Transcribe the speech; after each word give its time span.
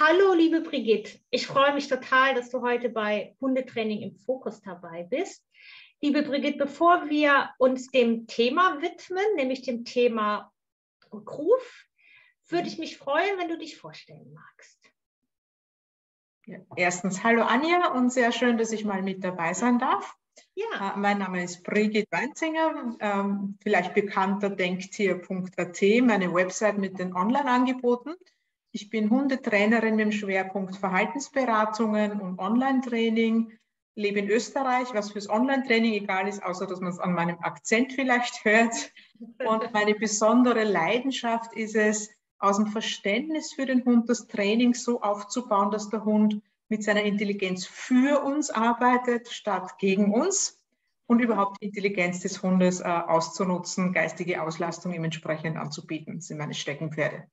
Hallo, 0.00 0.32
liebe 0.32 0.60
Brigitte. 0.60 1.18
Ich 1.30 1.48
freue 1.48 1.74
mich 1.74 1.88
total, 1.88 2.32
dass 2.36 2.50
du 2.50 2.62
heute 2.62 2.88
bei 2.88 3.34
Hundetraining 3.40 4.02
im 4.02 4.14
Fokus 4.14 4.60
dabei 4.62 5.02
bist. 5.02 5.44
Liebe 6.00 6.22
Brigitte, 6.22 6.56
bevor 6.56 7.10
wir 7.10 7.50
uns 7.58 7.90
dem 7.90 8.28
Thema 8.28 8.80
widmen, 8.80 9.24
nämlich 9.34 9.62
dem 9.62 9.84
Thema 9.84 10.52
Rückruf, 11.12 11.84
würde 12.46 12.68
ich 12.68 12.78
mich 12.78 12.96
freuen, 12.96 13.38
wenn 13.38 13.48
du 13.48 13.58
dich 13.58 13.76
vorstellen 13.76 14.32
magst. 14.32 14.78
Ja, 16.46 16.60
erstens, 16.76 17.24
hallo 17.24 17.42
Anja 17.42 17.90
und 17.90 18.12
sehr 18.12 18.30
schön, 18.30 18.56
dass 18.56 18.70
ich 18.70 18.84
mal 18.84 19.02
mit 19.02 19.24
dabei 19.24 19.52
sein 19.52 19.80
darf. 19.80 20.14
Ja. 20.54 20.94
Äh, 20.94 20.96
mein 20.96 21.18
Name 21.18 21.42
ist 21.42 21.64
Brigitte 21.64 22.06
Weinzinger, 22.12 22.96
ähm, 23.00 23.58
vielleicht 23.60 23.94
bekannter 23.94 24.50
denktier.at, 24.50 25.82
meine 26.02 26.32
Website 26.32 26.78
mit 26.78 27.00
den 27.00 27.16
Online-Angeboten. 27.16 28.14
Ich 28.70 28.90
bin 28.90 29.10
Hundetrainerin 29.10 29.96
mit 29.96 30.04
dem 30.06 30.12
Schwerpunkt 30.12 30.76
Verhaltensberatungen 30.76 32.20
und 32.20 32.38
Online-Training, 32.38 33.58
lebe 33.94 34.18
in 34.20 34.28
Österreich, 34.28 34.88
was 34.92 35.10
fürs 35.10 35.28
Online-Training 35.28 35.94
egal 35.94 36.28
ist, 36.28 36.42
außer 36.42 36.66
dass 36.66 36.80
man 36.80 36.92
es 36.92 36.98
an 36.98 37.12
meinem 37.12 37.38
Akzent 37.40 37.92
vielleicht 37.92 38.44
hört. 38.44 38.92
Und 39.44 39.72
meine 39.72 39.94
besondere 39.94 40.64
Leidenschaft 40.64 41.54
ist 41.54 41.74
es, 41.74 42.10
aus 42.38 42.56
dem 42.56 42.68
Verständnis 42.68 43.52
für 43.52 43.66
den 43.66 43.84
Hund 43.84 44.08
das 44.08 44.28
Training 44.28 44.74
so 44.74 45.00
aufzubauen, 45.00 45.70
dass 45.70 45.88
der 45.88 46.04
Hund 46.04 46.40
mit 46.68 46.84
seiner 46.84 47.02
Intelligenz 47.02 47.66
für 47.66 48.22
uns 48.22 48.50
arbeitet, 48.50 49.28
statt 49.28 49.78
gegen 49.78 50.12
uns 50.12 50.60
und 51.06 51.20
überhaupt 51.20 51.60
die 51.60 51.66
Intelligenz 51.66 52.20
des 52.20 52.42
Hundes 52.42 52.80
äh, 52.80 52.84
auszunutzen, 52.84 53.92
geistige 53.92 54.42
Auslastung 54.42 54.92
ihm 54.92 55.04
entsprechend 55.04 55.56
anzubieten. 55.56 56.16
Das 56.16 56.26
sind 56.26 56.38
meine 56.38 56.54
Steckenpferde. 56.54 57.28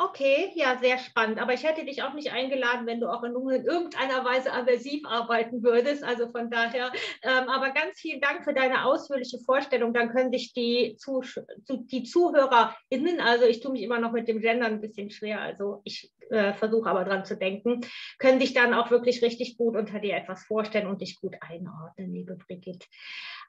Okay, 0.00 0.52
ja, 0.54 0.78
sehr 0.78 0.96
spannend. 0.98 1.40
Aber 1.40 1.54
ich 1.54 1.64
hätte 1.64 1.84
dich 1.84 2.04
auch 2.04 2.14
nicht 2.14 2.30
eingeladen, 2.30 2.86
wenn 2.86 3.00
du 3.00 3.08
auch 3.08 3.24
in 3.24 3.32
irgendeiner 3.32 4.24
Weise 4.24 4.52
aversiv 4.52 5.04
arbeiten 5.04 5.64
würdest. 5.64 6.04
Also 6.04 6.28
von 6.28 6.50
daher, 6.50 6.92
ähm, 7.22 7.48
aber 7.48 7.70
ganz 7.70 7.98
vielen 7.98 8.20
Dank 8.20 8.44
für 8.44 8.54
deine 8.54 8.84
ausführliche 8.84 9.40
Vorstellung. 9.40 9.92
Dann 9.92 10.10
können 10.10 10.30
sich 10.30 10.52
die, 10.52 10.94
Zuh 10.98 11.22
die 11.68 12.04
ZuhörerInnen, 12.04 13.20
also 13.20 13.46
ich 13.46 13.58
tue 13.58 13.72
mich 13.72 13.82
immer 13.82 13.98
noch 13.98 14.12
mit 14.12 14.28
dem 14.28 14.40
Gender 14.40 14.66
ein 14.66 14.80
bisschen 14.80 15.10
schwer, 15.10 15.40
also 15.40 15.80
ich 15.82 16.12
äh, 16.30 16.52
versuche 16.52 16.88
aber 16.88 17.04
dran 17.04 17.24
zu 17.24 17.36
denken, 17.36 17.80
können 18.18 18.38
dich 18.38 18.54
dann 18.54 18.74
auch 18.74 18.92
wirklich 18.92 19.22
richtig 19.22 19.56
gut 19.56 19.76
unter 19.76 19.98
dir 19.98 20.14
etwas 20.14 20.44
vorstellen 20.44 20.86
und 20.86 21.00
dich 21.00 21.20
gut 21.20 21.34
einordnen, 21.40 22.12
liebe 22.12 22.36
Brigitte. 22.36 22.86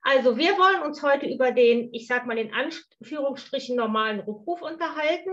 Also 0.01 0.37
wir 0.37 0.57
wollen 0.57 0.81
uns 0.83 1.03
heute 1.03 1.25
über 1.25 1.51
den, 1.51 1.93
ich 1.93 2.07
sage 2.07 2.25
mal 2.25 2.37
in 2.37 2.53
Anführungsstrichen 2.53 3.75
normalen 3.75 4.21
Rückruf 4.21 4.61
unterhalten. 4.61 5.31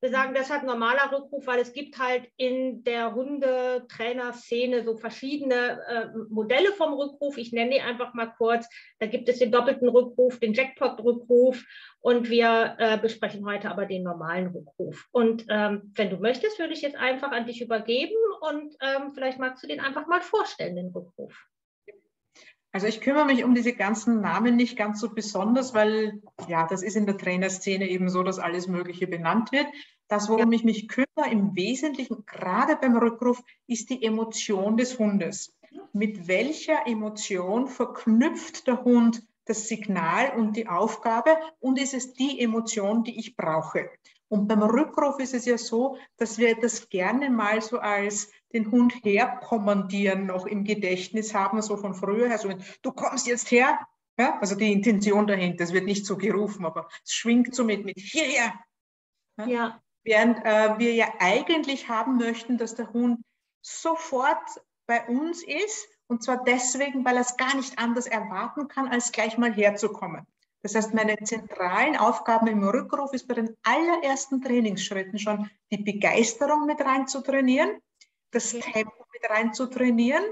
Wir 0.00 0.10
sagen 0.10 0.34
deshalb 0.34 0.62
normaler 0.62 1.12
Rückruf, 1.12 1.46
weil 1.46 1.60
es 1.60 1.72
gibt 1.72 1.98
halt 1.98 2.26
in 2.36 2.82
der 2.82 3.14
Hundetrainerszene 3.14 4.84
so 4.84 4.96
verschiedene 4.96 5.80
äh, 5.86 6.06
Modelle 6.30 6.72
vom 6.72 6.94
Rückruf. 6.94 7.36
Ich 7.36 7.52
nenne 7.52 7.72
die 7.72 7.80
einfach 7.80 8.14
mal 8.14 8.32
kurz. 8.38 8.66
Da 9.00 9.06
gibt 9.06 9.28
es 9.28 9.38
den 9.38 9.52
doppelten 9.52 9.88
Rückruf, 9.88 10.38
den 10.40 10.54
Jackpot-Rückruf 10.54 11.62
und 12.00 12.30
wir 12.30 12.76
äh, 12.78 12.98
besprechen 12.98 13.44
heute 13.44 13.70
aber 13.70 13.84
den 13.84 14.02
normalen 14.02 14.48
Rückruf. 14.48 15.06
Und 15.12 15.44
ähm, 15.50 15.92
wenn 15.94 16.10
du 16.10 16.16
möchtest, 16.16 16.58
würde 16.58 16.72
ich 16.72 16.82
jetzt 16.82 16.96
einfach 16.96 17.32
an 17.32 17.46
dich 17.46 17.60
übergeben 17.60 18.16
und 18.40 18.74
ähm, 18.80 19.12
vielleicht 19.12 19.38
magst 19.38 19.62
du 19.62 19.66
den 19.66 19.80
einfach 19.80 20.06
mal 20.06 20.22
vorstellen, 20.22 20.76
den 20.76 20.88
Rückruf. 20.88 21.46
Also 22.76 22.88
ich 22.88 23.00
kümmere 23.00 23.24
mich 23.24 23.42
um 23.42 23.54
diese 23.54 23.72
ganzen 23.72 24.20
Namen 24.20 24.54
nicht 24.54 24.76
ganz 24.76 25.00
so 25.00 25.08
besonders, 25.08 25.72
weil 25.72 26.20
ja, 26.46 26.66
das 26.66 26.82
ist 26.82 26.94
in 26.94 27.06
der 27.06 27.16
Trainerszene 27.16 27.88
eben 27.88 28.10
so, 28.10 28.22
dass 28.22 28.38
alles 28.38 28.68
Mögliche 28.68 29.06
benannt 29.06 29.50
wird. 29.50 29.66
Das, 30.08 30.28
worum 30.28 30.52
ich 30.52 30.62
mich 30.62 30.86
kümmere, 30.86 31.30
im 31.30 31.56
Wesentlichen, 31.56 32.26
gerade 32.26 32.76
beim 32.76 32.98
Rückruf, 32.98 33.42
ist 33.66 33.88
die 33.88 34.04
Emotion 34.04 34.76
des 34.76 34.98
Hundes. 34.98 35.56
Mit 35.94 36.28
welcher 36.28 36.86
Emotion 36.86 37.66
verknüpft 37.66 38.66
der 38.66 38.84
Hund 38.84 39.22
das 39.46 39.68
Signal 39.68 40.34
und 40.36 40.54
die 40.54 40.68
Aufgabe 40.68 41.34
und 41.60 41.80
ist 41.80 41.94
es 41.94 42.12
die 42.12 42.38
Emotion, 42.40 43.04
die 43.04 43.18
ich 43.18 43.36
brauche? 43.36 43.88
Und 44.28 44.48
beim 44.48 44.62
Rückruf 44.62 45.18
ist 45.18 45.32
es 45.32 45.46
ja 45.46 45.56
so, 45.56 45.96
dass 46.18 46.36
wir 46.36 46.56
das 46.56 46.90
gerne 46.90 47.30
mal 47.30 47.62
so 47.62 47.78
als 47.78 48.30
den 48.56 48.70
Hund 48.70 48.94
herkommandieren 49.04 50.26
noch 50.26 50.46
im 50.46 50.64
Gedächtnis 50.64 51.34
haben, 51.34 51.60
so 51.62 51.76
von 51.76 51.94
früher 51.94 52.28
her, 52.28 52.38
so 52.38 52.50
du 52.82 52.92
kommst 52.92 53.26
jetzt 53.26 53.50
her. 53.50 53.78
Ja, 54.18 54.38
also 54.40 54.54
die 54.54 54.72
Intention 54.72 55.26
dahinter, 55.26 55.64
es 55.64 55.74
wird 55.74 55.84
nicht 55.84 56.06
so 56.06 56.16
gerufen, 56.16 56.64
aber 56.64 56.88
es 57.04 57.12
schwingt 57.12 57.54
so 57.54 57.64
mit, 57.64 57.84
mit 57.84 57.98
hierher. 57.98 58.54
Ja. 59.38 59.46
ja. 59.46 59.82
Während 60.04 60.38
äh, 60.44 60.78
wir 60.78 60.94
ja 60.94 61.12
eigentlich 61.18 61.88
haben 61.88 62.16
möchten, 62.16 62.56
dass 62.56 62.74
der 62.74 62.92
Hund 62.92 63.20
sofort 63.60 64.38
bei 64.86 65.04
uns 65.06 65.42
ist 65.42 65.88
und 66.08 66.22
zwar 66.22 66.44
deswegen, 66.44 67.04
weil 67.04 67.16
er 67.16 67.22
es 67.22 67.36
gar 67.36 67.54
nicht 67.56 67.78
anders 67.78 68.06
erwarten 68.06 68.68
kann, 68.68 68.88
als 68.88 69.12
gleich 69.12 69.36
mal 69.38 69.52
herzukommen. 69.52 70.26
Das 70.62 70.74
heißt, 70.74 70.94
meine 70.94 71.16
zentralen 71.18 71.96
Aufgaben 71.96 72.46
im 72.46 72.66
Rückruf 72.66 73.12
ist 73.12 73.28
bei 73.28 73.34
den 73.34 73.56
allerersten 73.62 74.40
Trainingsschritten 74.40 75.18
schon 75.18 75.50
die 75.70 75.82
Begeisterung 75.82 76.66
mit 76.66 76.80
rein 76.80 77.06
zu 77.06 77.20
trainieren, 77.22 77.80
das 78.30 78.54
okay. 78.54 78.72
Tempo 78.72 79.04
mit 79.12 79.30
rein 79.30 79.54
zu 79.54 79.66
trainieren 79.66 80.24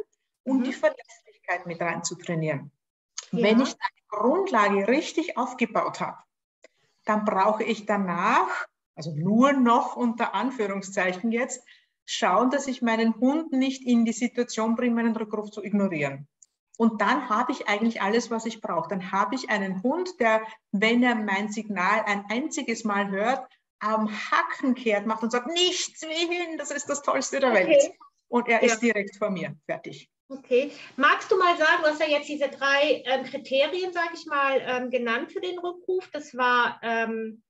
und 0.44 0.60
mhm. 0.60 0.64
die 0.64 0.72
Verlässlichkeit 0.72 1.66
mit 1.66 1.80
rein 1.80 2.04
zu 2.04 2.16
trainieren. 2.16 2.70
Ja. 3.30 3.42
Wenn 3.42 3.60
ich 3.60 3.68
eine 3.68 4.02
Grundlage 4.08 4.88
richtig 4.88 5.36
aufgebaut 5.36 6.00
habe, 6.00 6.18
dann 7.04 7.24
brauche 7.24 7.64
ich 7.64 7.86
danach, 7.86 8.66
also 8.94 9.14
nur 9.14 9.52
noch 9.52 9.96
unter 9.96 10.34
Anführungszeichen 10.34 11.32
jetzt, 11.32 11.64
schauen, 12.06 12.50
dass 12.50 12.66
ich 12.66 12.82
meinen 12.82 13.14
Hund 13.16 13.52
nicht 13.52 13.82
in 13.82 14.04
die 14.04 14.12
Situation 14.12 14.76
bringe, 14.76 14.94
meinen 14.94 15.16
Rückruf 15.16 15.50
zu 15.50 15.62
ignorieren. 15.62 16.28
Und 16.76 17.00
dann 17.00 17.28
habe 17.28 17.52
ich 17.52 17.68
eigentlich 17.68 18.02
alles, 18.02 18.30
was 18.30 18.46
ich 18.46 18.60
brauche. 18.60 18.88
Dann 18.88 19.12
habe 19.12 19.36
ich 19.36 19.48
einen 19.48 19.82
Hund, 19.82 20.18
der, 20.18 20.42
wenn 20.72 21.02
er 21.02 21.14
mein 21.14 21.48
Signal 21.48 22.02
ein 22.04 22.24
einziges 22.28 22.84
Mal 22.84 23.10
hört, 23.10 23.48
am 23.84 24.08
Hacken 24.08 24.74
kehrt, 24.74 25.06
macht 25.06 25.22
und 25.22 25.30
sagt, 25.30 25.46
nichts 25.48 26.02
wie 26.02 26.26
hin, 26.26 26.56
das 26.58 26.70
ist 26.70 26.88
das 26.88 27.02
Tollste 27.02 27.40
der 27.40 27.50
okay. 27.50 27.68
Welt. 27.68 27.92
Und 28.28 28.48
er 28.48 28.64
ja. 28.64 28.72
ist 28.72 28.80
direkt 28.80 29.16
vor 29.16 29.30
mir, 29.30 29.54
fertig. 29.66 30.10
Okay. 30.28 30.72
Magst 30.96 31.30
du 31.30 31.36
mal 31.36 31.56
sagen, 31.58 31.82
du 31.82 31.88
hast 31.88 32.00
ja 32.00 32.08
jetzt 32.08 32.28
diese 32.28 32.48
drei 32.48 33.02
ähm, 33.04 33.24
Kriterien, 33.24 33.92
sage 33.92 34.14
ich 34.14 34.24
mal, 34.26 34.60
ähm, 34.64 34.90
genannt 34.90 35.30
für 35.30 35.40
den 35.40 35.58
Rückruf. 35.58 36.08
Das 36.12 36.34
war 36.34 36.80
ähm, 36.82 37.42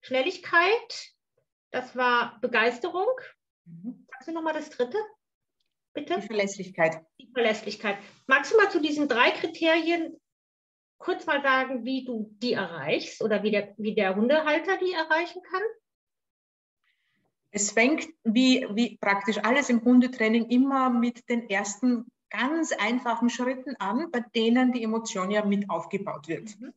Schnelligkeit, 0.00 1.12
das 1.70 1.94
war 1.94 2.38
Begeisterung. 2.40 3.12
Mhm. 3.66 4.06
Sagst 4.10 4.28
du 4.28 4.32
nochmal 4.32 4.54
das 4.54 4.70
dritte? 4.70 4.98
Bitte? 5.92 6.20
Die 6.20 6.26
Verlässlichkeit. 6.26 7.04
Die 7.20 7.30
Verlässlichkeit. 7.32 7.98
Magst 8.26 8.52
du 8.52 8.56
mal 8.56 8.70
zu 8.70 8.80
diesen 8.80 9.08
drei 9.08 9.30
Kriterien 9.30 10.18
kurz 10.96 11.26
mal 11.26 11.42
sagen, 11.42 11.84
wie 11.84 12.04
du 12.04 12.34
die 12.38 12.54
erreichst 12.54 13.22
oder 13.22 13.42
wie 13.42 13.50
der, 13.50 13.74
wie 13.76 13.94
der 13.94 14.16
Hundehalter 14.16 14.78
die 14.78 14.92
erreichen 14.92 15.42
kann? 15.42 15.62
Es 17.52 17.70
fängt 17.70 18.08
wie, 18.24 18.66
wie 18.72 18.96
praktisch 18.96 19.38
alles 19.38 19.68
im 19.68 19.84
Hundetraining 19.84 20.46
immer 20.46 20.90
mit 20.90 21.28
den 21.28 21.48
ersten 21.48 22.06
ganz 22.30 22.72
einfachen 22.72 23.28
Schritten 23.28 23.76
an, 23.78 24.10
bei 24.10 24.24
denen 24.34 24.72
die 24.72 24.82
Emotion 24.82 25.30
ja 25.30 25.44
mit 25.44 25.68
aufgebaut 25.68 26.28
wird. 26.28 26.58
Mhm. 26.58 26.72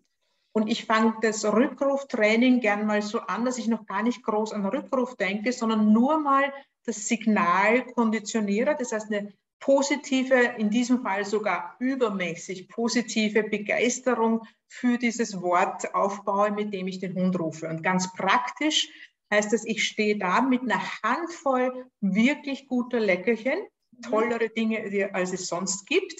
Und 0.52 0.68
ich 0.68 0.86
fange 0.86 1.16
das 1.22 1.44
Rückruftraining 1.44 2.62
gern 2.62 2.86
mal 2.86 3.02
so 3.02 3.20
an, 3.20 3.44
dass 3.44 3.58
ich 3.58 3.68
noch 3.68 3.86
gar 3.86 4.04
nicht 4.04 4.24
groß 4.24 4.54
an 4.54 4.66
Rückruf 4.66 5.16
denke, 5.16 5.52
sondern 5.52 5.92
nur 5.92 6.18
mal 6.20 6.54
das 6.86 7.08
Signal 7.08 7.86
konditioniere. 7.88 8.76
Das 8.78 8.92
heißt, 8.94 9.12
eine 9.12 9.34
positive, 9.60 10.56
in 10.58 10.70
diesem 10.70 11.02
Fall 11.02 11.26
sogar 11.26 11.76
übermäßig 11.80 12.70
positive 12.70 13.44
Begeisterung 13.44 14.46
für 14.68 14.98
dieses 14.98 15.42
Wort 15.42 15.94
aufbaue, 15.94 16.52
mit 16.52 16.74
dem 16.74 16.88
ich 16.88 17.00
den 17.00 17.16
Hund 17.16 17.38
rufe. 17.40 17.68
Und 17.68 17.84
ganz 17.84 18.14
praktisch 18.14 18.90
heißt 19.36 19.54
das, 19.54 19.66
ich 19.66 19.84
stehe 19.84 20.18
da 20.18 20.42
mit 20.42 20.62
einer 20.62 20.82
Handvoll 21.04 21.86
wirklich 22.02 22.68
guter 22.68 23.00
Leckerchen, 23.00 23.60
tollere 24.02 24.50
Dinge, 24.50 25.10
als 25.14 25.34
es 25.34 25.48
sonst 25.48 25.86
gibt, 25.86 26.20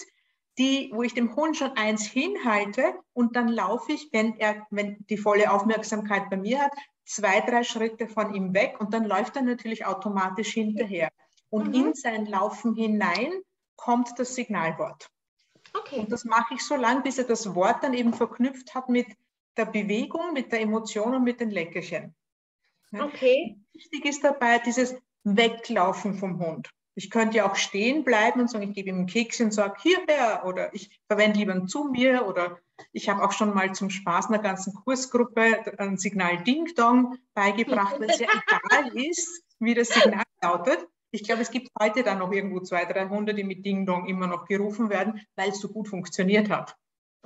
die, 0.58 0.90
wo 0.94 1.02
ich 1.02 1.14
dem 1.14 1.34
Hund 1.36 1.56
schon 1.56 1.72
eins 1.72 2.06
hinhalte 2.06 2.94
und 3.12 3.36
dann 3.36 3.48
laufe 3.48 3.92
ich, 3.92 4.08
wenn 4.12 4.38
er, 4.38 4.66
wenn 4.70 5.04
die 5.10 5.18
volle 5.18 5.50
Aufmerksamkeit 5.50 6.30
bei 6.30 6.36
mir 6.36 6.60
hat, 6.60 6.72
zwei, 7.04 7.40
drei 7.40 7.62
Schritte 7.62 8.08
von 8.08 8.34
ihm 8.34 8.54
weg 8.54 8.76
und 8.80 8.94
dann 8.94 9.04
läuft 9.04 9.36
er 9.36 9.42
natürlich 9.42 9.84
automatisch 9.84 10.52
hinterher. 10.54 11.10
Und 11.50 11.68
mhm. 11.68 11.74
in 11.74 11.94
sein 11.94 12.26
Laufen 12.26 12.74
hinein 12.74 13.32
kommt 13.76 14.18
das 14.18 14.34
Signalwort. 14.34 15.08
Okay. 15.74 16.00
Und 16.00 16.10
das 16.10 16.24
mache 16.24 16.54
ich 16.54 16.62
so 16.62 16.74
lange, 16.74 17.02
bis 17.02 17.18
er 17.18 17.24
das 17.24 17.54
Wort 17.54 17.82
dann 17.82 17.94
eben 17.94 18.14
verknüpft 18.14 18.74
hat 18.74 18.88
mit 18.88 19.06
der 19.56 19.66
Bewegung, 19.66 20.32
mit 20.32 20.52
der 20.52 20.60
Emotion 20.60 21.14
und 21.14 21.24
mit 21.24 21.40
den 21.40 21.50
Leckerchen. 21.50 22.14
Okay. 22.92 23.58
Wichtig 23.72 24.04
ist 24.04 24.24
dabei 24.24 24.58
dieses 24.58 24.94
Weglaufen 25.24 26.14
vom 26.14 26.38
Hund. 26.38 26.70
Ich 26.94 27.10
könnte 27.10 27.36
ja 27.36 27.50
auch 27.50 27.56
stehen 27.56 28.04
bleiben 28.04 28.40
und 28.40 28.48
sagen, 28.48 28.70
ich 28.70 28.74
gebe 28.74 28.88
ihm 28.88 28.96
einen 28.96 29.06
Keks 29.06 29.40
und 29.40 29.52
sage, 29.52 29.74
hierher 29.82 30.44
oder 30.46 30.72
ich 30.74 30.98
verwende 31.08 31.38
lieber 31.38 31.52
einen 31.52 31.68
zu 31.68 31.84
mir 31.84 32.26
oder 32.26 32.58
ich 32.92 33.08
habe 33.08 33.22
auch 33.22 33.32
schon 33.32 33.54
mal 33.54 33.74
zum 33.74 33.90
Spaß 33.90 34.28
einer 34.28 34.38
ganzen 34.38 34.72
Kursgruppe 34.72 35.78
ein 35.78 35.98
Signal 35.98 36.42
Ding 36.44 36.74
Dong 36.74 37.18
beigebracht, 37.34 38.00
weil 38.00 38.10
es 38.10 38.18
ja 38.18 38.28
egal 38.28 38.96
ist, 39.10 39.42
wie 39.58 39.74
das 39.74 39.88
Signal 39.88 40.24
lautet. 40.42 40.86
Ich 41.10 41.24
glaube, 41.24 41.42
es 41.42 41.50
gibt 41.50 41.68
heute 41.78 42.02
dann 42.02 42.18
noch 42.18 42.32
irgendwo 42.32 42.60
zwei, 42.60 42.84
drei 42.84 43.08
Hunde, 43.08 43.34
die 43.34 43.44
mit 43.44 43.64
Ding 43.64 43.84
Dong 43.84 44.06
immer 44.06 44.26
noch 44.26 44.46
gerufen 44.46 44.88
werden, 44.88 45.20
weil 45.36 45.50
es 45.50 45.60
so 45.60 45.68
gut 45.68 45.88
funktioniert 45.88 46.48
hat. 46.48 46.76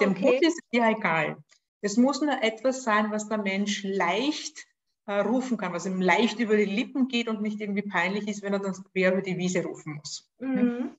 Dem 0.01 0.13
okay. 0.13 0.33
Hund 0.33 0.43
ist 0.43 0.61
ja 0.73 0.91
egal. 0.91 1.37
Es 1.81 1.97
muss 1.97 2.21
nur 2.21 2.43
etwas 2.43 2.83
sein, 2.83 3.11
was 3.11 3.29
der 3.29 3.39
Mensch 3.39 3.85
leicht 3.85 4.67
rufen 5.11 5.57
kann, 5.57 5.73
was 5.73 5.87
ihm 5.87 6.01
leicht 6.01 6.39
über 6.39 6.57
die 6.57 6.65
Lippen 6.65 7.09
geht 7.09 7.29
und 7.29 7.43
nicht 7.43 7.61
irgendwie 7.61 7.83
peinlich 7.83 8.29
ist, 8.29 8.43
wenn 8.43 8.53
er 8.53 8.61
dann 8.61 8.75
quer 8.93 9.13
über 9.13 9.23
die 9.23 9.37
Wiese 9.37 9.65
rufen 9.65 9.95
muss. 9.95 10.31
Mhm. 10.39 10.91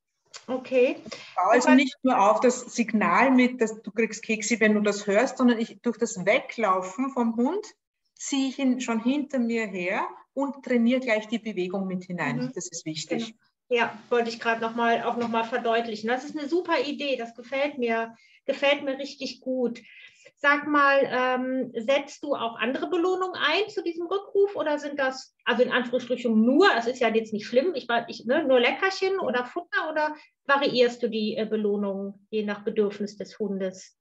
Okay. 0.47 0.97
Ich 1.05 1.35
baue 1.35 1.51
also 1.51 1.71
nicht 1.71 1.95
nur 2.03 2.19
auf 2.19 2.39
das 2.39 2.61
Signal 2.75 3.31
mit, 3.31 3.61
dass 3.61 3.81
du 3.81 3.91
kriegst 3.91 4.23
Keksi, 4.23 4.59
wenn 4.59 4.73
du 4.73 4.81
das 4.81 5.07
hörst, 5.07 5.37
sondern 5.37 5.59
ich, 5.59 5.79
durch 5.81 5.97
das 5.97 6.25
Weglaufen 6.25 7.09
vom 7.11 7.35
Hund 7.35 7.65
ziehe 8.15 8.49
ich 8.49 8.59
ihn 8.59 8.81
schon 8.81 9.01
hinter 9.01 9.39
mir 9.39 9.67
her 9.67 10.07
und 10.33 10.63
trainiere 10.63 10.99
gleich 10.99 11.27
die 11.27 11.39
Bewegung 11.39 11.87
mit 11.87 12.03
hinein. 12.05 12.37
Mhm. 12.37 12.51
Das 12.53 12.67
ist 12.69 12.85
wichtig. 12.85 13.27
Genau. 13.27 13.37
Ja, 13.69 13.97
wollte 14.09 14.29
ich 14.29 14.39
gerade 14.41 14.59
noch 14.59 14.75
mal, 14.75 15.03
auch 15.03 15.15
nochmal 15.15 15.45
verdeutlichen. 15.45 16.09
Das 16.09 16.25
ist 16.25 16.37
eine 16.37 16.49
super 16.49 16.81
Idee, 16.81 17.15
das 17.15 17.33
gefällt 17.35 17.77
mir, 17.77 18.17
gefällt 18.45 18.83
mir 18.83 18.97
richtig 18.97 19.39
gut. 19.39 19.81
Sag 20.43 20.65
mal, 20.65 21.07
ähm, 21.07 21.71
setzt 21.75 22.23
du 22.23 22.33
auch 22.33 22.57
andere 22.57 22.89
Belohnungen 22.89 23.35
ein 23.35 23.69
zu 23.69 23.83
diesem 23.83 24.07
Rückruf 24.07 24.55
oder 24.55 24.79
sind 24.79 24.97
das, 24.97 25.35
also 25.45 25.61
in 25.61 25.71
Anführungsstrichen 25.71 26.33
nur, 26.43 26.67
es 26.75 26.87
ist 26.87 26.99
ja 26.99 27.09
jetzt 27.09 27.31
nicht 27.31 27.45
schlimm, 27.45 27.75
ich, 27.75 27.87
ich 28.07 28.25
ne, 28.25 28.43
nur 28.43 28.59
Leckerchen 28.59 29.19
oder 29.19 29.45
Futter 29.45 29.91
oder 29.91 30.15
variierst 30.45 31.03
du 31.03 31.09
die 31.09 31.37
äh, 31.37 31.45
Belohnung 31.45 32.25
je 32.31 32.43
nach 32.43 32.63
Bedürfnis 32.63 33.17
des 33.17 33.37
Hundes? 33.37 33.95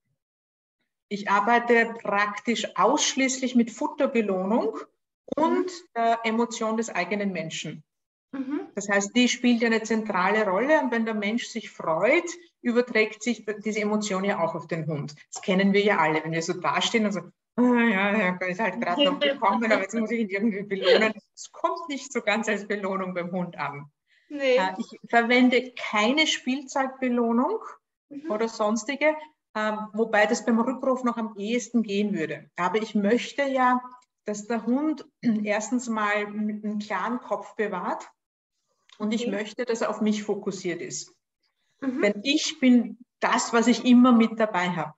Ich 1.11 1.29
arbeite 1.29 1.93
praktisch 2.01 2.67
ausschließlich 2.75 3.55
mit 3.55 3.71
Futterbelohnung 3.71 4.79
und 5.37 5.67
mhm. 5.67 5.89
der 5.95 6.21
Emotion 6.25 6.79
des 6.79 6.89
eigenen 6.89 7.33
Menschen. 7.33 7.85
Mhm. 8.33 8.60
Das 8.75 8.89
heißt, 8.89 9.15
die 9.15 9.29
spielt 9.29 9.65
eine 9.65 9.83
zentrale 9.83 10.47
Rolle 10.47 10.81
und 10.81 10.91
wenn 10.91 11.05
der 11.05 11.15
Mensch 11.15 11.47
sich 11.47 11.71
freut, 11.71 12.29
überträgt 12.63 13.23
sich 13.23 13.47
diese 13.65 13.81
Emotion 13.81 14.25
ja 14.25 14.41
auch 14.41 14.55
auf 14.55 14.67
den 14.67 14.87
Hund. 14.87 15.15
Das 15.33 15.43
kennen 15.43 15.73
wir 15.73 15.83
ja 15.83 15.99
alle, 15.99 16.23
wenn 16.23 16.33
wir 16.33 16.43
so 16.43 16.55
dastehen 16.55 17.07
und 17.07 17.13
so, 17.13 17.21
oh, 17.57 17.75
ja, 17.75 18.17
ja, 18.17 18.47
ist 18.47 18.61
halt 18.61 18.81
gerade 18.81 19.05
noch 19.05 19.19
gekommen, 19.19 19.71
aber 19.71 19.83
jetzt 19.83 19.95
muss 19.95 20.11
ich 20.11 20.21
ihn 20.21 20.29
irgendwie 20.29 20.63
belohnen. 20.63 21.13
Es 21.35 21.51
kommt 21.53 21.89
nicht 21.89 22.13
so 22.13 22.21
ganz 22.21 22.49
als 22.49 22.67
Belohnung 22.67 23.15
beim 23.15 23.31
Hund 23.33 23.57
an. 23.59 23.91
Nee. 24.29 24.57
Äh, 24.57 24.75
ich 24.79 25.01
verwende 25.09 25.73
keine 25.73 26.27
Spielzeugbelohnung 26.27 27.59
mhm. 28.09 28.31
oder 28.31 28.49
sonstige, 28.49 29.17
ähm, 29.57 29.79
wobei 29.93 30.27
das 30.27 30.45
beim 30.45 30.61
Rückruf 30.61 31.03
noch 31.03 31.17
am 31.17 31.35
ehesten 31.37 31.83
gehen 31.83 32.15
würde. 32.15 32.49
Aber 32.57 32.81
ich 32.81 32.95
möchte 32.95 33.43
ja, 33.43 33.83
dass 34.25 34.47
der 34.47 34.65
Hund 34.67 35.05
erstens 35.45 35.89
mal 35.89 36.15
einen 36.15 36.79
klaren 36.79 37.21
Kopf 37.21 37.57
bewahrt 37.57 38.09
und 39.01 39.15
ich 39.15 39.27
möchte, 39.27 39.65
dass 39.65 39.81
er 39.81 39.89
auf 39.89 40.03
mich 40.03 40.23
fokussiert 40.23 40.83
ist. 40.83 41.15
Mhm. 41.81 42.03
Denn 42.03 42.21
ich 42.23 42.61
bin 42.61 42.99
das, 43.19 43.53
was 43.55 43.67
ich 43.67 43.87
immer 43.87 44.13
mit 44.13 44.39
dabei 44.39 44.69
habe. 44.71 44.93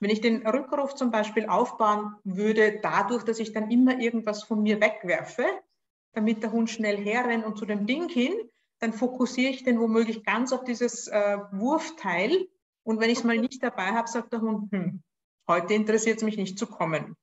Wenn 0.00 0.10
ich 0.10 0.20
den 0.20 0.46
Rückruf 0.46 0.96
zum 0.96 1.12
Beispiel 1.12 1.46
aufbauen 1.46 2.16
würde, 2.24 2.80
dadurch, 2.82 3.22
dass 3.22 3.38
ich 3.38 3.52
dann 3.52 3.70
immer 3.70 3.98
irgendwas 4.00 4.42
von 4.42 4.62
mir 4.62 4.80
wegwerfe, 4.80 5.44
damit 6.12 6.42
der 6.42 6.50
Hund 6.50 6.70
schnell 6.70 6.98
herrennt 6.98 7.46
und 7.46 7.56
zu 7.56 7.66
dem 7.66 7.86
Ding 7.86 8.08
hin, 8.08 8.34
dann 8.80 8.92
fokussiere 8.92 9.52
ich 9.52 9.62
den 9.62 9.78
womöglich 9.78 10.24
ganz 10.24 10.52
auf 10.52 10.64
dieses 10.64 11.06
äh, 11.06 11.38
Wurfteil. 11.52 12.48
Und 12.82 13.00
wenn 13.00 13.10
ich 13.10 13.18
es 13.18 13.24
mal 13.24 13.38
nicht 13.38 13.62
dabei 13.62 13.92
habe, 13.92 14.08
sagt 14.08 14.32
der 14.32 14.40
Hund, 14.40 14.72
hm, 14.72 15.02
heute 15.46 15.72
interessiert 15.72 16.18
es 16.18 16.24
mich 16.24 16.36
nicht 16.36 16.58
zu 16.58 16.66
kommen. 16.66 17.16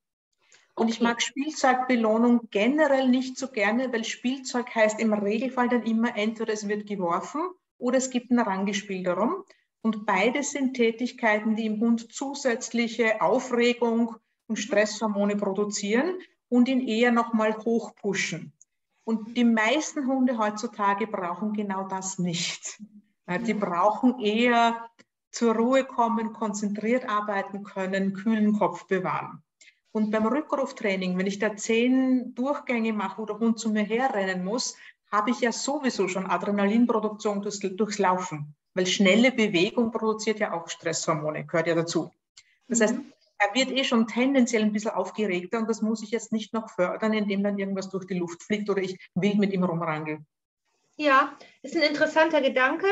Und 0.76 0.86
okay. 0.86 0.94
ich 0.94 1.02
mag 1.02 1.22
Spielzeugbelohnung 1.22 2.50
generell 2.50 3.08
nicht 3.08 3.38
so 3.38 3.48
gerne, 3.48 3.94
weil 3.94 4.04
Spielzeug 4.04 4.74
heißt 4.74 5.00
im 5.00 5.14
Regelfall 5.14 5.70
dann 5.70 5.84
immer, 5.84 6.18
entweder 6.18 6.52
es 6.54 6.68
wird 6.68 6.88
geworfen 6.88 7.42
oder 7.78 7.98
es 7.98 8.10
gibt 8.10 8.32
ein 8.32 8.40
Rangespiel 8.40 9.04
darum. 9.04 9.44
Und 9.82 10.06
beides 10.06 10.52
sind 10.52 10.76
Tätigkeiten, 10.76 11.56
die 11.56 11.66
im 11.66 11.80
Hund 11.80 12.12
zusätzliche 12.12 13.22
Aufregung 13.22 14.16
und 14.48 14.58
Stresshormone 14.58 15.36
produzieren 15.36 16.18
und 16.50 16.70
ihn 16.70 16.88
eher 16.88 17.12
nochmal 17.12 17.56
hochpushen. 17.58 18.54
Und 19.04 19.36
die 19.36 19.44
meisten 19.44 20.08
Hunde 20.08 20.38
heutzutage 20.38 21.08
brauchen 21.08 21.54
genau 21.54 21.88
das 21.88 22.18
nicht. 22.18 22.82
Die 23.46 23.54
brauchen 23.54 24.20
eher 24.20 24.90
zur 25.32 25.56
Ruhe 25.56 25.84
kommen, 25.84 26.34
konzentriert 26.34 27.10
arbeiten 27.10 27.64
können, 27.64 28.14
kühlen 28.14 28.58
Kopf 28.58 28.88
bewahren. 28.88 29.43
Und 29.94 30.10
beim 30.10 30.26
Rückruftraining, 30.26 31.18
wenn 31.20 31.28
ich 31.28 31.38
da 31.38 31.56
zehn 31.56 32.34
Durchgänge 32.34 32.94
mache, 32.94 33.22
wo 33.22 33.26
der 33.26 33.38
Hund 33.38 33.60
zu 33.60 33.70
mir 33.70 33.84
herrennen 33.84 34.44
muss, 34.44 34.76
habe 35.12 35.30
ich 35.30 35.40
ja 35.40 35.52
sowieso 35.52 36.08
schon 36.08 36.26
Adrenalinproduktion 36.26 37.44
durchs, 37.44 37.60
durchs 37.60 38.00
Laufen. 38.00 38.56
Weil 38.74 38.88
schnelle 38.88 39.32
Bewegung 39.32 39.92
produziert 39.92 40.40
ja 40.40 40.52
auch 40.54 40.68
Stresshormone, 40.68 41.46
gehört 41.46 41.68
ja 41.68 41.76
dazu. 41.76 42.12
Das 42.68 42.82
heißt, 42.82 42.96
mhm. 42.96 43.14
er 43.38 43.54
wird 43.54 43.70
eh 43.70 43.84
schon 43.84 44.08
tendenziell 44.08 44.64
ein 44.64 44.74
bisschen 44.74 44.92
aufgeregter 44.92 45.60
und 45.60 45.70
das 45.70 45.84
muss 45.84 46.02
ich 46.02 46.10
jetzt 46.10 46.32
nicht 46.32 46.54
noch 46.54 46.72
fördern, 46.72 47.14
indem 47.14 47.44
dann 47.44 47.60
irgendwas 47.60 47.90
durch 47.90 48.08
die 48.08 48.18
Luft 48.18 48.42
fliegt 48.42 48.72
oder 48.72 48.82
ich 48.82 48.98
wild 49.14 49.38
mit 49.38 49.54
ihm 49.54 49.64
rumrangel. 49.64 50.26
Ja, 50.96 51.38
ist 51.62 51.76
ein 51.76 51.84
interessanter 51.84 52.42
Gedanke 52.42 52.88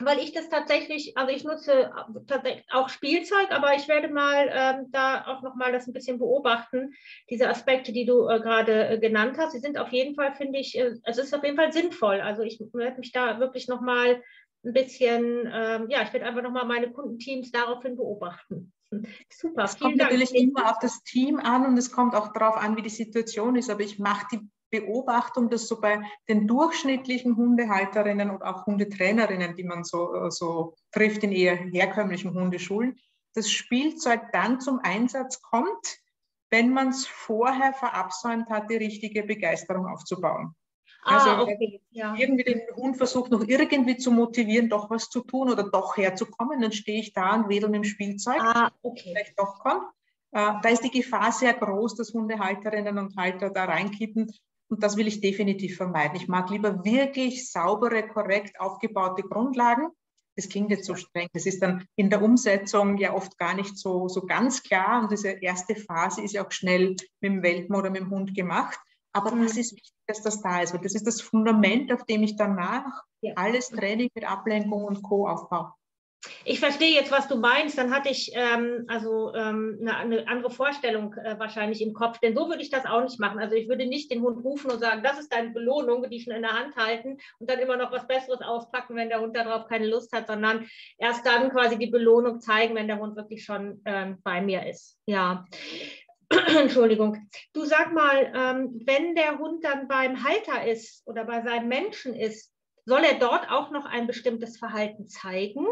weil 0.00 0.18
ich 0.18 0.32
das 0.32 0.48
tatsächlich, 0.48 1.16
also 1.16 1.32
ich 1.34 1.44
nutze 1.44 1.90
tatsächlich 2.26 2.64
auch 2.72 2.88
Spielzeug, 2.88 3.50
aber 3.50 3.74
ich 3.74 3.88
werde 3.88 4.08
mal 4.08 4.50
ähm, 4.52 4.86
da 4.90 5.26
auch 5.26 5.42
nochmal 5.42 5.72
das 5.72 5.86
ein 5.86 5.92
bisschen 5.92 6.18
beobachten, 6.18 6.94
diese 7.30 7.48
Aspekte, 7.48 7.92
die 7.92 8.06
du 8.06 8.28
äh, 8.28 8.40
gerade 8.40 8.88
äh, 8.88 8.98
genannt 8.98 9.36
hast. 9.38 9.52
Sie 9.52 9.60
sind 9.60 9.78
auf 9.78 9.92
jeden 9.92 10.14
Fall, 10.14 10.34
finde 10.34 10.58
ich, 10.58 10.78
äh, 10.78 10.94
es 11.04 11.18
ist 11.18 11.34
auf 11.34 11.44
jeden 11.44 11.56
Fall 11.56 11.72
sinnvoll. 11.72 12.20
Also 12.20 12.42
ich 12.42 12.60
werde 12.72 12.98
mich 12.98 13.12
da 13.12 13.38
wirklich 13.38 13.68
nochmal 13.68 14.22
ein 14.64 14.72
bisschen, 14.72 15.50
ähm, 15.52 15.88
ja, 15.88 16.02
ich 16.02 16.12
werde 16.12 16.26
einfach 16.26 16.42
nochmal 16.42 16.66
meine 16.66 16.90
Kundenteams 16.90 17.52
daraufhin 17.52 17.96
beobachten. 17.96 18.72
Super. 19.30 19.64
Es 19.64 19.78
kommt 19.78 20.00
Dank. 20.00 20.10
natürlich 20.10 20.34
immer 20.34 20.70
auf 20.70 20.78
das 20.80 21.02
Team 21.04 21.38
an 21.38 21.66
und 21.66 21.76
es 21.76 21.92
kommt 21.92 22.14
auch 22.14 22.32
darauf 22.32 22.56
an, 22.56 22.76
wie 22.76 22.82
die 22.82 22.88
Situation 22.88 23.56
ist. 23.56 23.70
Aber 23.70 23.82
ich 23.82 23.98
mache 23.98 24.26
die 24.32 24.48
Beobachtung, 24.80 25.50
dass 25.50 25.68
so 25.68 25.80
bei 25.80 26.02
den 26.28 26.48
durchschnittlichen 26.48 27.36
Hundehalterinnen 27.36 28.30
und 28.30 28.42
auch 28.42 28.66
Hundetrainerinnen, 28.66 29.54
die 29.54 29.62
man 29.64 29.84
so, 29.84 30.14
äh, 30.14 30.30
so 30.30 30.74
trifft 30.90 31.22
in 31.22 31.32
eher 31.32 31.56
herkömmlichen 31.56 32.34
Hundeschulen, 32.34 32.98
das 33.34 33.50
Spielzeug 33.50 34.32
dann 34.32 34.60
zum 34.60 34.80
Einsatz 34.82 35.42
kommt, 35.42 35.98
wenn 36.50 36.70
man 36.70 36.88
es 36.88 37.06
vorher 37.06 37.72
verabsäumt 37.72 38.48
hat, 38.48 38.70
die 38.70 38.76
richtige 38.76 39.22
Begeisterung 39.22 39.86
aufzubauen. 39.86 40.54
Ah, 41.04 41.18
also 41.18 41.42
okay. 41.42 41.80
ja. 41.90 42.14
irgendwie 42.16 42.44
den 42.44 42.62
Hund 42.76 42.96
versucht 42.96 43.30
noch 43.30 43.46
irgendwie 43.46 43.96
zu 43.96 44.10
motivieren, 44.10 44.68
doch 44.68 44.88
was 44.90 45.10
zu 45.10 45.20
tun 45.20 45.50
oder 45.50 45.70
doch 45.70 45.96
herzukommen, 45.96 46.60
dann 46.60 46.72
stehe 46.72 47.00
ich 47.00 47.12
da 47.12 47.34
und 47.34 47.48
wedel 47.48 47.68
mit 47.68 47.82
dem 47.82 47.84
Spielzeug, 47.84 48.40
ah, 48.40 48.70
okay. 48.82 49.10
vielleicht 49.12 49.38
doch 49.38 49.58
kommt. 49.60 49.84
Äh, 50.32 50.54
da 50.62 50.68
ist 50.68 50.82
die 50.82 50.90
Gefahr 50.90 51.30
sehr 51.30 51.54
groß, 51.54 51.94
dass 51.94 52.12
Hundehalterinnen 52.12 52.98
und 52.98 53.16
Halter 53.16 53.50
da 53.50 53.66
reinkippen 53.66 54.32
und 54.74 54.82
das 54.82 54.96
will 54.96 55.06
ich 55.06 55.20
definitiv 55.20 55.76
vermeiden. 55.76 56.16
Ich 56.16 56.26
mag 56.26 56.50
lieber 56.50 56.84
wirklich 56.84 57.48
saubere, 57.48 58.08
korrekt 58.08 58.58
aufgebaute 58.58 59.22
Grundlagen. 59.22 59.86
Das 60.34 60.48
klingt 60.48 60.70
jetzt 60.70 60.86
so 60.86 60.96
streng. 60.96 61.28
Das 61.32 61.46
ist 61.46 61.62
dann 61.62 61.86
in 61.94 62.10
der 62.10 62.22
Umsetzung 62.22 62.96
ja 62.96 63.14
oft 63.14 63.38
gar 63.38 63.54
nicht 63.54 63.78
so, 63.78 64.08
so 64.08 64.26
ganz 64.26 64.64
klar. 64.64 65.00
Und 65.00 65.12
diese 65.12 65.28
erste 65.28 65.76
Phase 65.76 66.22
ist 66.22 66.32
ja 66.32 66.44
auch 66.44 66.50
schnell 66.50 66.88
mit 66.90 67.08
dem 67.22 67.42
Welpen 67.44 67.76
oder 67.76 67.88
mit 67.88 68.00
dem 68.00 68.10
Hund 68.10 68.34
gemacht. 68.34 68.76
Aber 69.12 69.30
mhm. 69.30 69.44
das 69.44 69.56
ist 69.56 69.76
wichtig, 69.76 69.92
dass 70.08 70.22
das 70.22 70.42
da 70.42 70.60
ist. 70.60 70.74
Weil 70.74 70.80
das 70.80 70.96
ist 70.96 71.06
das 71.06 71.20
Fundament, 71.20 71.92
auf 71.92 72.04
dem 72.04 72.24
ich 72.24 72.34
danach 72.34 73.04
ja. 73.20 73.34
alles 73.36 73.68
Training 73.68 74.10
mit 74.12 74.28
Ablenkung 74.28 74.86
und 74.86 75.04
Co. 75.04 75.28
aufbaue. 75.28 75.72
Ich 76.44 76.60
verstehe 76.60 76.94
jetzt, 76.94 77.10
was 77.10 77.28
du 77.28 77.36
meinst. 77.36 77.78
Dann 77.78 77.92
hatte 77.92 78.08
ich 78.08 78.32
ähm, 78.34 78.84
also 78.88 79.34
ähm, 79.34 79.78
eine, 79.80 79.96
eine, 79.96 80.28
andere 80.28 80.50
Vorstellung 80.50 81.14
äh, 81.14 81.38
wahrscheinlich 81.38 81.82
im 81.82 81.92
Kopf, 81.92 82.18
denn 82.18 82.34
so 82.34 82.48
würde 82.48 82.62
ich 82.62 82.70
das 82.70 82.86
auch 82.86 83.02
nicht 83.02 83.18
machen. 83.20 83.38
Also 83.38 83.54
ich 83.54 83.68
würde 83.68 83.86
nicht 83.86 84.10
den 84.10 84.22
Hund 84.22 84.44
rufen 84.44 84.70
und 84.70 84.78
sagen, 84.78 85.02
das 85.02 85.18
ist 85.18 85.32
deine 85.32 85.50
Belohnung, 85.50 86.08
die 86.10 86.20
schon 86.20 86.34
in 86.34 86.42
der 86.42 86.52
Hand 86.52 86.76
halten 86.76 87.18
und 87.38 87.50
dann 87.50 87.58
immer 87.58 87.76
noch 87.76 87.92
was 87.92 88.06
Besseres 88.06 88.40
auspacken, 88.40 88.96
wenn 88.96 89.08
der 89.08 89.20
Hund 89.20 89.36
darauf 89.36 89.66
keine 89.68 89.86
Lust 89.86 90.12
hat, 90.12 90.26
sondern 90.26 90.68
erst 90.98 91.26
dann 91.26 91.50
quasi 91.50 91.78
die 91.78 91.90
Belohnung 91.90 92.40
zeigen, 92.40 92.74
wenn 92.74 92.88
der 92.88 92.98
Hund 92.98 93.16
wirklich 93.16 93.44
schon 93.44 93.80
ähm, 93.84 94.18
bei 94.22 94.40
mir 94.40 94.66
ist. 94.66 94.98
Ja. 95.06 95.44
Entschuldigung. 96.56 97.28
Du 97.52 97.64
sag 97.64 97.92
mal, 97.92 98.32
ähm, 98.34 98.82
wenn 98.86 99.14
der 99.14 99.38
Hund 99.38 99.64
dann 99.64 99.88
beim 99.88 100.24
Halter 100.24 100.66
ist 100.66 101.06
oder 101.06 101.24
bei 101.24 101.42
seinem 101.42 101.68
Menschen 101.68 102.14
ist, 102.14 102.52
soll 102.86 103.02
er 103.02 103.18
dort 103.18 103.50
auch 103.50 103.70
noch 103.70 103.86
ein 103.86 104.06
bestimmtes 104.06 104.58
Verhalten 104.58 105.08
zeigen? 105.08 105.66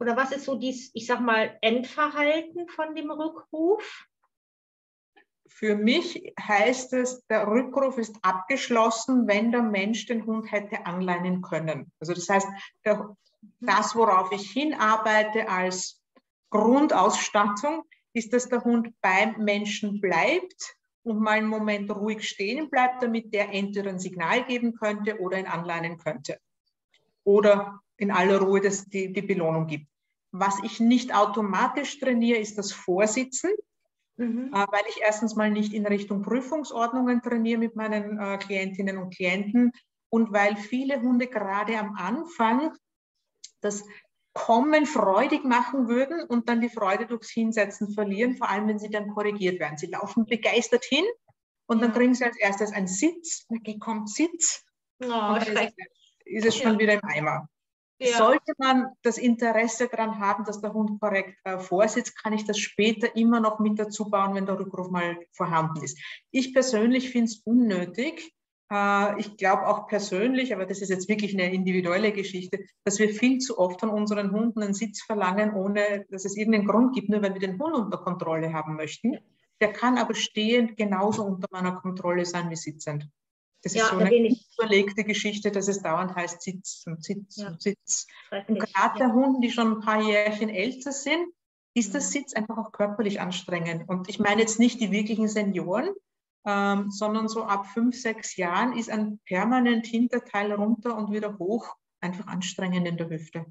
Oder 0.00 0.16
was 0.16 0.32
ist 0.32 0.46
so 0.46 0.56
dies, 0.56 0.90
ich 0.94 1.06
sag 1.06 1.20
mal, 1.20 1.58
Endverhalten 1.60 2.68
von 2.68 2.94
dem 2.94 3.10
Rückruf? 3.10 4.08
für 5.60 5.76
mich 5.76 6.32
heißt 6.40 6.94
es, 6.94 7.26
der 7.26 7.46
Rückruf 7.46 7.98
ist 7.98 8.16
abgeschlossen, 8.22 9.26
wenn 9.26 9.52
der 9.52 9.62
Mensch 9.62 10.06
den 10.06 10.24
Hund 10.24 10.50
hätte 10.50 10.86
anleinen 10.86 11.42
können. 11.42 11.92
Also 12.00 12.14
das 12.14 12.28
heißt, 12.28 12.48
der, 12.84 13.14
das, 13.60 13.94
worauf 13.94 14.32
ich 14.32 14.50
hinarbeite 14.50 15.48
als 15.48 16.00
Grundausstattung, 16.48 17.82
ist, 18.14 18.32
dass 18.32 18.48
der 18.48 18.64
Hund 18.64 18.94
beim 19.02 19.36
Menschen 19.44 20.00
bleibt 20.00 20.76
und 21.02 21.20
mal 21.20 21.32
einen 21.32 21.48
Moment 21.48 21.90
ruhig 21.90 22.26
stehen 22.26 22.70
bleibt, 22.70 23.02
damit 23.02 23.34
der 23.34 23.52
entweder 23.52 23.90
ein 23.90 23.98
Signal 23.98 24.44
geben 24.44 24.74
könnte 24.74 25.20
oder 25.20 25.38
ihn 25.38 25.46
anleinen 25.46 25.98
könnte. 25.98 26.38
Oder 27.24 27.80
in 27.98 28.10
aller 28.10 28.38
Ruhe 28.38 28.60
das, 28.60 28.86
die, 28.86 29.12
die 29.12 29.22
Belohnung 29.22 29.66
gibt. 29.66 29.89
Was 30.32 30.58
ich 30.62 30.80
nicht 30.80 31.14
automatisch 31.14 31.98
trainiere, 31.98 32.38
ist 32.38 32.56
das 32.58 32.72
Vorsitzen, 32.72 33.50
mhm. 34.16 34.52
äh, 34.54 34.66
weil 34.70 34.84
ich 34.88 35.00
erstens 35.02 35.34
mal 35.36 35.50
nicht 35.50 35.72
in 35.72 35.86
Richtung 35.86 36.22
Prüfungsordnungen 36.22 37.22
trainiere 37.22 37.58
mit 37.58 37.76
meinen 37.76 38.18
äh, 38.18 38.38
Klientinnen 38.38 38.98
und 38.98 39.14
Klienten 39.14 39.72
und 40.08 40.32
weil 40.32 40.56
viele 40.56 41.00
Hunde 41.00 41.26
gerade 41.26 41.78
am 41.78 41.94
Anfang 41.96 42.72
das 43.60 43.84
Kommen 44.32 44.86
freudig 44.86 45.44
machen 45.44 45.88
würden 45.88 46.22
und 46.22 46.48
dann 46.48 46.60
die 46.60 46.68
Freude 46.68 47.06
durchs 47.06 47.30
Hinsetzen 47.30 47.92
verlieren, 47.92 48.36
vor 48.36 48.48
allem 48.48 48.68
wenn 48.68 48.78
sie 48.78 48.88
dann 48.88 49.08
korrigiert 49.08 49.58
werden. 49.58 49.76
Sie 49.76 49.88
laufen 49.88 50.24
begeistert 50.24 50.84
hin 50.84 51.04
und 51.66 51.82
dann 51.82 51.92
kriegen 51.92 52.14
sie 52.14 52.24
als 52.24 52.36
erstes 52.36 52.72
einen 52.72 52.86
Sitz, 52.86 53.46
dann 53.48 53.78
kommt 53.80 54.08
Sitz. 54.08 54.64
Oh, 55.02 55.06
und 55.06 55.48
dann 55.48 55.68
ist, 56.24 56.46
es 56.46 56.56
schon 56.56 56.78
wieder 56.78 56.94
im 56.94 57.00
Eimer. 57.02 57.48
Ja. 58.02 58.16
Sollte 58.16 58.54
man 58.56 58.92
das 59.02 59.18
Interesse 59.18 59.88
daran 59.88 60.18
haben, 60.18 60.44
dass 60.44 60.62
der 60.62 60.72
Hund 60.72 60.98
korrekt 61.00 61.36
äh, 61.44 61.58
vorsitzt, 61.58 62.16
kann 62.22 62.32
ich 62.32 62.44
das 62.46 62.58
später 62.58 63.14
immer 63.14 63.40
noch 63.40 63.58
mit 63.58 63.78
dazu 63.78 64.08
bauen, 64.08 64.34
wenn 64.34 64.46
der 64.46 64.58
Rückruf 64.58 64.90
mal 64.90 65.18
vorhanden 65.32 65.82
ist. 65.84 65.98
Ich 66.30 66.54
persönlich 66.54 67.10
finde 67.10 67.26
es 67.26 67.42
unnötig. 67.44 68.32
Äh, 68.72 69.20
ich 69.20 69.36
glaube 69.36 69.66
auch 69.66 69.86
persönlich, 69.86 70.54
aber 70.54 70.64
das 70.64 70.80
ist 70.80 70.88
jetzt 70.88 71.10
wirklich 71.10 71.34
eine 71.34 71.52
individuelle 71.52 72.12
Geschichte, 72.12 72.60
dass 72.84 72.98
wir 72.98 73.10
viel 73.10 73.38
zu 73.38 73.58
oft 73.58 73.80
von 73.80 73.90
unseren 73.90 74.32
Hunden 74.32 74.62
einen 74.62 74.74
Sitz 74.74 75.02
verlangen, 75.02 75.52
ohne 75.52 76.06
dass 76.08 76.24
es 76.24 76.38
irgendeinen 76.38 76.66
Grund 76.68 76.94
gibt, 76.94 77.10
nur 77.10 77.22
weil 77.22 77.34
wir 77.34 77.40
den 77.40 77.60
Hund 77.60 77.74
unter 77.74 77.98
Kontrolle 77.98 78.54
haben 78.54 78.76
möchten. 78.76 79.18
Der 79.60 79.74
kann 79.74 79.98
aber 79.98 80.14
stehend 80.14 80.78
genauso 80.78 81.22
unter 81.22 81.48
meiner 81.50 81.72
Kontrolle 81.72 82.24
sein 82.24 82.48
wie 82.48 82.56
sitzend. 82.56 83.10
Das 83.62 83.74
ja, 83.74 83.84
ist 83.84 83.90
so 83.90 83.98
eine 83.98 84.36
überlegte 84.58 85.04
Geschichte, 85.04 85.50
dass 85.50 85.68
es 85.68 85.82
dauernd 85.82 86.14
heißt 86.14 86.40
Sitz 86.42 86.84
und 86.86 87.04
Sitz 87.04 87.36
ja. 87.36 87.48
und 87.48 87.60
Sitz. 87.60 88.06
Und 88.48 88.58
gerade 88.58 88.98
der 88.98 89.12
Hund, 89.12 89.44
die 89.44 89.50
schon 89.50 89.72
ein 89.72 89.80
paar 89.80 90.02
Jährchen 90.02 90.48
älter 90.48 90.92
sind, 90.92 91.26
ist 91.74 91.94
das 91.94 92.10
Sitz 92.10 92.32
einfach 92.32 92.58
auch 92.58 92.72
körperlich 92.72 93.20
anstrengend. 93.20 93.88
Und 93.88 94.08
ich 94.08 94.18
meine 94.18 94.40
jetzt 94.40 94.58
nicht 94.58 94.80
die 94.80 94.90
wirklichen 94.90 95.28
Senioren, 95.28 95.90
ähm, 96.46 96.90
sondern 96.90 97.28
so 97.28 97.44
ab 97.44 97.66
fünf, 97.66 98.00
sechs 98.00 98.36
Jahren 98.36 98.76
ist 98.76 98.90
ein 98.90 99.20
permanent 99.26 99.86
Hinterteil 99.86 100.52
runter 100.52 100.96
und 100.96 101.12
wieder 101.12 101.38
hoch 101.38 101.76
einfach 102.00 102.26
anstrengend 102.26 102.88
in 102.88 102.96
der 102.96 103.10
Hüfte. 103.10 103.46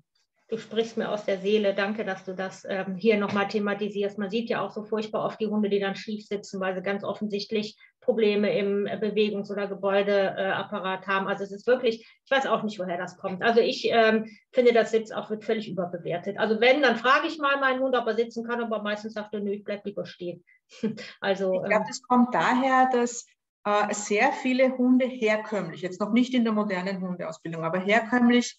Du 0.49 0.57
sprichst 0.57 0.97
mir 0.97 1.11
aus 1.11 1.25
der 1.25 1.37
Seele. 1.37 1.75
Danke, 1.75 2.03
dass 2.03 2.23
du 2.23 2.33
das 2.33 2.65
ähm, 2.67 2.95
hier 2.95 3.17
nochmal 3.17 3.47
thematisierst. 3.47 4.17
Man 4.17 4.31
sieht 4.31 4.49
ja 4.49 4.61
auch 4.61 4.71
so 4.71 4.83
furchtbar 4.83 5.23
oft 5.23 5.39
die 5.39 5.47
Hunde, 5.47 5.69
die 5.69 5.79
dann 5.79 5.95
schief 5.95 6.25
sitzen, 6.25 6.59
weil 6.59 6.73
sie 6.73 6.81
ganz 6.81 7.03
offensichtlich 7.03 7.77
Probleme 8.01 8.57
im 8.57 8.85
Bewegungs- 8.85 9.51
oder 9.51 9.67
Gebäudeapparat 9.67 11.05
haben. 11.05 11.27
Also 11.27 11.43
es 11.43 11.51
ist 11.51 11.67
wirklich, 11.67 11.99
ich 12.25 12.31
weiß 12.31 12.47
auch 12.47 12.63
nicht, 12.63 12.79
woher 12.79 12.97
das 12.97 13.17
kommt. 13.17 13.43
Also 13.43 13.61
ich 13.61 13.89
ähm, 13.91 14.25
finde, 14.51 14.73
das 14.73 14.89
Sitz 14.89 15.11
auch 15.11 15.29
wird 15.29 15.43
völlig 15.43 15.69
überbewertet. 15.69 16.39
Also 16.39 16.59
wenn, 16.59 16.81
dann 16.81 16.95
frage 16.95 17.27
ich 17.27 17.37
mal 17.37 17.59
meinen 17.59 17.81
Hund, 17.81 17.95
ob 17.95 18.07
er 18.07 18.15
sitzen 18.15 18.43
kann, 18.43 18.59
aber 18.59 18.81
meistens 18.81 19.13
sagt 19.13 19.35
er, 19.35 19.41
nö, 19.41 19.51
ich 19.51 19.63
bleib 19.63 19.85
lieber 19.85 20.07
stehen. 20.07 20.43
also, 21.21 21.53
ich 21.53 21.59
glaube, 21.59 21.75
ähm, 21.75 21.87
das 21.87 22.01
kommt 22.01 22.33
daher, 22.33 22.89
dass 22.91 23.27
äh, 23.65 23.93
sehr 23.93 24.31
viele 24.31 24.75
Hunde 24.75 25.05
herkömmlich, 25.05 25.83
jetzt 25.83 26.01
noch 26.01 26.11
nicht 26.11 26.33
in 26.33 26.43
der 26.43 26.53
modernen 26.53 27.01
Hundeausbildung, 27.01 27.63
aber 27.63 27.79
herkömmlich 27.79 28.57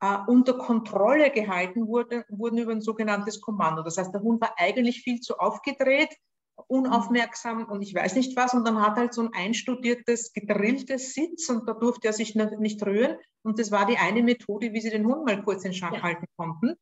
äh, 0.00 0.18
unter 0.26 0.54
Kontrolle 0.54 1.30
gehalten 1.30 1.86
wurde, 1.86 2.24
wurden 2.28 2.58
über 2.58 2.72
ein 2.72 2.80
sogenanntes 2.80 3.40
Kommando. 3.40 3.82
Das 3.82 3.96
heißt, 3.96 4.12
der 4.12 4.22
Hund 4.22 4.40
war 4.40 4.54
eigentlich 4.58 5.02
viel 5.02 5.20
zu 5.20 5.38
aufgedreht, 5.38 6.14
unaufmerksam 6.68 7.66
und 7.66 7.82
ich 7.82 7.94
weiß 7.94 8.14
nicht 8.16 8.36
was. 8.36 8.54
Und 8.54 8.66
dann 8.66 8.80
hat 8.80 8.96
halt 8.96 9.14
so 9.14 9.22
ein 9.22 9.30
einstudiertes, 9.34 10.32
gedrilltes 10.32 11.14
Sitz 11.14 11.48
und 11.48 11.68
da 11.68 11.74
durfte 11.74 12.08
er 12.08 12.12
sich 12.12 12.34
nicht 12.34 12.84
rühren. 12.84 13.16
Und 13.42 13.58
das 13.58 13.70
war 13.70 13.86
die 13.86 13.98
eine 13.98 14.22
Methode, 14.22 14.72
wie 14.72 14.80
sie 14.80 14.90
den 14.90 15.06
Hund 15.06 15.24
mal 15.24 15.42
kurz 15.42 15.64
in 15.64 15.74
Schach 15.74 15.92
ja. 15.92 16.02
halten 16.02 16.26
konnten. 16.36 16.76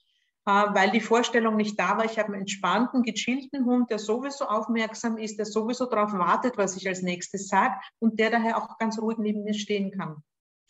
Äh, 0.47 0.51
weil 0.75 0.91
die 0.91 1.01
Vorstellung 1.01 1.57
nicht 1.57 1.79
da 1.79 1.97
war, 1.97 2.05
ich 2.05 2.19
habe 2.19 2.29
einen 2.29 2.43
entspannten, 2.43 3.03
gechillten 3.03 3.65
Hund, 3.65 3.91
der 3.91 3.99
sowieso 3.99 4.45
aufmerksam 4.47 5.17
ist, 5.17 5.39
der 5.39 5.47
sowieso 5.47 5.87
darauf 5.87 6.13
wartet, 6.13 6.59
was 6.59 6.77
ich 6.77 6.87
als 6.87 7.03
nächstes 7.03 7.49
sage 7.49 7.75
und 7.99 8.19
der 8.19 8.31
daher 8.31 8.59
auch 8.59 8.79
ganz 8.79 8.99
ruhig 8.99 9.19
neben 9.19 9.45
mir 9.45 9.55
stehen 9.55 9.91
kann. 9.91 10.23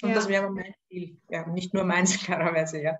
Und 0.02 0.10
ja. 0.10 0.14
das 0.14 0.28
wäre 0.28 0.50
mein 0.50 0.74
Ziel. 0.88 1.18
Ja, 1.28 1.46
nicht 1.46 1.74
nur 1.74 1.84
meins, 1.84 2.18
klarerweise, 2.24 2.80
ja. 2.80 2.98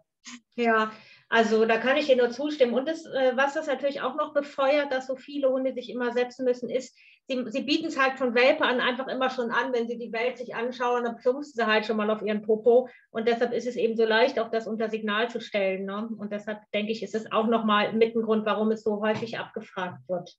Ja, 0.57 0.93
also 1.29 1.65
da 1.67 1.79
kann 1.79 1.97
ich 1.97 2.07
dir 2.07 2.17
nur 2.17 2.31
zustimmen. 2.31 2.75
Und 2.75 2.87
das, 2.87 3.05
äh, 3.07 3.33
was 3.35 3.55
das 3.55 3.67
natürlich 3.67 4.01
auch 4.01 4.15
noch 4.15 4.33
befeuert, 4.33 4.93
dass 4.93 5.07
so 5.07 5.17
viele 5.17 5.51
Hunde 5.51 5.75
sich 5.75 5.91
immer 5.91 6.13
setzen 6.13 6.45
müssen, 6.45 6.71
ist, 6.71 6.97
sie, 7.27 7.45
sie 7.49 7.63
bieten 7.63 7.87
es 7.87 7.99
halt 7.99 8.19
von 8.19 8.35
Welpe 8.35 8.65
an 8.65 8.81
einfach 8.81 9.09
immer 9.09 9.31
schon 9.31 9.51
an, 9.51 9.73
wenn 9.73 9.89
sie 9.89 9.99
die 9.99 10.13
Welt 10.13 10.39
sich 10.39 10.55
anschauen, 10.55 11.05
dann 11.05 11.17
plumpsen 11.17 11.55
sie 11.57 11.67
halt 11.67 11.87
schon 11.87 11.97
mal 11.97 12.11
auf 12.11 12.23
ihren 12.23 12.43
Popo. 12.43 12.89
Und 13.11 13.27
deshalb 13.27 13.53
ist 13.53 13.67
es 13.67 13.77
eben 13.77 13.97
so 13.97 14.05
leicht, 14.05 14.39
auch 14.39 14.51
das 14.51 14.67
unter 14.67 14.91
Signal 14.91 15.29
zu 15.29 15.41
stellen. 15.41 15.87
Ne? 15.87 16.09
Und 16.19 16.33
deshalb 16.33 16.61
denke 16.73 16.93
ich, 16.93 17.03
ist 17.03 17.15
es 17.15 17.31
auch 17.33 17.47
nochmal 17.47 17.93
mit 17.93 18.15
ein 18.15 18.23
Grund, 18.23 18.47
warum 18.47 18.71
es 18.71 18.83
so 18.83 19.01
häufig 19.01 19.39
abgefragt 19.39 20.09
wird. 20.09 20.37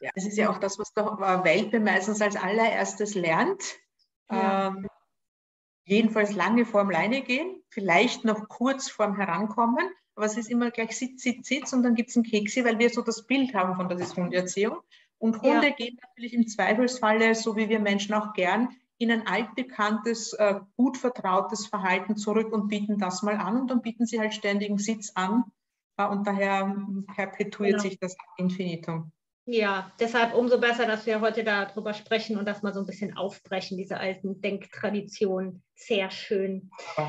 Ja, 0.00 0.10
das 0.14 0.26
ist 0.26 0.38
ja 0.38 0.50
auch 0.50 0.58
das, 0.58 0.78
was 0.78 0.92
der 0.94 1.04
Welpe 1.44 1.80
meistens 1.80 2.20
als 2.20 2.36
allererstes 2.36 3.14
lernt. 3.14 3.62
Ja. 4.30 4.68
Ähm, 4.68 4.88
jedenfalls 5.86 6.34
lange 6.34 6.66
vorm 6.66 6.90
Leine 6.90 7.22
gehen, 7.22 7.62
vielleicht 7.70 8.24
noch 8.24 8.48
kurz 8.48 8.90
vorm 8.90 9.16
Herankommen, 9.16 9.88
aber 10.14 10.26
es 10.26 10.36
ist 10.36 10.50
immer 10.50 10.70
gleich 10.70 10.96
Sitz, 10.96 11.22
Sitz, 11.22 11.48
Sitz 11.48 11.72
und 11.72 11.82
dann 11.82 11.94
gibt 11.94 12.10
es 12.10 12.16
einen 12.16 12.24
Keksi, 12.24 12.64
weil 12.64 12.78
wir 12.78 12.90
so 12.90 13.02
das 13.02 13.26
Bild 13.26 13.54
haben 13.54 13.76
von 13.76 13.88
der 13.88 13.98
Hundeerziehung. 13.98 14.78
Und 15.18 15.40
Hunde 15.40 15.68
ja. 15.68 15.74
gehen 15.74 15.98
natürlich 16.02 16.34
im 16.34 16.46
Zweifelsfalle, 16.46 17.34
so 17.34 17.56
wie 17.56 17.68
wir 17.68 17.80
Menschen 17.80 18.14
auch 18.14 18.34
gern, 18.34 18.68
in 18.98 19.10
ein 19.10 19.26
altbekanntes, 19.26 20.32
äh, 20.34 20.60
gut 20.76 20.96
vertrautes 20.96 21.66
Verhalten 21.66 22.16
zurück 22.16 22.52
und 22.52 22.68
bieten 22.68 22.98
das 22.98 23.22
mal 23.22 23.36
an 23.36 23.60
und 23.60 23.70
dann 23.70 23.82
bieten 23.82 24.06
sie 24.06 24.18
halt 24.18 24.34
ständigen 24.34 24.78
Sitz 24.78 25.12
an 25.14 25.44
und 25.96 26.26
daher 26.26 26.76
perpetuiert 27.14 27.76
genau. 27.76 27.82
sich 27.82 27.98
das 27.98 28.16
Infinitum. 28.36 29.12
Ja, 29.48 29.92
deshalb 30.00 30.34
umso 30.34 30.58
besser, 30.58 30.86
dass 30.86 31.06
wir 31.06 31.20
heute 31.20 31.44
darüber 31.44 31.94
sprechen 31.94 32.36
und 32.36 32.46
das 32.46 32.62
mal 32.62 32.74
so 32.74 32.80
ein 32.80 32.86
bisschen 32.86 33.16
aufbrechen, 33.16 33.76
diese 33.78 33.98
alten 33.98 34.40
Denktraditionen. 34.40 35.62
Sehr 35.76 36.10
schön. 36.10 36.70
Ja. 36.96 37.08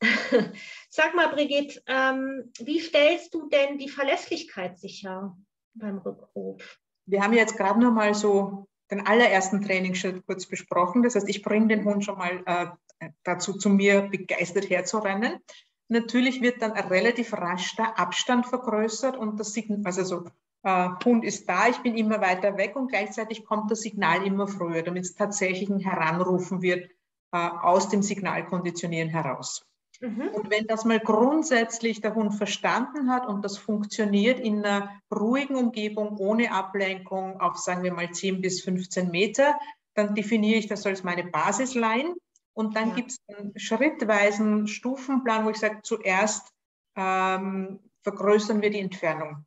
Sag 0.88 1.16
mal, 1.16 1.28
Brigitte, 1.30 1.82
ähm, 1.88 2.52
wie 2.60 2.78
stellst 2.78 3.34
du 3.34 3.48
denn 3.48 3.78
die 3.78 3.88
Verlässlichkeit 3.88 4.78
sicher 4.78 5.36
beim 5.74 5.98
Rückruf? 5.98 6.78
Wir 7.06 7.22
haben 7.22 7.32
jetzt 7.32 7.56
gerade 7.56 7.80
noch 7.80 7.92
mal 7.92 8.14
so 8.14 8.68
den 8.90 9.04
allerersten 9.04 9.60
Trainingsschritt 9.60 10.24
kurz 10.26 10.46
besprochen. 10.46 11.02
Das 11.02 11.16
heißt, 11.16 11.28
ich 11.28 11.42
bringe 11.42 11.68
den 11.68 11.84
Hund 11.84 12.04
schon 12.04 12.18
mal 12.18 12.42
äh, 12.46 13.08
dazu, 13.24 13.54
zu 13.54 13.68
mir 13.68 14.02
begeistert 14.02 14.70
herzurennen. 14.70 15.40
Natürlich 15.88 16.40
wird 16.40 16.62
dann 16.62 16.72
relativ 16.72 17.32
rasch 17.32 17.74
der 17.76 17.98
Abstand 17.98 18.46
vergrößert 18.46 19.16
und 19.16 19.40
das 19.40 19.52
Signal, 19.52 19.82
also 19.84 20.04
so 20.04 20.24
äh, 20.64 20.88
Hund 21.04 21.24
ist 21.24 21.48
da, 21.48 21.68
ich 21.68 21.78
bin 21.78 21.96
immer 21.96 22.20
weiter 22.20 22.56
weg 22.56 22.74
und 22.74 22.88
gleichzeitig 22.88 23.44
kommt 23.44 23.70
das 23.70 23.82
Signal 23.82 24.26
immer 24.26 24.48
früher, 24.48 24.82
damit 24.82 25.04
es 25.04 25.14
tatsächlich 25.14 25.68
ein 25.68 25.78
Heranrufen 25.78 26.62
wird 26.62 26.90
äh, 27.32 27.36
aus 27.36 27.90
dem 27.90 28.02
Signalkonditionieren 28.02 29.10
heraus. 29.10 29.66
Mhm. 30.00 30.28
Und 30.32 30.50
wenn 30.50 30.66
das 30.66 30.84
mal 30.84 31.00
grundsätzlich 31.00 32.00
der 32.00 32.14
Hund 32.14 32.34
verstanden 32.34 33.10
hat 33.10 33.26
und 33.26 33.44
das 33.44 33.58
funktioniert 33.58 34.40
in 34.40 34.64
einer 34.64 34.90
ruhigen 35.14 35.56
Umgebung 35.56 36.16
ohne 36.16 36.50
Ablenkung 36.50 37.40
auf, 37.40 37.58
sagen 37.58 37.82
wir 37.82 37.92
mal, 37.92 38.10
10 38.10 38.40
bis 38.40 38.62
15 38.62 39.10
Meter, 39.10 39.58
dann 39.94 40.14
definiere 40.14 40.58
ich 40.58 40.66
das 40.66 40.86
als 40.86 41.04
meine 41.04 41.24
Basisline. 41.24 42.14
Und 42.54 42.76
dann 42.76 42.90
ja. 42.90 42.94
gibt 42.94 43.10
es 43.10 43.18
einen 43.28 43.58
schrittweisen 43.58 44.66
Stufenplan, 44.66 45.44
wo 45.44 45.50
ich 45.50 45.58
sage, 45.58 45.80
zuerst 45.82 46.52
ähm, 46.96 47.80
vergrößern 48.02 48.62
wir 48.62 48.70
die 48.70 48.80
Entfernung. 48.80 49.44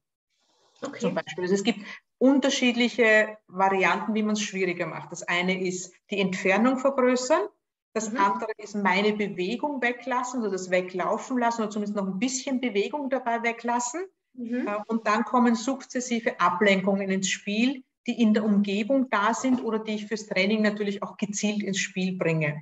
Okay. 0.81 1.00
Zum 1.00 1.15
Beispiel. 1.15 1.43
Also 1.43 1.55
es 1.55 1.63
gibt 1.63 1.79
unterschiedliche 2.19 3.38
Varianten, 3.48 4.13
wie 4.13 4.24
man 4.24 4.34
es 4.34 4.41
schwieriger 4.41 4.86
macht. 4.86 5.12
Das 5.12 5.24
eine 5.24 5.62
ist 5.62 5.93
die 6.12 6.19
Entfernung 6.19 6.77
vergrößern. 6.77 7.48
Das 7.93 8.12
mhm. 8.12 8.19
andere 8.19 8.51
ist 8.57 8.75
meine 8.75 9.13
Bewegung 9.13 9.81
weglassen, 9.81 10.41
also 10.41 10.51
das 10.51 10.69
Weglaufen 10.69 11.38
lassen 11.38 11.63
oder 11.63 11.72
zumindest 11.72 11.96
noch 11.96 12.05
ein 12.05 12.19
bisschen 12.19 12.62
Bewegung 12.62 13.10
dabei 13.10 13.41
weglassen. 13.43 14.01
Mhm. 14.34 14.67
Äh, 14.67 14.77
und 14.88 15.07
dann 15.07 15.24
kommen 15.24 15.55
sukzessive 15.55 16.39
Ablenkungen 16.39 17.10
ins 17.10 17.29
Spiel, 17.29 17.84
die 18.05 18.22
in 18.22 18.34
der 18.34 18.46
Umgebung 18.46 19.10
da 19.10 19.34
sind 19.34 19.63
oder 19.63 19.79
die 19.79 19.96
ich 19.96 20.05
fürs 20.05 20.27
Training 20.27 20.62
natürlich 20.62 21.01
auch 21.03 21.17
gezielt 21.17 21.63
ins 21.63 21.79
Spiel 21.79 22.17
bringe. 22.17 22.62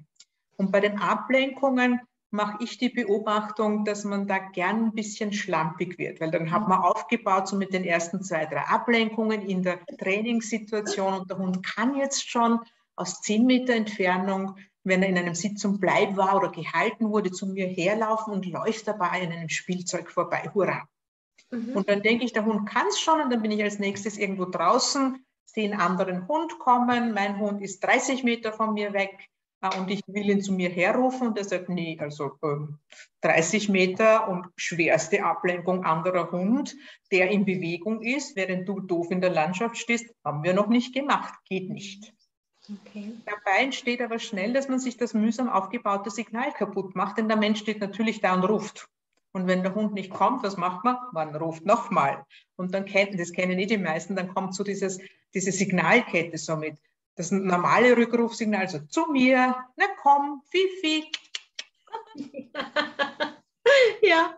Und 0.58 0.72
bei 0.72 0.80
den 0.80 1.00
Ablenkungen 1.00 2.00
mache 2.36 2.58
ich 2.62 2.78
die 2.78 2.90
Beobachtung, 2.90 3.86
dass 3.86 4.04
man 4.04 4.28
da 4.28 4.38
gern 4.38 4.86
ein 4.86 4.94
bisschen 4.94 5.34
schlampig 5.34 5.98
wird, 5.98 6.20
weil 6.20 6.32
dann 6.32 6.52
hat 6.52 6.68
man 6.68 6.80
aufgebaut 6.80 7.48
so 7.48 7.56
mit 7.56 7.74
den 7.74 7.84
ersten 7.84 8.22
zwei, 8.24 8.46
drei 8.46 8.62
Ablenkungen 8.62 9.42
in 9.42 9.64
der 9.64 9.80
Trainingssituation 9.98 11.22
und 11.22 11.30
der 11.30 11.38
Hund 11.38 11.66
kann 11.66 11.96
jetzt 11.96 12.30
schon 12.30 12.60
aus 12.96 13.22
zehn 13.22 13.46
Meter 13.46 13.74
Entfernung, 13.74 14.58
wenn 14.84 15.02
er 15.02 15.10
in 15.10 15.18
einem 15.18 15.36
Sitz 15.36 15.66
und 15.66 15.80
Bleib 15.80 16.16
war 16.16 16.36
oder 16.36 16.52
gehalten 16.52 17.10
wurde, 17.10 17.32
zu 17.32 17.48
mir 17.48 17.68
herlaufen 17.68 18.34
und 18.34 18.46
läuft 18.46 18.88
dabei 18.88 19.24
an 19.24 19.32
einem 19.32 19.50
Spielzeug 19.50 20.12
vorbei. 20.12 20.50
Hurra! 20.54 20.88
Mhm. 21.52 21.76
Und 21.76 21.90
dann 21.90 22.02
denke 22.02 22.26
ich, 22.26 22.34
der 22.34 22.46
Hund 22.46 22.70
kann 22.70 22.88
es 22.88 23.00
schon 23.00 23.22
und 23.22 23.32
dann 23.32 23.42
bin 23.42 23.52
ich 23.52 23.64
als 23.64 23.80
nächstes 23.80 24.18
irgendwo 24.18 24.46
draußen, 24.46 25.26
sehe 25.46 25.72
einen 25.72 25.80
anderen 25.80 26.28
Hund 26.28 26.60
kommen, 26.60 27.14
mein 27.14 27.40
Hund 27.40 27.62
ist 27.62 27.80
30 27.84 28.24
Meter 28.24 28.54
von 28.54 28.74
mir 28.74 28.94
weg, 28.94 29.30
und 29.70 29.90
ich 29.90 30.02
will 30.08 30.30
ihn 30.30 30.42
zu 30.42 30.54
mir 30.54 30.70
herrufen 30.70 31.28
und 31.28 31.38
er 31.38 31.44
sagt, 31.44 31.70
nee, 31.70 31.98
also 32.00 32.32
ähm, 32.44 32.80
30 33.22 33.70
Meter 33.70 34.28
und 34.28 34.48
schwerste 34.56 35.24
Ablenkung 35.24 35.84
anderer 35.84 36.32
Hund, 36.32 36.76
der 37.12 37.32
in 37.32 37.46
Bewegung 37.46 38.02
ist, 38.02 38.36
während 38.36 38.68
du 38.68 38.80
doof 38.80 39.12
in 39.12 39.22
der 39.22 39.32
Landschaft 39.32 39.78
stehst, 39.78 40.14
haben 40.24 40.44
wir 40.44 40.54
noch 40.54 40.68
nicht 40.68 40.94
gemacht, 40.94 41.34
geht 41.46 41.70
nicht. 41.70 42.14
Okay. 42.70 43.14
Dabei 43.26 43.64
entsteht 43.64 44.02
aber 44.02 44.20
schnell, 44.20 44.54
dass 44.54 44.68
man 44.68 44.80
sich 44.80 44.98
das 44.98 45.14
mühsam 45.14 45.50
aufgebaute 45.50 46.10
Signal 46.10 46.52
kaputt 46.52 46.96
macht, 46.96 47.18
denn 47.18 47.28
der 47.28 47.38
Mensch 47.38 47.60
steht 47.60 47.80
natürlich 47.80 48.22
da 48.22 48.34
und 48.34 48.44
ruft. 48.44 48.88
Und 49.34 49.48
wenn 49.48 49.64
der 49.64 49.76
Hund 49.76 49.94
nicht 49.94 50.12
kommt, 50.12 50.44
was 50.44 50.58
macht 50.58 50.86
man? 50.86 50.98
Man 51.12 51.36
ruft 51.36 51.66
nochmal. 51.66 52.26
Und 52.56 52.74
dann 52.74 52.86
kennt, 52.86 53.20
das 53.20 53.34
kennen 53.34 53.60
eh 53.60 53.66
die 53.66 53.78
meisten, 53.78 54.16
dann 54.16 54.34
kommt 54.34 54.56
so 54.56 54.64
dieses, 54.64 55.00
diese 55.34 55.52
Signalkette 55.52 56.38
so 56.38 56.56
mit 56.56 56.78
das 57.16 57.32
normale 57.32 57.96
Rückrufsignal, 57.96 58.62
also 58.62 58.80
zu 58.80 59.08
mir, 59.08 59.56
na 59.76 59.86
komm, 60.02 60.42
Fifi. 60.50 61.12
ja. 64.02 64.38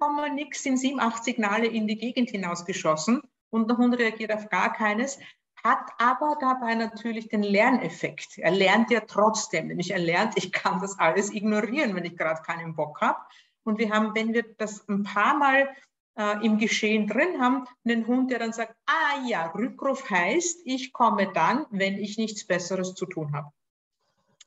0, 0.00 0.30
nix 0.30 0.62
sind 0.62 0.78
sieben, 0.78 1.00
acht 1.00 1.24
Signale 1.24 1.66
in 1.66 1.86
die 1.86 1.96
Gegend 1.96 2.30
hinausgeschossen 2.30 3.20
und 3.50 3.68
der 3.68 3.76
Hund 3.76 3.98
reagiert 3.98 4.32
auf 4.32 4.48
gar 4.48 4.72
keines, 4.72 5.18
hat 5.62 5.90
aber 5.98 6.36
dabei 6.40 6.74
natürlich 6.74 7.28
den 7.28 7.42
Lerneffekt. 7.42 8.38
Er 8.38 8.52
lernt 8.52 8.90
ja 8.90 9.00
trotzdem, 9.00 9.68
nämlich 9.68 9.90
er 9.90 9.98
lernt, 9.98 10.36
ich 10.36 10.52
kann 10.52 10.80
das 10.80 10.98
alles 10.98 11.32
ignorieren, 11.32 11.94
wenn 11.94 12.04
ich 12.04 12.16
gerade 12.16 12.42
keinen 12.42 12.74
Bock 12.74 13.00
habe. 13.00 13.18
Und 13.64 13.78
wir 13.78 13.90
haben, 13.90 14.14
wenn 14.14 14.32
wir 14.32 14.44
das 14.58 14.88
ein 14.88 15.02
paar 15.02 15.36
Mal 15.36 15.68
äh, 16.16 16.44
im 16.44 16.58
Geschehen 16.58 17.06
drin 17.06 17.40
haben, 17.40 17.66
einen 17.84 18.06
Hund, 18.06 18.30
der 18.30 18.38
dann 18.38 18.52
sagt, 18.52 18.74
ah 18.86 19.26
ja, 19.26 19.46
Rückruf 19.48 20.08
heißt, 20.08 20.62
ich 20.64 20.92
komme 20.92 21.32
dann, 21.32 21.66
wenn 21.70 21.98
ich 21.98 22.18
nichts 22.18 22.46
Besseres 22.46 22.94
zu 22.94 23.06
tun 23.06 23.32
habe. 23.32 23.52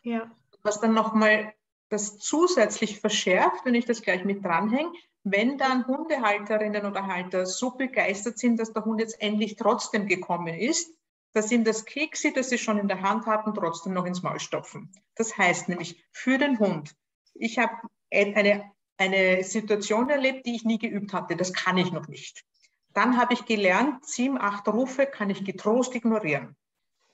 Ja. 0.04 0.32
Was 0.64 0.82
dann 0.82 0.94
nochmal 0.94 1.54
das 1.90 2.18
zusätzlich 2.18 3.00
verschärft, 3.00 3.66
wenn 3.66 3.76
ich 3.76 3.86
das 3.86 4.02
gleich 4.02 4.24
mit 4.26 4.44
dranhänge, 4.44 4.92
wenn 5.24 5.58
dann 5.58 5.86
Hundehalterinnen 5.86 6.86
oder 6.86 7.08
Halter 7.08 7.46
so 7.46 7.72
begeistert 7.72 8.40
sind, 8.40 8.60
dass 8.60 8.74
der 8.74 8.86
Hund 8.86 9.00
jetzt 9.02 9.22
endlich 9.22 9.56
trotzdem 9.56 10.08
gekommen 10.08 10.54
ist, 10.54 10.94
dass 11.34 11.52
ihm 11.52 11.64
das 11.64 11.86
Keksi, 11.86 12.34
das 12.34 12.50
sie 12.50 12.58
schon 12.58 12.80
in 12.80 12.88
der 12.88 13.02
Hand 13.02 13.26
hatten, 13.26 13.54
trotzdem 13.54 13.94
noch 13.94 14.06
ins 14.06 14.24
Maul 14.24 14.40
stopfen. 14.40 14.92
Das 15.16 15.38
heißt 15.38 15.70
nämlich 15.70 16.04
für 16.12 16.38
den 16.38 16.58
Hund, 16.60 16.96
ich 17.36 17.60
habe 17.60 17.74
eine 18.12 18.72
eine 19.00 19.44
Situation 19.44 20.10
erlebt, 20.10 20.46
die 20.46 20.56
ich 20.56 20.66
nie 20.66 20.78
geübt 20.78 21.14
hatte. 21.14 21.36
Das 21.36 21.54
kann 21.54 21.78
ich 21.78 21.92
noch 21.92 22.08
nicht. 22.08 22.44
Dann 22.94 23.18
habe 23.18 23.34
ich 23.34 23.46
gelernt, 23.46 24.06
sieben, 24.06 24.40
acht 24.40 24.68
Rufe 24.68 25.06
kann 25.06 25.30
ich 25.30 25.46
getrost 25.46 25.96
ignorieren. 25.96 26.56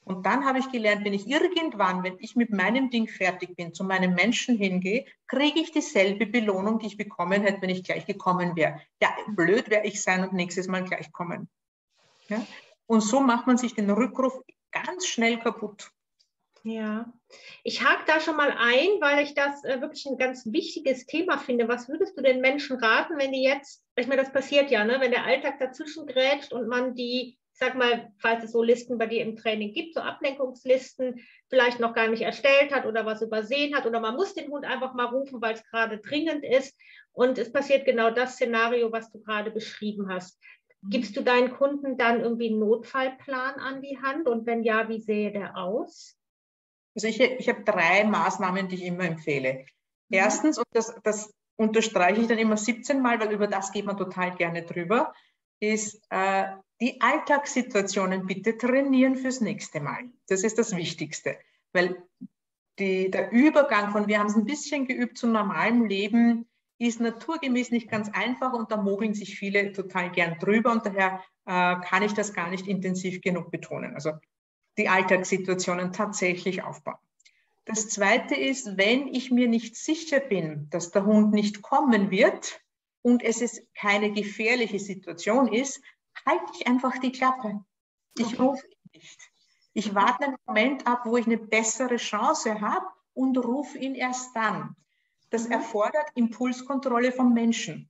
Und 0.04 0.26
dann 0.26 0.46
habe 0.46 0.60
ich 0.60 0.72
gelernt, 0.72 1.04
wenn 1.04 1.14
ich 1.14 1.28
irgendwann, 1.28 2.04
wenn 2.04 2.18
ich 2.20 2.36
mit 2.36 2.52
meinem 2.52 2.92
Ding 2.92 3.08
fertig 3.08 3.56
bin, 3.56 3.74
zu 3.74 3.84
meinem 3.84 4.14
Menschen 4.14 4.56
hingehe, 4.56 5.06
kriege 5.28 5.60
ich 5.60 5.72
dieselbe 5.72 6.28
Belohnung, 6.28 6.78
die 6.78 6.88
ich 6.88 6.98
bekommen 6.98 7.42
hätte, 7.42 7.62
wenn 7.62 7.72
ich 7.72 7.84
gleich 7.84 8.06
gekommen 8.06 8.56
wäre. 8.56 8.80
Ja, 9.02 9.10
blöd 9.28 9.70
wäre 9.70 9.86
ich 9.86 10.02
sein 10.02 10.24
und 10.24 10.34
nächstes 10.34 10.68
Mal 10.68 10.84
gleich 10.84 11.12
kommen. 11.12 11.50
Ja? 12.30 12.46
Und 12.86 13.02
so 13.02 13.20
macht 13.20 13.48
man 13.48 13.58
sich 13.58 13.74
den 13.74 13.90
Rückruf 13.90 14.40
ganz 14.72 15.08
schnell 15.08 15.40
kaputt. 15.40 15.92
Ja, 16.68 17.14
ich 17.64 17.84
hake 17.84 18.06
da 18.08 18.20
schon 18.20 18.38
mal 18.38 18.50
ein, 18.50 19.00
weil 19.00 19.24
ich 19.24 19.36
das 19.36 19.64
äh, 19.66 19.82
wirklich 19.82 20.08
ein 20.08 20.18
ganz 20.18 20.52
wichtiges 20.52 21.06
Thema 21.06 21.38
finde. 21.38 21.68
Was 21.68 21.88
würdest 21.88 22.18
du 22.18 22.24
den 22.24 22.42
Menschen 22.42 22.78
raten, 22.78 23.20
wenn 23.20 23.32
die 23.32 23.44
jetzt, 23.44 23.84
ich 23.96 24.08
meine, 24.08 24.24
das 24.24 24.34
passiert 24.34 24.72
ja, 24.72 24.84
ne, 24.84 24.98
wenn 25.00 25.12
der 25.12 25.26
Alltag 25.26 25.60
dazwischen 25.60 26.08
grätscht 26.08 26.54
und 26.54 26.68
man 26.68 26.96
die, 26.96 27.38
ich 27.54 27.60
sag 27.60 27.76
mal, 27.76 28.12
falls 28.18 28.44
es 28.44 28.52
so 28.52 28.64
Listen 28.64 28.98
bei 28.98 29.06
dir 29.06 29.22
im 29.22 29.36
Training 29.36 29.74
gibt, 29.74 29.94
so 29.94 30.00
Ablenkungslisten, 30.00 31.24
vielleicht 31.52 31.80
noch 31.80 31.94
gar 31.94 32.08
nicht 32.08 32.24
erstellt 32.24 32.74
hat 32.74 32.88
oder 32.88 33.06
was 33.06 33.22
übersehen 33.22 33.76
hat 33.76 33.86
oder 33.86 34.00
man 34.00 34.16
muss 34.16 34.34
den 34.34 34.50
Hund 34.50 34.66
einfach 34.66 34.96
mal 34.96 35.06
rufen, 35.06 35.40
weil 35.44 35.54
es 35.54 35.64
gerade 35.66 36.00
dringend 36.00 36.44
ist 36.44 36.76
und 37.12 37.38
es 37.38 37.52
passiert 37.52 37.86
genau 37.86 38.10
das 38.10 38.34
Szenario, 38.34 38.92
was 38.92 39.12
du 39.12 39.22
gerade 39.22 39.52
beschrieben 39.52 40.10
hast. 40.10 40.42
Gibst 40.90 41.16
du 41.16 41.22
deinen 41.22 41.52
Kunden 41.52 41.96
dann 41.96 42.22
irgendwie 42.22 42.50
einen 42.50 42.60
Notfallplan 42.60 43.60
an 43.60 43.84
die 43.84 44.00
Hand 44.02 44.28
und 44.28 44.48
wenn 44.48 44.64
ja, 44.64 44.90
wie 44.90 45.00
sehe 45.00 45.32
der 45.32 45.58
aus? 45.58 46.18
Also 46.96 47.08
ich, 47.08 47.20
ich 47.20 47.50
habe 47.50 47.64
drei 47.64 48.04
Maßnahmen, 48.06 48.68
die 48.68 48.76
ich 48.76 48.84
immer 48.84 49.04
empfehle. 49.04 49.66
Mhm. 50.10 50.18
Erstens, 50.18 50.58
und 50.58 50.68
das, 50.72 50.96
das 51.04 51.34
unterstreiche 51.58 52.22
ich 52.22 52.28
dann 52.28 52.38
immer 52.38 52.58
17 52.58 53.02
Mal, 53.02 53.20
weil 53.20 53.32
über 53.32 53.48
das 53.48 53.72
geht 53.72 53.86
man 53.86 53.98
total 53.98 54.36
gerne 54.36 54.64
drüber, 54.64 55.14
ist 55.60 56.02
äh, 56.10 56.46
die 56.82 57.00
Alltagssituationen 57.02 58.26
bitte 58.26 58.58
trainieren 58.58 59.16
fürs 59.16 59.42
nächste 59.42 59.80
Mal. 59.80 60.10
Das 60.28 60.44
ist 60.44 60.58
das 60.58 60.76
Wichtigste, 60.76 61.38
weil 61.72 62.02
die, 62.80 63.10
der 63.10 63.32
Übergang 63.32 63.92
von 63.92 64.08
wir 64.08 64.20
haben 64.20 64.28
es 64.28 64.36
ein 64.36 64.46
bisschen 64.46 64.86
geübt 64.86 65.18
zu 65.18 65.28
normalem 65.28 65.86
Leben 65.86 66.46
ist 66.78 67.00
naturgemäß 67.00 67.72
nicht 67.72 67.90
ganz 67.90 68.10
einfach 68.10 68.52
und 68.52 68.70
da 68.70 68.76
mogeln 68.76 69.14
sich 69.14 69.38
viele 69.40 69.72
total 69.72 70.12
gern 70.12 70.38
drüber 70.40 70.74
und 70.74 70.86
daher 70.86 71.24
äh, 71.46 71.80
kann 71.88 72.04
ich 72.04 72.14
das 72.14 72.34
gar 72.34 72.50
nicht 72.50 72.68
intensiv 72.68 73.22
genug 73.22 73.50
betonen. 73.50 73.94
Also 73.94 74.12
die 74.78 74.90
Alltagssituationen 74.90 75.92
tatsächlich 75.94 76.64
aufbauen. 76.64 76.98
Das 77.66 77.90
Zweite 77.90 78.36
ist, 78.36 78.78
wenn 78.78 79.08
ich 79.08 79.32
mir 79.32 79.48
nicht 79.48 79.76
sicher 79.76 80.20
bin, 80.20 80.70
dass 80.70 80.92
der 80.92 81.06
Hund 81.06 81.34
nicht 81.34 81.64
kommen 81.64 82.12
wird 82.12 82.62
und 83.02 83.24
es 83.24 83.42
ist 83.42 83.64
keine 83.74 84.12
gefährliche 84.12 84.80
Situation 84.80 85.52
ist, 85.52 85.82
halte 86.26 86.46
ich 86.54 86.68
einfach 86.68 86.98
die 87.00 87.12
Klappe. 87.12 87.64
Ich 88.18 88.40
okay. 88.40 88.42
rufe 88.42 88.68
ihn 88.68 88.90
nicht. 88.94 89.20
Ich 89.74 89.96
warte 89.96 90.26
einen 90.26 90.38
Moment 90.46 90.88
ab, 90.88 91.02
wo 91.06 91.18
ich 91.18 91.26
eine 91.26 91.38
bessere 91.38 91.98
Chance 91.98 92.62
habe 92.62 92.86
und 93.14 93.38
rufe 93.38 93.78
ihn 93.78 93.96
erst 93.96 94.36
dann. 94.36 94.76
Das 95.32 95.48
mhm. 95.48 95.54
erfordert 95.54 96.08
Impulskontrolle 96.14 97.12
vom 97.12 97.34
Menschen. 97.34 97.90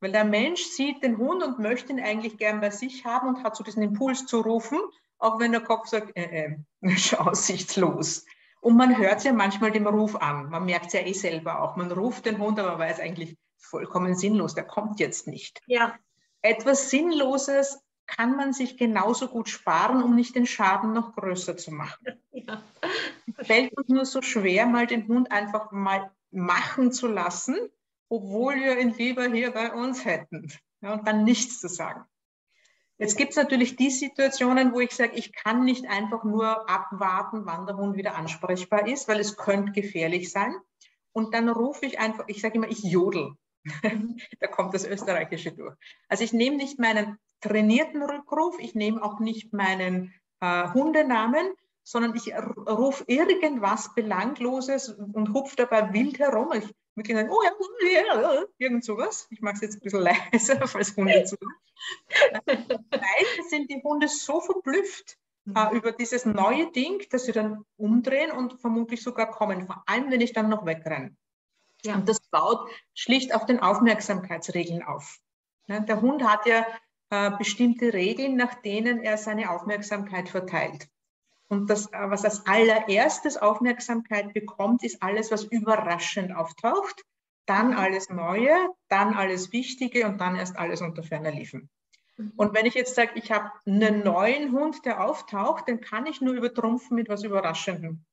Weil 0.00 0.12
der 0.12 0.24
Mensch 0.24 0.62
sieht 0.62 1.02
den 1.02 1.16
Hund 1.16 1.42
und 1.42 1.58
möchte 1.58 1.92
ihn 1.92 2.00
eigentlich 2.00 2.36
gern 2.36 2.60
bei 2.60 2.70
sich 2.70 3.04
haben 3.04 3.28
und 3.28 3.44
hat 3.44 3.56
so 3.56 3.64
diesen 3.64 3.82
Impuls 3.82 4.26
zu 4.26 4.40
rufen 4.40 4.80
auch 5.18 5.38
wenn 5.38 5.52
der 5.52 5.62
Kopf 5.62 5.88
sagt, 5.88 6.16
äh, 6.16 6.56
äh, 6.82 7.16
aussichtslos. 7.16 8.24
Und 8.60 8.76
man 8.76 8.96
hört 8.96 9.22
ja 9.24 9.32
manchmal 9.32 9.70
dem 9.70 9.86
Ruf 9.86 10.16
an. 10.16 10.50
Man 10.50 10.64
merkt 10.64 10.86
es 10.86 10.92
ja 10.94 11.00
eh 11.00 11.12
selber 11.12 11.62
auch. 11.62 11.76
Man 11.76 11.92
ruft 11.92 12.26
den 12.26 12.38
Hund, 12.38 12.58
aber 12.58 12.78
weiß 12.78 13.00
eigentlich 13.00 13.36
vollkommen 13.58 14.14
sinnlos, 14.14 14.54
der 14.54 14.64
kommt 14.64 15.00
jetzt 15.00 15.26
nicht. 15.26 15.60
Ja. 15.66 15.94
Etwas 16.42 16.90
Sinnloses 16.90 17.80
kann 18.06 18.36
man 18.36 18.52
sich 18.52 18.76
genauso 18.76 19.28
gut 19.28 19.48
sparen, 19.48 20.02
um 20.02 20.14
nicht 20.14 20.34
den 20.36 20.46
Schaden 20.46 20.92
noch 20.92 21.14
größer 21.14 21.56
zu 21.56 21.72
machen. 21.72 22.06
Ja. 22.32 22.62
Fällt 23.42 23.76
uns 23.76 23.88
nur 23.88 24.04
so 24.04 24.20
schwer, 24.20 24.66
mal 24.66 24.86
den 24.86 25.08
Hund 25.08 25.32
einfach 25.32 25.72
mal 25.72 26.12
machen 26.30 26.92
zu 26.92 27.08
lassen, 27.08 27.56
obwohl 28.10 28.56
wir 28.56 28.78
ihn 28.78 28.94
lieber 28.94 29.26
hier 29.28 29.52
bei 29.52 29.72
uns 29.72 30.04
hätten. 30.04 30.52
Ja, 30.82 30.92
und 30.92 31.08
dann 31.08 31.24
nichts 31.24 31.60
zu 31.60 31.68
sagen. 31.68 32.04
Jetzt 32.98 33.16
gibt 33.18 33.30
es 33.30 33.36
natürlich 33.36 33.76
die 33.76 33.90
Situationen, 33.90 34.72
wo 34.72 34.80
ich 34.80 34.92
sage, 34.92 35.16
ich 35.16 35.32
kann 35.32 35.64
nicht 35.64 35.86
einfach 35.86 36.24
nur 36.24 36.68
abwarten, 36.68 37.44
wann 37.44 37.66
der 37.66 37.76
Hund 37.76 37.96
wieder 37.96 38.16
ansprechbar 38.16 38.88
ist, 38.88 39.06
weil 39.06 39.20
es 39.20 39.36
könnte 39.36 39.72
gefährlich 39.72 40.30
sein. 40.30 40.54
Und 41.12 41.34
dann 41.34 41.48
rufe 41.48 41.84
ich 41.84 41.98
einfach, 41.98 42.24
ich 42.26 42.40
sage 42.40 42.54
immer, 42.54 42.68
ich 42.68 42.82
jodel. 42.82 43.34
da 44.40 44.46
kommt 44.46 44.74
das 44.74 44.86
Österreichische 44.86 45.52
durch. 45.52 45.74
Also 46.08 46.24
ich 46.24 46.32
nehme 46.32 46.56
nicht 46.56 46.78
meinen 46.78 47.18
trainierten 47.40 48.02
Rückruf, 48.02 48.58
ich 48.58 48.74
nehme 48.74 49.02
auch 49.02 49.20
nicht 49.20 49.52
meinen 49.52 50.14
äh, 50.40 50.68
Hundenamen, 50.72 51.52
sondern 51.86 52.16
ich 52.16 52.34
rufe 52.34 53.04
irgendwas 53.06 53.94
Belangloses 53.94 54.88
und 54.88 55.32
hupfe 55.32 55.54
dabei 55.54 55.92
wild 55.92 56.18
herum. 56.18 56.52
Ich 56.52 56.74
mit 56.96 57.08
ihnen, 57.08 57.30
oh 57.30 57.42
ja, 57.44 58.44
irgend 58.58 58.84
sowas. 58.84 59.28
Ich 59.30 59.40
mache 59.40 59.56
es 59.56 59.60
jetzt 59.60 59.76
ein 59.76 59.80
bisschen 59.80 60.00
leiser, 60.32 60.66
falls 60.66 60.96
Hunde 60.96 61.24
zu. 61.24 61.36
Meistens 62.46 63.50
sind 63.50 63.70
die 63.70 63.80
Hunde 63.84 64.08
so 64.08 64.40
verblüfft 64.40 65.16
äh, 65.54 65.70
mhm. 65.70 65.76
über 65.76 65.92
dieses 65.92 66.24
neue 66.24 66.72
Ding, 66.72 67.04
dass 67.10 67.26
sie 67.26 67.32
dann 67.32 67.64
umdrehen 67.76 68.32
und 68.32 68.60
vermutlich 68.60 69.02
sogar 69.02 69.30
kommen, 69.30 69.66
vor 69.66 69.84
allem 69.86 70.10
wenn 70.10 70.22
ich 70.22 70.32
dann 70.32 70.48
noch 70.48 70.66
wegrenne. 70.66 71.14
Ja. 71.84 71.94
Und 71.94 72.08
das 72.08 72.18
baut 72.30 72.68
schlicht 72.94 73.32
auf 73.32 73.46
den 73.46 73.60
Aufmerksamkeitsregeln 73.60 74.82
auf. 74.82 75.18
Ja, 75.68 75.80
der 75.80 76.00
Hund 76.00 76.24
hat 76.24 76.46
ja 76.46 76.66
äh, 77.10 77.30
bestimmte 77.36 77.92
Regeln, 77.92 78.34
nach 78.34 78.54
denen 78.62 79.00
er 79.00 79.18
seine 79.18 79.50
Aufmerksamkeit 79.50 80.28
verteilt. 80.28 80.88
Und 81.48 81.70
das, 81.70 81.90
was 81.92 82.24
als 82.24 82.44
allererstes 82.46 83.36
Aufmerksamkeit 83.36 84.34
bekommt, 84.34 84.82
ist 84.82 85.02
alles, 85.02 85.30
was 85.30 85.44
überraschend 85.44 86.34
auftaucht. 86.34 87.04
dann 87.46 87.74
alles 87.74 88.10
Neue, 88.10 88.54
dann 88.88 89.14
alles 89.14 89.52
Wichtige 89.52 90.06
und 90.06 90.20
dann 90.20 90.34
erst 90.34 90.56
alles 90.56 90.82
unter 90.82 91.04
ferner 91.04 91.30
liefen. 91.30 91.70
Mhm. 92.16 92.32
Und 92.36 92.54
wenn 92.54 92.66
ich 92.66 92.74
jetzt 92.74 92.94
sage, 92.94 93.12
ich 93.14 93.30
habe 93.30 93.50
einen 93.64 94.02
neuen 94.02 94.52
Hund, 94.52 94.84
der 94.84 95.04
auftaucht, 95.04 95.68
den 95.68 95.80
kann 95.80 96.06
ich 96.06 96.20
nur 96.20 96.34
übertrumpfen 96.34 96.96
mit 96.96 97.08
was 97.08 97.22
Überraschendem. 97.22 98.04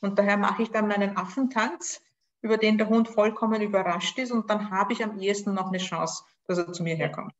Und 0.00 0.18
daher 0.18 0.36
mache 0.36 0.62
ich 0.62 0.70
dann 0.70 0.86
meinen 0.86 1.16
Affentanz, 1.16 2.00
über 2.40 2.56
den 2.56 2.78
der 2.78 2.88
Hund 2.88 3.08
vollkommen 3.08 3.60
überrascht 3.60 4.16
ist 4.18 4.30
und 4.30 4.48
dann 4.48 4.70
habe 4.70 4.92
ich 4.92 5.02
am 5.02 5.18
ehesten 5.18 5.54
noch 5.54 5.68
eine 5.68 5.78
Chance, 5.78 6.22
dass 6.46 6.58
er 6.58 6.72
zu 6.72 6.84
mir 6.84 6.94
herkommt. 6.94 7.34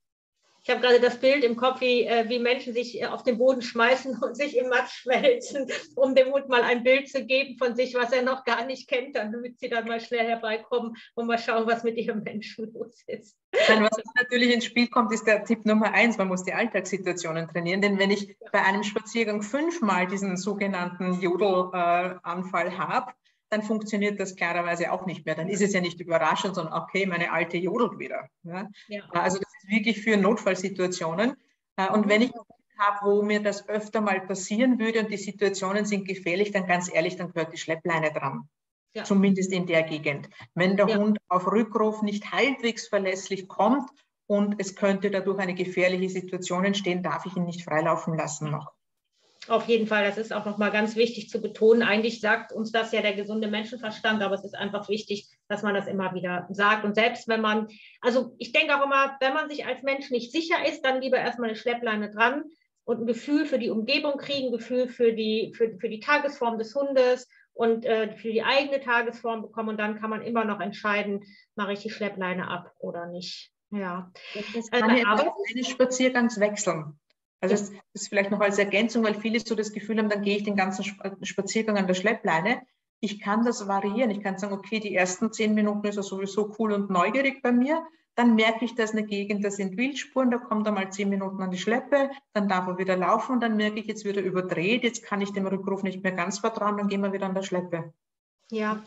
Ich 0.68 0.74
habe 0.74 0.82
gerade 0.82 1.00
das 1.00 1.16
Bild 1.16 1.44
im 1.44 1.56
Kopf, 1.56 1.80
wie, 1.80 2.04
äh, 2.04 2.28
wie 2.28 2.38
Menschen 2.38 2.74
sich 2.74 3.00
äh, 3.00 3.06
auf 3.06 3.22
den 3.22 3.38
Boden 3.38 3.62
schmeißen 3.62 4.18
und 4.22 4.36
sich 4.36 4.54
im 4.54 4.68
Matsch 4.68 5.00
schmelzen, 5.00 5.66
um 5.96 6.14
dem 6.14 6.30
Hund 6.30 6.50
mal 6.50 6.62
ein 6.62 6.82
Bild 6.82 7.08
zu 7.08 7.24
geben 7.24 7.56
von 7.56 7.74
sich, 7.74 7.94
was 7.94 8.12
er 8.12 8.20
noch 8.20 8.44
gar 8.44 8.66
nicht 8.66 8.86
kennt, 8.86 9.16
damit 9.16 9.58
sie 9.58 9.70
dann 9.70 9.86
mal 9.86 9.98
schnell 9.98 10.26
herbeikommen 10.26 10.94
und 11.14 11.26
mal 11.26 11.38
schauen, 11.38 11.66
was 11.66 11.84
mit 11.84 11.96
ihrem 11.96 12.22
Menschen 12.22 12.70
los 12.74 13.02
ist. 13.06 13.38
Nein, 13.66 13.82
was 13.82 13.96
natürlich 14.14 14.52
ins 14.52 14.66
Spiel 14.66 14.88
kommt, 14.88 15.10
ist 15.10 15.26
der 15.26 15.42
Tipp 15.42 15.64
Nummer 15.64 15.90
eins. 15.94 16.18
Man 16.18 16.28
muss 16.28 16.44
die 16.44 16.52
Alltagssituationen 16.52 17.48
trainieren. 17.48 17.80
Denn 17.80 17.98
wenn 17.98 18.10
ich 18.10 18.36
bei 18.52 18.62
einem 18.62 18.82
Spaziergang 18.82 19.40
fünfmal 19.40 20.06
diesen 20.06 20.36
sogenannten 20.36 21.18
Jodelanfall 21.18 22.66
äh, 22.66 22.72
habe, 22.72 23.14
dann 23.50 23.62
funktioniert 23.62 24.20
das 24.20 24.36
klarerweise 24.36 24.92
auch 24.92 25.06
nicht 25.06 25.24
mehr. 25.24 25.34
Dann 25.34 25.48
ist 25.48 25.62
es 25.62 25.72
ja 25.72 25.80
nicht 25.80 26.00
überraschend, 26.00 26.54
sondern 26.54 26.74
okay, 26.82 27.06
meine 27.06 27.32
alte 27.32 27.56
jodelt 27.56 27.98
wieder. 27.98 28.28
Ja? 28.42 28.68
Ja. 28.88 29.02
Also 29.12 29.38
das 29.38 29.48
ist 29.62 29.70
wirklich 29.70 30.00
für 30.00 30.16
Notfallsituationen. 30.16 31.34
Äh, 31.76 31.90
und 31.92 32.08
wenn 32.08 32.22
ich 32.22 32.32
habe, 32.78 33.06
wo 33.06 33.22
mir 33.22 33.42
das 33.42 33.68
öfter 33.68 34.00
mal 34.00 34.20
passieren 34.20 34.78
würde 34.78 35.00
und 35.00 35.10
die 35.10 35.16
Situationen 35.16 35.84
sind 35.84 36.06
gefährlich, 36.06 36.52
dann 36.52 36.66
ganz 36.66 36.92
ehrlich, 36.92 37.16
dann 37.16 37.32
gehört 37.32 37.52
die 37.52 37.58
Schleppleine 37.58 38.12
dran. 38.12 38.48
Ja. 38.94 39.04
Zumindest 39.04 39.52
in 39.52 39.66
der 39.66 39.82
Gegend. 39.82 40.28
Wenn 40.54 40.76
der 40.76 40.86
Hund 40.86 41.18
auf 41.28 41.50
Rückruf 41.50 42.02
nicht 42.02 42.32
halbwegs 42.32 42.88
verlässlich 42.88 43.48
kommt 43.48 43.90
und 44.26 44.56
es 44.58 44.76
könnte 44.76 45.10
dadurch 45.10 45.38
eine 45.40 45.54
gefährliche 45.54 46.08
Situation 46.08 46.64
entstehen, 46.64 47.02
darf 47.02 47.26
ich 47.26 47.36
ihn 47.36 47.44
nicht 47.44 47.64
freilaufen 47.64 48.16
lassen 48.16 48.50
noch. 48.50 48.72
Auf 49.48 49.66
jeden 49.66 49.86
Fall, 49.86 50.04
das 50.04 50.18
ist 50.18 50.32
auch 50.32 50.44
nochmal 50.44 50.70
ganz 50.70 50.96
wichtig 50.96 51.30
zu 51.30 51.40
betonen. 51.40 51.82
Eigentlich 51.82 52.20
sagt 52.20 52.52
uns 52.52 52.70
das 52.70 52.92
ja 52.92 53.00
der 53.00 53.14
gesunde 53.14 53.48
Menschenverstand, 53.48 54.22
aber 54.22 54.34
es 54.34 54.44
ist 54.44 54.54
einfach 54.54 54.88
wichtig, 54.88 55.28
dass 55.48 55.62
man 55.62 55.74
das 55.74 55.86
immer 55.86 56.14
wieder 56.14 56.46
sagt. 56.50 56.84
Und 56.84 56.94
selbst 56.94 57.28
wenn 57.28 57.40
man, 57.40 57.68
also 58.00 58.34
ich 58.38 58.52
denke 58.52 58.76
auch 58.76 58.84
immer, 58.84 59.16
wenn 59.20 59.34
man 59.34 59.48
sich 59.48 59.66
als 59.66 59.82
Mensch 59.82 60.10
nicht 60.10 60.32
sicher 60.32 60.56
ist, 60.68 60.84
dann 60.84 61.00
lieber 61.00 61.18
erstmal 61.18 61.48
eine 61.48 61.56
Schleppleine 61.56 62.10
dran 62.10 62.44
und 62.84 63.00
ein 63.00 63.06
Gefühl 63.06 63.46
für 63.46 63.58
die 63.58 63.70
Umgebung 63.70 64.18
kriegen, 64.18 64.48
ein 64.48 64.52
Gefühl 64.52 64.88
für 64.88 65.12
die, 65.12 65.52
für, 65.56 65.78
für 65.78 65.88
die 65.88 66.00
Tagesform 66.00 66.58
des 66.58 66.74
Hundes 66.74 67.28
und 67.52 67.84
äh, 67.84 68.16
für 68.16 68.30
die 68.30 68.42
eigene 68.42 68.80
Tagesform 68.80 69.42
bekommen. 69.42 69.70
Und 69.70 69.78
dann 69.78 69.98
kann 69.98 70.10
man 70.10 70.22
immer 70.22 70.44
noch 70.44 70.60
entscheiden, 70.60 71.24
mache 71.54 71.72
ich 71.72 71.80
die 71.80 71.90
Schleppleine 71.90 72.48
ab 72.48 72.72
oder 72.78 73.06
nicht. 73.06 73.50
Ja. 73.70 74.10
Das 74.54 74.70
kann 74.70 74.90
äh, 74.90 75.00
ja 75.00 75.32
eines 75.50 75.68
Spaziergangs 75.68 76.38
wechseln. 76.40 76.98
Also 77.40 77.54
das 77.54 77.72
ist 77.92 78.08
vielleicht 78.08 78.30
noch 78.30 78.40
als 78.40 78.58
Ergänzung, 78.58 79.04
weil 79.04 79.14
viele 79.14 79.40
so 79.40 79.54
das 79.54 79.72
Gefühl 79.72 79.98
haben, 79.98 80.08
dann 80.08 80.22
gehe 80.22 80.36
ich 80.36 80.44
den 80.44 80.56
ganzen 80.56 80.84
Spaziergang 81.22 81.76
an 81.76 81.86
der 81.86 81.94
Schleppleine. 81.94 82.62
Ich 83.00 83.20
kann 83.20 83.44
das 83.44 83.68
variieren. 83.68 84.10
Ich 84.10 84.20
kann 84.20 84.38
sagen, 84.38 84.54
okay, 84.54 84.80
die 84.80 84.94
ersten 84.94 85.32
zehn 85.32 85.54
Minuten 85.54 85.86
ist 85.86 85.96
er 85.96 86.02
sowieso 86.02 86.54
cool 86.58 86.72
und 86.72 86.90
neugierig 86.90 87.42
bei 87.42 87.52
mir. 87.52 87.86
Dann 88.16 88.34
merke 88.34 88.64
ich, 88.64 88.74
dass 88.74 88.90
eine 88.90 89.04
Gegend, 89.04 89.44
da 89.44 89.50
sind 89.52 89.76
Wildspuren, 89.76 90.32
da 90.32 90.38
kommt 90.38 90.66
er 90.66 90.72
mal 90.72 90.90
zehn 90.90 91.08
Minuten 91.08 91.40
an 91.40 91.52
die 91.52 91.58
Schleppe, 91.58 92.10
dann 92.32 92.48
darf 92.48 92.66
er 92.66 92.76
wieder 92.76 92.96
laufen 92.96 93.34
und 93.34 93.40
dann 93.40 93.56
merke 93.56 93.78
ich, 93.78 93.86
jetzt 93.86 94.04
wird 94.04 94.16
er 94.16 94.24
überdreht, 94.24 94.82
jetzt 94.82 95.04
kann 95.04 95.20
ich 95.20 95.32
dem 95.32 95.46
Rückruf 95.46 95.84
nicht 95.84 96.02
mehr 96.02 96.10
ganz 96.10 96.40
vertrauen, 96.40 96.78
dann 96.78 96.88
gehen 96.88 97.00
wir 97.00 97.12
wieder 97.12 97.26
an 97.26 97.34
der 97.36 97.44
Schleppe. 97.44 97.94
Ja, 98.50 98.82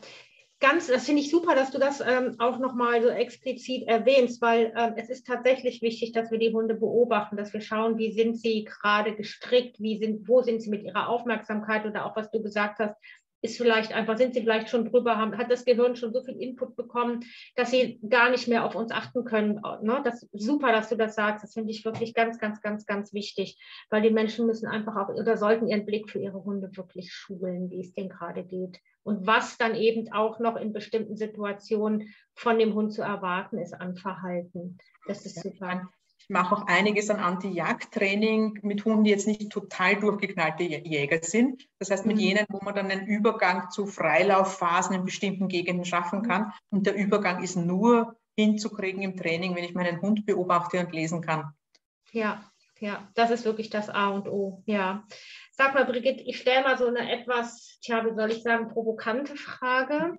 ganz, 0.62 0.88
das 0.88 1.06
finde 1.06 1.22
ich 1.22 1.32
super, 1.32 1.56
dass 1.56 1.72
du 1.72 1.80
das 1.80 2.00
ähm, 2.00 2.36
auch 2.40 2.60
nochmal 2.60 3.02
so 3.02 3.10
explizit 3.10 3.88
erwähnst, 3.88 4.42
weil 4.42 4.72
ähm, 4.78 4.94
es 4.96 5.10
ist 5.10 5.28
tatsächlich 5.28 5.82
wichtig, 5.82 6.14
dass 6.14 6.32
wir 6.32 6.38
die 6.38 6.54
Hunde 6.54 6.76
beobachten, 6.76 7.36
dass 7.36 7.52
wir 7.52 7.62
schauen, 7.62 7.98
wie 7.98 8.14
sind 8.14 8.38
sie 8.38 8.64
gerade 8.64 9.16
gestrickt, 9.16 9.80
wie 9.80 9.98
sind, 9.98 10.28
wo 10.30 10.42
sind 10.42 10.62
sie 10.62 10.70
mit 10.70 10.84
ihrer 10.84 11.10
Aufmerksamkeit 11.10 11.86
oder 11.86 12.06
auch 12.06 12.16
was 12.16 12.32
du 12.32 12.42
gesagt 12.42 12.80
hast, 12.80 12.96
ist 13.42 13.58
vielleicht 13.58 13.94
einfach, 13.94 14.18
sind 14.18 14.34
sie 14.34 14.42
vielleicht 14.42 14.70
schon 14.70 14.86
drüber, 14.86 15.18
haben, 15.18 15.38
hat 15.38 15.52
das 15.52 15.66
Gehirn 15.66 15.96
schon 15.96 16.14
so 16.14 16.24
viel 16.24 16.40
Input 16.42 16.76
bekommen, 16.76 17.26
dass 17.56 17.72
sie 17.72 18.00
gar 18.08 18.30
nicht 18.30 18.48
mehr 18.48 18.66
auf 18.66 18.76
uns 18.76 18.92
achten 18.92 19.26
können. 19.26 19.62
Ne? 19.82 20.02
Das 20.04 20.24
ist 20.24 20.30
super, 20.34 20.72
dass 20.72 20.90
du 20.90 20.96
das 20.96 21.16
sagst. 21.16 21.44
Das 21.44 21.54
finde 21.54 21.72
ich 21.72 21.84
wirklich 21.84 22.14
ganz, 22.14 22.40
ganz, 22.40 22.62
ganz, 22.62 22.86
ganz 22.86 23.14
wichtig, 23.14 23.60
weil 23.90 24.02
die 24.02 24.12
Menschen 24.12 24.46
müssen 24.46 24.68
einfach 24.68 24.96
auch 24.96 25.10
oder 25.10 25.38
sollten 25.38 25.68
ihren 25.68 25.86
Blick 25.86 26.10
für 26.10 26.20
ihre 26.20 26.44
Hunde 26.44 26.70
wirklich 26.76 27.12
schulen, 27.12 27.70
wie 27.70 27.82
es 27.82 27.94
denen 27.94 28.10
gerade 28.10 28.44
geht. 28.44 28.80
Und 29.04 29.26
was 29.26 29.58
dann 29.58 29.76
eben 29.76 30.12
auch 30.12 30.40
noch 30.40 30.56
in 30.56 30.74
bestimmten 30.74 31.18
Situationen 31.18 32.14
von 32.36 32.60
dem 32.60 32.76
Hund 32.76 32.94
zu 32.94 33.02
erwarten 33.02 33.58
ist 33.58 33.74
an 33.74 33.96
Verhalten. 33.96 34.78
Das 35.08 35.26
ist 35.26 35.42
super. 35.42 35.90
Ich 36.32 36.34
mache 36.34 36.56
auch 36.56 36.66
einiges 36.66 37.10
an 37.10 37.20
Anti-Jagd-Training 37.20 38.60
mit 38.62 38.86
Hunden, 38.86 39.04
die 39.04 39.10
jetzt 39.10 39.28
nicht 39.28 39.52
total 39.52 39.98
durchgeknallte 39.98 40.64
Jäger 40.64 41.22
sind. 41.22 41.68
Das 41.78 41.92
heißt, 41.92 42.06
mit 42.06 42.16
mhm. 42.16 42.22
jenen, 42.22 42.46
wo 42.48 42.64
man 42.64 42.74
dann 42.74 42.90
einen 42.90 43.06
Übergang 43.06 43.70
zu 43.70 43.86
Freilauffhasen 43.86 44.96
in 44.96 45.04
bestimmten 45.04 45.50
Gegenden 45.50 45.84
schaffen 45.84 46.20
mhm. 46.20 46.28
kann. 46.30 46.54
Und 46.70 46.88
der 46.88 46.96
Übergang 46.96 47.44
ist 47.44 47.58
nur 47.58 48.16
hinzukriegen 48.38 49.02
im 49.02 49.18
Training, 49.18 49.58
wenn 49.58 49.66
ich 49.66 49.74
meinen 49.74 50.02
Hund 50.02 50.26
beobachte 50.26 50.80
und 50.80 50.94
lesen 50.94 51.20
kann. 51.20 51.52
Ja, 52.14 52.42
ja, 52.80 53.10
das 53.14 53.30
ist 53.30 53.44
wirklich 53.44 53.70
das 53.70 53.90
A 53.90 54.08
und 54.08 54.30
O. 54.30 54.64
Ja. 54.66 55.06
Sag 55.52 55.74
mal, 55.74 55.84
Brigitte, 55.84 56.24
ich 56.24 56.40
stelle 56.40 56.64
mal 56.64 56.78
so 56.78 56.88
eine 56.88 57.12
etwas, 57.12 57.78
tja, 57.82 58.06
wie 58.06 58.16
soll 58.16 58.32
ich 58.32 58.42
sagen, 58.42 58.70
provokante 58.70 59.36
Frage. 59.36 60.18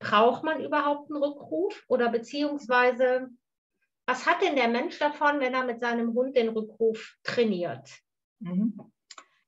Braucht 0.00 0.42
man 0.42 0.64
überhaupt 0.64 1.12
einen 1.12 1.22
Rückruf? 1.22 1.84
Oder 1.86 2.08
beziehungsweise 2.08 3.28
was 4.08 4.24
hat 4.24 4.40
denn 4.40 4.56
der 4.56 4.68
Mensch 4.68 4.98
davon, 4.98 5.38
wenn 5.38 5.52
er 5.52 5.66
mit 5.66 5.80
seinem 5.80 6.14
Hund 6.14 6.34
den 6.34 6.48
Rückruf 6.48 7.16
trainiert? 7.22 7.90
Mhm. 8.40 8.80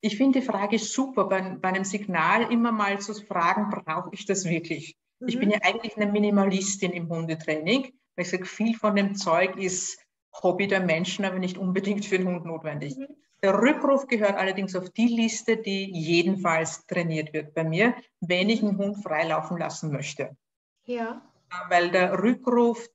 Ich 0.03 0.18
finde 0.18 0.40
die 0.40 0.46
Frage 0.46 0.79
super, 0.79 1.25
bei, 1.25 1.40
bei, 1.40 1.70
einem 1.70 1.85
Signal 1.85 2.53
immer 2.53 2.70
mal 2.70 3.01
zu 3.01 3.14
fragen, 3.14 3.70
brauche 3.70 4.11
ich 4.12 4.27
das 4.27 4.44
wirklich? 4.44 4.99
Mhm. 5.18 5.29
Ich 5.29 5.38
bin 5.38 5.49
mhm. 5.49 5.55
ja 5.55 5.61
eigentlich 5.62 5.96
eine 5.96 6.12
Minimalistin 6.12 6.92
im 6.92 7.09
Hundetraining, 7.09 7.85
weil 8.14 8.25
ich 8.25 8.31
sage, 8.31 8.44
viel 8.44 8.77
von 8.77 8.94
dem 8.96 9.14
Zeug 9.14 9.57
ist 9.57 9.99
Hobby 10.42 10.68
der 10.68 10.81
Menschen, 10.81 11.25
aber 11.25 11.38
nicht 11.38 11.57
unbedingt 11.57 12.05
für 12.05 12.18
den 12.18 12.29
Hund 12.29 12.44
notwendig. 12.44 12.99
Mhm. 12.99 13.09
Der 13.42 13.59
Rückruf 13.59 14.09
gehört 14.09 14.37
allerdings 14.37 14.77
auf 14.77 14.90
die 14.90 15.09
Liste, 15.09 15.57
die 15.57 15.90
jedenfalls 15.90 16.87
trainiert 16.87 17.33
wird 17.33 17.55
bei 17.55 17.64
mir, 17.64 17.94
wenn 18.20 18.51
ich 18.51 18.62
einen 18.62 18.77
Hund 18.77 19.03
freilaufen 19.03 19.57
lassen 19.57 19.90
möchte. 19.90 20.37
Ja. 20.85 21.23
Weil 21.70 21.90
der 21.90 22.23
Rückruf 22.23 22.87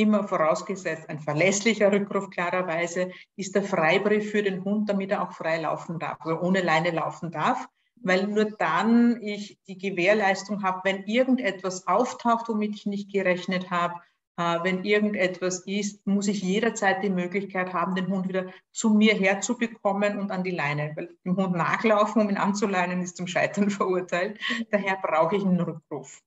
immer 0.00 0.26
vorausgesetzt 0.26 1.08
ein 1.08 1.20
verlässlicher 1.20 1.92
Rückruf 1.92 2.30
klarerweise, 2.30 3.10
ist 3.36 3.54
der 3.54 3.62
Freibrief 3.62 4.30
für 4.30 4.42
den 4.42 4.64
Hund, 4.64 4.88
damit 4.88 5.10
er 5.10 5.22
auch 5.22 5.32
frei 5.32 5.60
laufen 5.60 5.98
darf, 5.98 6.18
also 6.20 6.40
ohne 6.40 6.62
Leine 6.62 6.90
laufen 6.90 7.30
darf, 7.30 7.68
weil 7.96 8.26
nur 8.26 8.46
dann 8.46 9.20
ich 9.22 9.58
die 9.66 9.76
Gewährleistung 9.76 10.62
habe, 10.62 10.80
wenn 10.84 11.04
irgendetwas 11.04 11.86
auftaucht, 11.86 12.48
womit 12.48 12.74
ich 12.74 12.86
nicht 12.86 13.12
gerechnet 13.12 13.70
habe, 13.70 13.94
äh, 14.40 14.58
wenn 14.62 14.84
irgendetwas 14.84 15.60
ist, 15.66 16.06
muss 16.06 16.26
ich 16.26 16.42
jederzeit 16.42 17.02
die 17.02 17.10
Möglichkeit 17.10 17.74
haben, 17.74 17.94
den 17.94 18.08
Hund 18.08 18.26
wieder 18.26 18.46
zu 18.72 18.88
mir 18.88 19.14
herzubekommen 19.14 20.18
und 20.18 20.30
an 20.30 20.44
die 20.44 20.50
Leine. 20.50 20.92
Weil 20.96 21.14
dem 21.26 21.36
Hund 21.36 21.54
nachlaufen, 21.54 22.22
um 22.22 22.30
ihn 22.30 22.38
anzuleinen, 22.38 23.02
ist 23.02 23.18
zum 23.18 23.26
Scheitern 23.26 23.68
verurteilt. 23.70 24.40
Daher 24.70 24.96
brauche 24.96 25.36
ich 25.36 25.44
einen 25.44 25.60
Rückruf. 25.60 26.22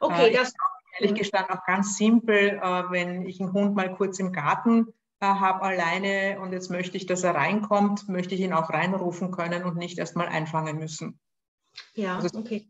Okay, 0.00 0.30
äh, 0.30 0.32
das 0.32 0.54
ehrlich 0.98 1.18
gestanden 1.18 1.56
auch 1.56 1.64
ganz 1.64 1.96
simpel, 1.96 2.60
äh, 2.62 2.90
wenn 2.90 3.26
ich 3.26 3.40
einen 3.40 3.52
Hund 3.52 3.74
mal 3.74 3.94
kurz 3.94 4.18
im 4.18 4.32
Garten 4.32 4.88
äh, 5.20 5.26
habe 5.26 5.62
alleine 5.62 6.40
und 6.40 6.52
jetzt 6.52 6.70
möchte 6.70 6.96
ich, 6.96 7.06
dass 7.06 7.24
er 7.24 7.34
reinkommt, 7.34 8.08
möchte 8.08 8.34
ich 8.34 8.40
ihn 8.40 8.52
auch 8.52 8.70
reinrufen 8.70 9.30
können 9.30 9.64
und 9.64 9.76
nicht 9.76 9.98
erst 9.98 10.16
mal 10.16 10.28
einfangen 10.28 10.78
müssen. 10.78 11.18
Ja, 11.94 12.16
also, 12.16 12.38
okay. 12.38 12.66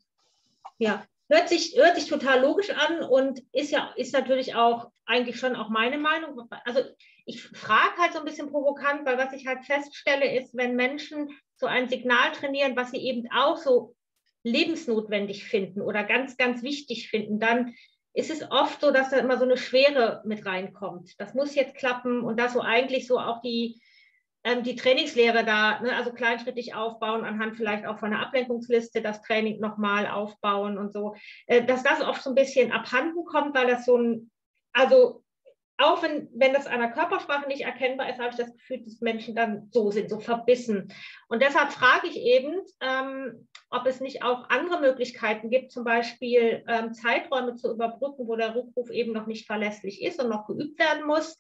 Ja, 0.79 1.05
hört 1.29 1.49
sich, 1.49 1.77
hört 1.77 1.97
sich 1.97 2.09
total 2.09 2.41
logisch 2.41 2.71
an 2.71 3.03
und 3.03 3.43
ist 3.53 3.71
ja 3.71 3.93
ist 3.97 4.13
natürlich 4.13 4.55
auch 4.55 4.91
eigentlich 5.07 5.39
schon 5.39 5.57
auch 5.57 5.71
meine 5.71 5.99
Meinung. 5.99 6.49
Also 6.65 6.81
ich 7.27 7.43
frage 7.43 7.97
halt 7.99 8.13
so 8.13 8.21
ein 8.21 8.25
bisschen 8.25 8.51
provokant, 8.51 9.05
weil 9.05 9.19
was 9.19 9.33
ich 9.33 9.47
halt 9.47 9.65
feststelle, 9.65 10.39
ist, 10.39 10.57
wenn 10.57 10.77
Menschen 10.77 11.31
so 11.57 11.67
ein 11.67 11.89
Signal 11.89 12.33
trainieren, 12.33 12.77
was 12.77 12.91
sie 12.91 12.99
eben 12.99 13.29
auch 13.33 13.57
so 13.57 13.95
lebensnotwendig 14.45 15.45
finden 15.45 15.81
oder 15.83 16.05
ganz, 16.05 16.37
ganz 16.37 16.63
wichtig 16.63 17.11
finden, 17.11 17.41
dann 17.41 17.75
ist 18.15 18.31
es 18.31 18.51
oft 18.51 18.81
so, 18.81 18.91
dass 18.91 19.11
da 19.11 19.19
immer 19.19 19.39
so 19.39 19.45
eine 19.45 19.57
Schwere 19.57 20.23
mit 20.25 20.45
reinkommt. 20.47 21.15
Das 21.21 21.35
muss 21.35 21.55
jetzt 21.55 21.75
klappen 21.77 22.23
und 22.23 22.39
dass 22.39 22.55
so 22.55 22.61
eigentlich 22.61 23.07
so 23.07 23.19
auch 23.19 23.41
die, 23.41 23.81
ähm, 24.45 24.63
die 24.63 24.77
Trainingslehre 24.77 25.45
da, 25.45 25.81
ne, 25.81 25.95
also 25.95 26.13
kleinschrittig 26.13 26.75
aufbauen, 26.75 27.25
anhand 27.25 27.57
vielleicht 27.57 27.87
auch 27.87 27.99
von 27.99 28.13
einer 28.13 28.27
Ablenkungsliste 28.27 29.03
das 29.03 29.23
Training 29.23 29.61
nochmal 29.61 30.07
aufbauen 30.07 30.79
und 30.79 30.93
so, 30.93 31.15
äh, 31.47 31.65
dass 31.65 31.83
das 31.83 32.01
oft 32.01 32.23
so 32.23 32.31
ein 32.31 32.37
bisschen 32.37 32.73
abhanden 32.73 33.25
kommt, 33.25 33.55
weil 33.55 33.69
das 33.69 33.85
so 33.85 33.97
ein, 33.97 34.31
also 34.73 35.23
auch 35.79 36.03
wenn, 36.03 36.29
wenn 36.35 36.53
das 36.53 36.67
an 36.67 36.81
der 36.81 36.91
Körpersprache 36.91 37.47
nicht 37.47 37.63
erkennbar 37.63 38.11
ist, 38.11 38.19
habe 38.19 38.31
ich 38.31 38.37
das 38.37 38.53
Gefühl, 38.53 38.83
dass 38.85 39.01
Menschen 39.01 39.37
dann 39.37 39.69
so 39.71 39.93
sind, 39.93 40.11
so 40.11 40.19
verbissen. 40.19 40.93
Und 41.29 41.41
deshalb 41.41 41.71
frage 41.71 42.09
ich 42.09 42.17
eben, 42.17 42.61
ähm, 42.81 43.49
ob 43.71 43.87
es 43.87 44.01
nicht 44.01 44.25
auch 44.25 44.51
andere 44.51 44.81
Möglichkeiten 44.81 45.51
gibt, 45.51 45.71
zum 45.71 45.85
Beispiel 45.85 46.65
ähm, 46.67 46.93
Zeiträume 46.95 47.55
zu 47.55 47.73
überbrücken, 47.73 48.27
wo 48.27 48.35
der 48.35 48.57
Rückruf 48.57 48.91
eben 48.91 49.13
noch 49.13 49.27
nicht 49.27 49.47
verlässlich 49.47 50.03
ist 50.03 50.21
und 50.21 50.29
noch 50.29 50.47
geübt 50.49 50.81
werden 50.81 51.07
muss. 51.07 51.39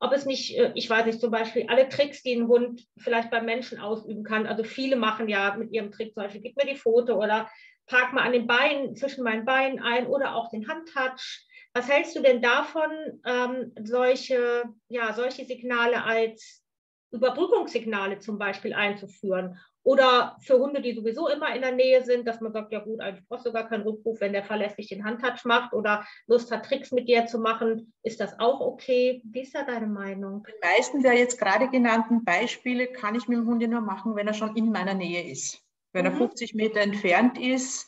Ob 0.00 0.12
es 0.12 0.24
nicht, 0.24 0.56
äh, 0.56 0.72
ich 0.74 0.88
weiß 0.88 1.04
nicht, 1.04 1.20
zum 1.20 1.30
Beispiel 1.30 1.66
alle 1.68 1.88
Tricks, 1.90 2.22
die 2.22 2.34
ein 2.34 2.48
Hund 2.48 2.86
vielleicht 2.96 3.30
beim 3.30 3.44
Menschen 3.44 3.80
ausüben 3.80 4.24
kann. 4.24 4.46
Also 4.46 4.64
viele 4.64 4.96
machen 4.96 5.28
ja 5.28 5.56
mit 5.56 5.72
ihrem 5.72 5.92
Trick 5.92 6.14
zum 6.14 6.22
Beispiel, 6.22 6.40
gib 6.40 6.56
mir 6.56 6.66
die 6.66 6.78
Foto 6.78 7.22
oder 7.22 7.50
park 7.86 8.14
mal 8.14 8.22
an 8.22 8.32
den 8.32 8.46
Beinen, 8.46 8.96
zwischen 8.96 9.24
meinen 9.24 9.44
Beinen 9.44 9.78
ein 9.78 10.06
oder 10.06 10.36
auch 10.36 10.48
den 10.48 10.68
Handtouch 10.68 11.44
was 11.74 11.88
hältst 11.88 12.14
du 12.14 12.22
denn 12.22 12.40
davon, 12.40 12.90
ähm, 13.26 13.72
solche, 13.82 14.64
ja, 14.88 15.12
solche 15.12 15.44
Signale 15.44 16.04
als 16.04 16.62
Überbrückungssignale 17.10 18.20
zum 18.20 18.38
Beispiel 18.38 18.72
einzuführen? 18.72 19.58
Oder 19.82 20.38
für 20.40 20.58
Hunde, 20.58 20.80
die 20.80 20.94
sowieso 20.94 21.28
immer 21.28 21.54
in 21.54 21.60
der 21.60 21.72
Nähe 21.72 22.02
sind, 22.04 22.26
dass 22.26 22.40
man 22.40 22.52
sagt, 22.52 22.72
ja 22.72 22.78
gut, 22.78 23.00
eigentlich 23.00 23.28
brauchst 23.28 23.44
du 23.44 23.52
gar 23.52 23.68
keinen 23.68 23.82
Rückruf, 23.82 24.18
wenn 24.20 24.32
der 24.32 24.44
verlässlich 24.44 24.88
den 24.88 25.04
Handtouch 25.04 25.44
macht 25.44 25.74
oder 25.74 26.06
Lust 26.26 26.50
hat, 26.50 26.64
Tricks 26.64 26.90
mit 26.90 27.06
dir 27.06 27.26
zu 27.26 27.38
machen, 27.38 27.92
ist 28.02 28.18
das 28.18 28.38
auch 28.38 28.60
okay? 28.60 29.20
Wie 29.24 29.42
ist 29.42 29.54
da 29.54 29.62
deine 29.62 29.86
Meinung? 29.86 30.46
Die 30.48 30.66
meisten 30.66 31.02
der 31.02 31.18
jetzt 31.18 31.38
gerade 31.38 31.68
genannten 31.68 32.24
Beispiele 32.24 32.86
kann 32.86 33.14
ich 33.14 33.28
mit 33.28 33.36
dem 33.36 33.46
Hund 33.46 33.68
nur 33.68 33.82
machen, 33.82 34.16
wenn 34.16 34.26
er 34.26 34.34
schon 34.34 34.56
in 34.56 34.70
meiner 34.72 34.94
Nähe 34.94 35.30
ist. 35.30 35.60
Wenn 35.92 36.06
mhm. 36.06 36.12
er 36.12 36.16
50 36.16 36.54
Meter 36.54 36.80
entfernt 36.80 37.38
ist, 37.38 37.86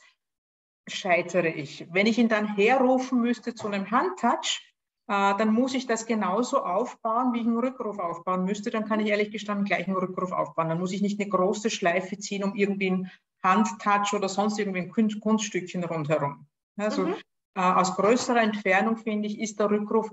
scheitere 0.86 1.48
ich. 1.48 1.86
Wenn 1.90 2.06
ich 2.06 2.18
ihn 2.18 2.28
dann 2.28 2.54
herrufen 2.54 3.20
müsste 3.20 3.54
zu 3.54 3.66
einem 3.66 3.90
Handtouch, 3.90 4.60
äh, 5.08 5.36
dann 5.36 5.52
muss 5.52 5.74
ich 5.74 5.86
das 5.86 6.06
genauso 6.06 6.64
aufbauen, 6.64 7.32
wie 7.32 7.40
ich 7.40 7.46
einen 7.46 7.58
Rückruf 7.58 7.98
aufbauen 7.98 8.44
müsste. 8.44 8.70
Dann 8.70 8.86
kann 8.86 9.00
ich 9.00 9.08
ehrlich 9.08 9.30
gestanden 9.30 9.64
gleich 9.64 9.86
einen 9.86 9.96
Rückruf 9.96 10.32
aufbauen. 10.32 10.68
Dann 10.68 10.80
muss 10.80 10.92
ich 10.92 11.02
nicht 11.02 11.20
eine 11.20 11.28
große 11.28 11.70
Schleife 11.70 12.18
ziehen, 12.18 12.44
um 12.44 12.54
irgendwie 12.54 12.90
einen 12.90 13.10
Handtouch 13.42 14.12
oder 14.14 14.28
sonst 14.28 14.58
irgendwie 14.58 14.80
ein 14.80 15.20
Kunststückchen 15.20 15.84
rundherum. 15.84 16.46
Also 16.76 17.06
mhm. 17.06 17.14
äh, 17.54 17.60
aus 17.60 17.94
größerer 17.94 18.42
Entfernung, 18.42 18.96
finde 18.96 19.28
ich, 19.28 19.38
ist 19.38 19.58
der 19.60 19.70
Rückruf 19.70 20.12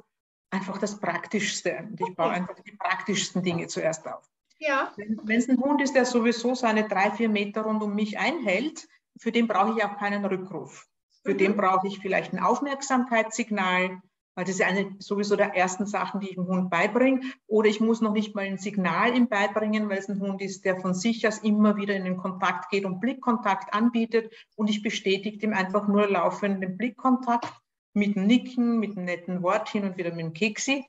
einfach 0.52 0.78
das 0.78 1.00
Praktischste. 1.00 1.88
Und 1.90 2.00
ich 2.00 2.16
baue 2.16 2.30
einfach 2.30 2.56
die 2.56 2.76
praktischsten 2.78 3.42
Dinge 3.42 3.68
zuerst 3.68 4.08
auf. 4.08 4.30
Ja. 4.60 4.94
Wenn 4.96 5.40
es 5.40 5.50
ein 5.50 5.60
Hund 5.60 5.82
ist, 5.82 5.96
der 5.96 6.06
sowieso 6.06 6.54
seine 6.56 6.88
drei, 6.88 7.12
vier 7.12 7.30
Meter 7.30 7.64
rund 7.64 7.82
um 7.82 7.96
mich 7.96 8.18
einhält, 8.20 8.88
für 9.18 9.32
den 9.32 9.48
brauche 9.48 9.78
ich 9.78 9.84
auch 9.84 9.98
keinen 9.98 10.26
Rückruf. 10.26 10.88
Für 11.24 11.34
mhm. 11.34 11.38
den 11.38 11.58
brauche 11.58 11.88
ich 11.88 12.00
vielleicht 12.00 12.34
ein 12.34 12.40
Aufmerksamkeitssignal, 12.40 14.02
weil 14.36 14.46
das 14.46 14.56
ist 14.56 14.64
eine 14.64 14.96
sowieso 15.00 15.36
der 15.36 15.56
ersten 15.56 15.86
Sachen, 15.86 16.20
die 16.20 16.30
ich 16.30 16.36
dem 16.36 16.48
Hund 16.48 16.70
beibringe. 16.70 17.22
Oder 17.48 17.70
ich 17.70 17.80
muss 17.80 18.02
noch 18.02 18.14
nicht 18.14 18.34
mal 18.34 18.46
ein 18.46 18.58
Signal 18.58 19.16
ihm 19.16 19.28
beibringen, 19.28 19.90
weil 19.90 20.00
es 20.00 20.10
ein 20.10 20.20
Hund 20.20 20.42
ist, 20.42 20.66
der 20.66 20.78
von 20.78 20.94
sich 20.94 21.28
aus 21.28 21.38
immer 21.40 21.76
wieder 21.78 21.96
in 21.96 22.04
den 22.04 22.18
Kontakt 22.18 22.70
geht 22.72 22.86
und 22.86 23.00
Blickkontakt 23.00 23.74
anbietet. 23.74 24.34
Und 24.56 24.70
ich 24.70 24.82
bestätige 24.82 25.46
ihm 25.46 25.54
einfach 25.54 25.88
nur 25.88 26.10
laufend 26.10 26.64
den 26.64 26.78
Blickkontakt 26.78 27.54
mit 27.94 28.16
dem 28.16 28.26
Nicken, 28.26 28.80
mit 28.80 28.98
einem 28.98 29.06
netten 29.06 29.44
Wort 29.44 29.70
hin 29.70 29.84
und 29.84 29.98
wieder 29.98 30.10
mit 30.10 30.26
dem 30.26 30.34
Keksi. 30.34 30.84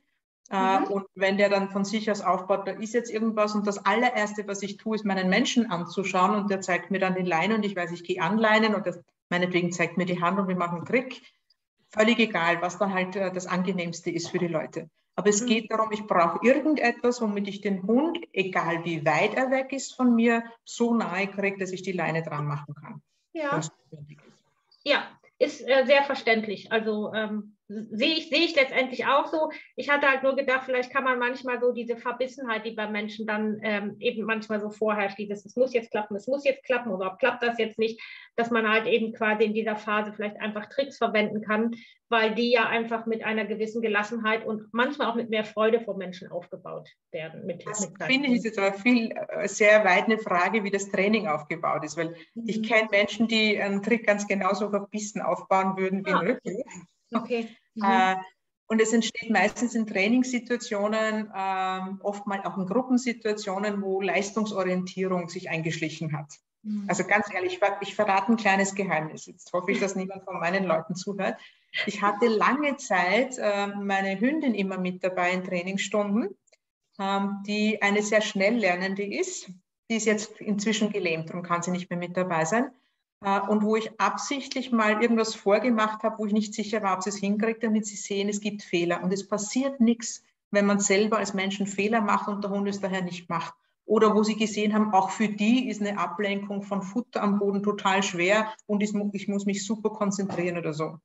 Äh, 0.51 0.81
mhm. 0.81 0.87
Und 0.87 1.07
wenn 1.15 1.39
der 1.39 1.49
dann 1.49 1.71
von 1.71 1.85
sich 1.85 2.11
aus 2.11 2.21
aufbaut, 2.21 2.67
da 2.67 2.73
ist 2.73 2.95
jetzt 2.95 3.11
irgendwas 3.11 3.55
und 3.55 3.67
das 3.67 3.85
allererste, 3.85 4.47
was 4.47 4.63
ich 4.63 4.77
tue, 4.77 4.97
ist 4.97 5.05
meinen 5.05 5.31
Menschen 5.31 5.71
anzuschauen 5.71 6.35
und 6.35 6.51
der 6.51 6.61
zeigt 6.61 6.91
mir 6.91 6.99
dann 6.99 7.15
die 7.15 7.23
Leine 7.23 7.55
und 7.55 7.65
ich 7.65 7.75
weiß, 7.75 7.93
ich 7.93 8.05
gehe 8.05 8.21
anleinen 8.21 8.75
und 8.75 8.87
das, 8.87 9.01
meinetwegen 9.31 9.73
zeigt 9.73 9.97
mir 9.97 10.07
die 10.07 10.21
Hand 10.21 10.39
und 10.39 10.49
wir 10.49 10.57
machen 10.57 10.79
einen 10.79 10.87
Trick. 10.87 11.23
Völlig 11.91 12.19
egal, 12.19 12.61
was 12.61 12.79
dann 12.79 12.93
halt 12.93 13.17
äh, 13.17 13.33
das 13.33 13.47
Angenehmste 13.47 14.11
ist 14.11 14.29
für 14.29 14.39
die 14.39 14.49
Leute. 14.49 14.91
Aber 15.17 15.29
es 15.29 15.43
mhm. 15.43 15.47
geht 15.47 15.71
darum, 15.71 15.93
ich 15.93 16.07
brauche 16.07 16.45
irgendetwas, 16.45 17.23
womit 17.23 17.49
ich 17.49 17.61
den 17.61 17.83
Hund, 17.85 18.19
egal 18.33 18.85
wie 18.85 19.07
weit 19.07 19.35
er 19.35 19.51
weg 19.51 19.73
ist 19.73 19.95
von 19.95 20.15
mir, 20.15 20.43
so 20.65 20.95
nahe 20.95 21.29
kriege, 21.29 21.59
dass 21.59 21.71
ich 21.71 21.83
die 21.83 21.93
Leine 21.93 22.23
dran 22.23 22.47
machen 22.47 22.75
kann. 22.75 23.03
Ja, 23.33 23.61
ja 24.83 25.05
ist 25.39 25.61
äh, 25.67 25.85
sehr 25.87 26.05
verständlich. 26.05 26.71
Also 26.73 27.13
ähm, 27.13 27.54
sehe 27.69 28.15
ich, 28.15 28.29
sehe 28.29 28.45
ich 28.45 28.55
letztendlich 28.55 29.07
auch 29.07 29.27
so. 29.27 29.51
Ich 29.77 29.89
hatte 29.89 30.09
halt 30.09 30.23
nur 30.23 30.37
gedacht, 30.37 30.65
vielleicht 30.65 30.93
kann 30.93 31.05
man 31.05 31.19
manchmal 31.19 31.61
so 31.61 31.73
diese 31.73 31.97
Verbissenheit, 31.97 32.67
die 32.67 32.73
bei 32.73 32.89
Menschen 32.89 33.27
dann 33.27 33.59
ähm, 33.63 33.97
eben 34.01 34.25
manchmal 34.25 34.61
so 34.61 34.71
vorherrscht, 34.71 35.19
dieses, 35.19 35.45
es 35.45 35.57
muss 35.57 35.73
jetzt 35.73 35.91
klappen, 35.91 36.17
es 36.17 36.27
muss 36.27 36.45
jetzt 36.45 36.65
klappen 36.65 36.93
oder 36.93 37.17
klappt 37.19 37.43
das 37.43 37.59
jetzt 37.59 37.79
nicht, 37.79 38.01
dass 38.37 38.51
man 38.51 38.69
halt 38.69 38.87
eben 38.87 39.13
quasi 39.13 39.45
in 39.45 39.55
dieser 39.55 39.77
Phase 39.77 40.13
vielleicht 40.13 40.41
einfach 40.41 40.67
Tricks 40.67 40.99
verwenden 40.99 41.41
kann, 41.41 41.75
weil 42.11 42.35
die 42.35 42.51
ja 42.51 42.67
einfach 42.67 43.07
mit 43.07 43.25
einer 43.25 43.47
gewissen 43.47 43.81
Gelassenheit 43.81 44.45
und 44.45 44.69
manchmal 44.73 45.09
auch 45.09 45.15
mit 45.15 45.31
mehr 45.31 45.45
Freude 45.45 45.81
vor 45.81 45.97
Menschen 45.97 46.31
aufgebaut 46.31 46.89
werden. 47.13 47.47
Mit, 47.47 47.67
das 47.67 47.89
mit 47.89 48.03
finde 48.05 48.29
ich 48.29 48.37
ist 48.37 48.45
jetzt 48.45 48.59
aber 48.59 48.75
viel, 48.75 49.11
äh, 49.11 49.49
sehr 49.49 49.85
weit 49.85 50.05
eine 50.05 50.19
Frage, 50.19 50.65
wie 50.65 50.71
das 50.71 50.91
Training 50.91 51.29
aufgebaut 51.29 51.85
ist, 51.85 51.97
weil 51.97 52.15
mhm. 52.35 52.45
ich 52.47 52.63
kenne 52.63 52.89
Menschen, 52.91 53.27
die 53.27 53.61
einen 53.61 53.83
Trick 53.83 54.07
ganz 54.07 54.27
genauso 54.27 54.69
verbissen 54.69 55.23
aufbauen 55.23 55.77
würden 55.79 56.05
wie 56.05 56.11
ja. 56.11 56.19
ein 56.19 56.27
Rücken. 56.27 56.63
Okay. 57.15 57.49
Mhm. 57.75 57.85
Äh, 57.85 58.17
und 58.67 58.81
es 58.81 58.93
entsteht 58.93 59.31
meistens 59.31 59.75
in 59.75 59.87
Trainingssituationen, 59.87 61.31
ähm, 61.37 62.01
oftmals 62.03 62.47
auch 62.47 62.57
in 62.57 62.67
Gruppensituationen, 62.67 63.83
wo 63.83 64.01
Leistungsorientierung 64.01 65.29
sich 65.29 65.51
eingeschlichen 65.51 66.17
hat. 66.17 66.33
Mhm. 66.63 66.87
Also 66.89 67.05
ganz 67.05 67.33
ehrlich, 67.33 67.61
ich 67.83 67.95
verrate 67.95 68.33
ein 68.33 68.37
kleines 68.37 68.75
Geheimnis. 68.75 69.27
Jetzt 69.27 69.53
hoffe 69.53 69.71
ich, 69.71 69.81
dass 69.81 69.97
niemand 69.97 70.25
von 70.25 70.41
meinen 70.41 70.65
Leuten 70.65 70.95
zuhört. 70.95 71.39
Ich 71.87 72.03
hatte 72.03 72.27
lange 72.27 72.77
Zeit 72.77 73.37
äh, 73.39 73.67
meine 73.67 74.19
Hündin 74.19 74.55
immer 74.55 74.79
mit 74.79 75.05
dabei 75.05 75.33
in 75.33 75.45
Trainingsstunden, 75.45 76.31
ähm, 76.99 77.43
die 77.47 77.83
eine 77.83 78.03
sehr 78.03 78.23
schnell 78.23 78.55
lernende 78.57 79.05
ist. 79.05 79.51
Die 79.91 79.97
ist 79.97 80.07
jetzt 80.07 80.41
inzwischen 80.41 80.91
gelähmt 80.91 81.31
und 81.33 81.43
kann 81.43 81.63
sie 81.63 81.71
nicht 81.71 81.91
mehr 81.91 81.99
mit 81.99 82.17
dabei 82.17 82.47
sein. 82.47 82.71
Äh, 83.25 83.41
und 83.41 83.63
wo 83.63 83.77
ich 83.77 83.99
absichtlich 83.99 84.71
mal 84.71 85.03
irgendwas 85.03 85.35
vorgemacht 85.35 86.03
habe, 86.03 86.19
wo 86.19 86.27
ich 86.27 86.33
nicht 86.33 86.55
sicher 86.55 86.83
war, 86.83 86.95
ob 86.97 87.03
sie 87.03 87.11
es 87.11 87.17
hinkriegt, 87.17 87.63
damit 87.63 87.87
sie 87.87 87.97
sehen, 87.97 88.29
es 88.29 88.41
gibt 88.41 88.63
Fehler. 88.63 89.03
Und 89.03 89.13
es 89.13 89.27
passiert 89.27 89.81
nichts, 89.81 90.23
wenn 90.51 90.67
man 90.67 90.79
selber 90.79 91.19
als 91.19 91.35
Menschen 91.35 91.67
Fehler 91.67 92.01
macht 92.01 92.29
und 92.29 92.45
der 92.45 92.51
Hund 92.51 92.69
es 92.69 92.81
daher 92.81 93.03
nicht 93.03 93.29
macht. 93.29 93.55
Oder 93.87 94.15
wo 94.15 94.23
sie 94.23 94.37
gesehen 94.37 94.73
haben, 94.73 94.93
auch 94.95 95.11
für 95.11 95.29
die 95.29 95.69
ist 95.69 95.81
eine 95.81 95.99
Ablenkung 95.99 96.63
von 96.63 96.83
Futter 96.83 97.23
am 97.23 97.39
Boden 97.39 97.63
total 97.63 98.03
schwer 98.03 98.53
und 98.67 98.83
ich 98.83 99.29
muss 99.29 99.45
mich 99.45 99.67
super 99.67 99.91
konzentrieren 99.91 100.57
oder 100.57 100.73
so. 100.73 100.99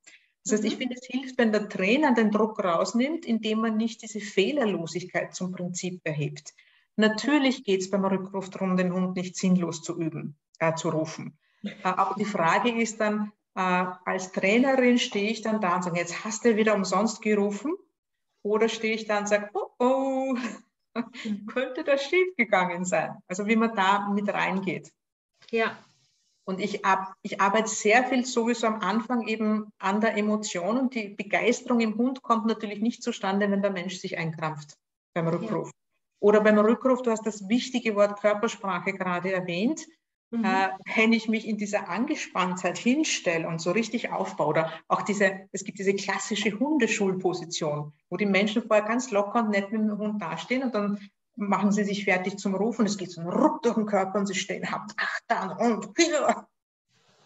Das 0.44 0.54
heißt, 0.54 0.64
ich 0.64 0.74
mhm. 0.74 0.78
finde, 0.78 0.96
es 0.98 1.06
hilft, 1.06 1.38
wenn 1.38 1.52
der 1.52 1.68
Trainer 1.68 2.14
den 2.14 2.30
Druck 2.30 2.62
rausnimmt, 2.62 3.26
indem 3.26 3.60
man 3.60 3.76
nicht 3.76 4.02
diese 4.02 4.20
Fehlerlosigkeit 4.20 5.34
zum 5.34 5.52
Prinzip 5.52 6.00
erhebt. 6.04 6.54
Natürlich 6.96 7.64
geht 7.64 7.82
es 7.82 7.90
beim 7.90 8.04
Rückruf 8.04 8.48
darum, 8.48 8.78
den 8.78 8.94
Hund 8.94 9.16
nicht 9.16 9.36
sinnlos 9.36 9.82
zu 9.82 9.98
üben, 9.98 10.38
äh, 10.58 10.74
zu 10.74 10.88
rufen. 10.88 11.38
Äh, 11.62 11.74
aber 11.82 12.14
die 12.18 12.24
Frage 12.24 12.70
ist 12.80 13.00
dann, 13.00 13.32
äh, 13.54 13.86
als 14.04 14.32
Trainerin 14.32 14.98
stehe 14.98 15.30
ich 15.30 15.42
dann 15.42 15.60
da 15.60 15.76
und 15.76 15.84
sage, 15.84 15.98
jetzt 15.98 16.24
hast 16.24 16.44
du 16.44 16.56
wieder 16.56 16.74
umsonst 16.74 17.22
gerufen? 17.22 17.74
Oder 18.42 18.68
stehe 18.68 18.94
ich 18.94 19.06
da 19.06 19.18
und 19.18 19.28
sage, 19.28 19.50
oh, 19.52 19.68
oh, 19.78 20.36
könnte 21.46 21.84
das 21.84 22.02
schiefgegangen 22.04 22.84
sein? 22.84 23.16
Also 23.28 23.46
wie 23.46 23.56
man 23.56 23.74
da 23.74 24.08
mit 24.08 24.28
reingeht. 24.32 24.92
Ja. 25.50 25.76
Und 26.44 26.58
ich, 26.58 26.84
ab, 26.84 27.14
ich 27.22 27.40
arbeite 27.40 27.68
sehr 27.68 28.04
viel 28.04 28.24
sowieso 28.24 28.66
am 28.66 28.80
Anfang 28.80 29.28
eben 29.28 29.72
an 29.78 30.00
der 30.00 30.16
Emotion 30.16 30.78
und 30.78 30.94
die 30.94 31.10
Begeisterung 31.10 31.80
im 31.80 31.96
Hund 31.96 32.22
kommt 32.22 32.46
natürlich 32.46 32.80
nicht 32.80 33.02
zustande, 33.02 33.50
wenn 33.50 33.62
der 33.62 33.70
Mensch 33.70 33.98
sich 33.98 34.18
einkrampft 34.18 34.76
beim 35.14 35.28
Rückruf. 35.28 35.68
Ja. 35.68 35.72
Oder 36.20 36.40
beim 36.40 36.58
Rückruf, 36.58 37.02
du 37.02 37.10
hast 37.10 37.26
das 37.26 37.48
wichtige 37.48 37.94
Wort 37.94 38.20
Körpersprache 38.20 38.94
gerade 38.94 39.32
erwähnt 39.32 39.86
mhm. 40.30 40.44
äh, 40.44 40.68
wenn 40.96 41.12
ich 41.12 41.28
mich 41.28 41.46
in 41.46 41.56
dieser 41.56 41.88
Angespanntheit 41.88 42.78
hinstelle 42.78 43.46
und 43.46 43.60
so 43.60 43.70
richtig 43.70 44.10
aufbaue, 44.10 44.48
oder 44.48 44.72
auch 44.88 45.02
diese, 45.02 45.48
es 45.52 45.64
gibt 45.64 45.78
diese 45.78 45.94
klassische 45.94 46.58
Hundeschulposition, 46.58 47.92
wo 48.08 48.16
die 48.16 48.26
Menschen 48.26 48.62
vorher 48.62 48.86
ganz 48.86 49.10
locker 49.10 49.40
und 49.40 49.50
nett 49.50 49.70
mit 49.72 49.80
dem 49.80 49.98
Hund 49.98 50.20
dastehen 50.20 50.62
und 50.62 50.74
dann 50.74 51.10
machen 51.36 51.72
sie 51.72 51.84
sich 51.84 52.04
fertig 52.04 52.38
zum 52.38 52.54
Rufen, 52.54 52.86
es 52.86 52.98
geht 52.98 53.10
so 53.10 53.20
ein 53.20 53.28
Ruck 53.28 53.62
durch 53.62 53.74
den 53.74 53.86
Körper 53.86 54.18
und 54.18 54.26
sie 54.26 54.34
stehen, 54.34 54.70
habt 54.70 54.92
Achtern 54.96 55.56
und 55.58 55.88
hier. 55.96 56.46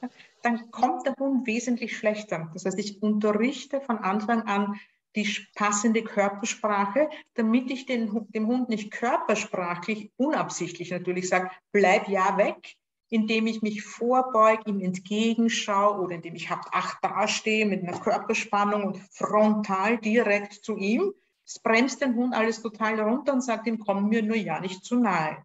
Dann 0.42 0.70
kommt 0.70 1.06
der 1.06 1.14
Hund 1.18 1.46
wesentlich 1.46 1.96
schlechter. 1.96 2.50
Das 2.52 2.66
heißt, 2.66 2.78
ich 2.78 3.02
unterrichte 3.02 3.80
von 3.80 3.96
Anfang 3.96 4.42
an 4.42 4.78
die 5.16 5.28
passende 5.54 6.02
Körpersprache, 6.02 7.08
damit 7.34 7.70
ich 7.70 7.86
den, 7.86 8.26
dem 8.28 8.46
Hund 8.46 8.68
nicht 8.68 8.90
körpersprachlich, 8.90 10.12
unabsichtlich 10.16 10.90
natürlich 10.90 11.28
sage, 11.28 11.50
bleib 11.72 12.08
ja 12.08 12.36
weg, 12.36 12.76
indem 13.14 13.46
ich 13.46 13.62
mich 13.62 13.84
vorbeuge, 13.84 14.68
ihm 14.68 14.80
entgegenschaue 14.80 16.00
oder 16.00 16.16
indem 16.16 16.34
ich 16.34 16.50
hab 16.50 16.66
acht 16.74 16.98
dastehe 17.00 17.64
mit 17.64 17.84
einer 17.84 18.00
Körperspannung 18.00 18.82
und 18.82 18.98
frontal 18.98 19.98
direkt 19.98 20.54
zu 20.54 20.76
ihm. 20.76 21.14
Es 21.46 21.60
bremst 21.60 22.00
den 22.00 22.16
Hund 22.16 22.34
alles 22.34 22.60
total 22.60 23.00
runter 23.00 23.32
und 23.32 23.40
sagt 23.40 23.68
ihm, 23.68 23.78
komm 23.78 24.08
mir 24.08 24.24
nur 24.24 24.36
ja 24.36 24.58
nicht 24.58 24.84
zu 24.84 24.96
nahe. 24.96 25.36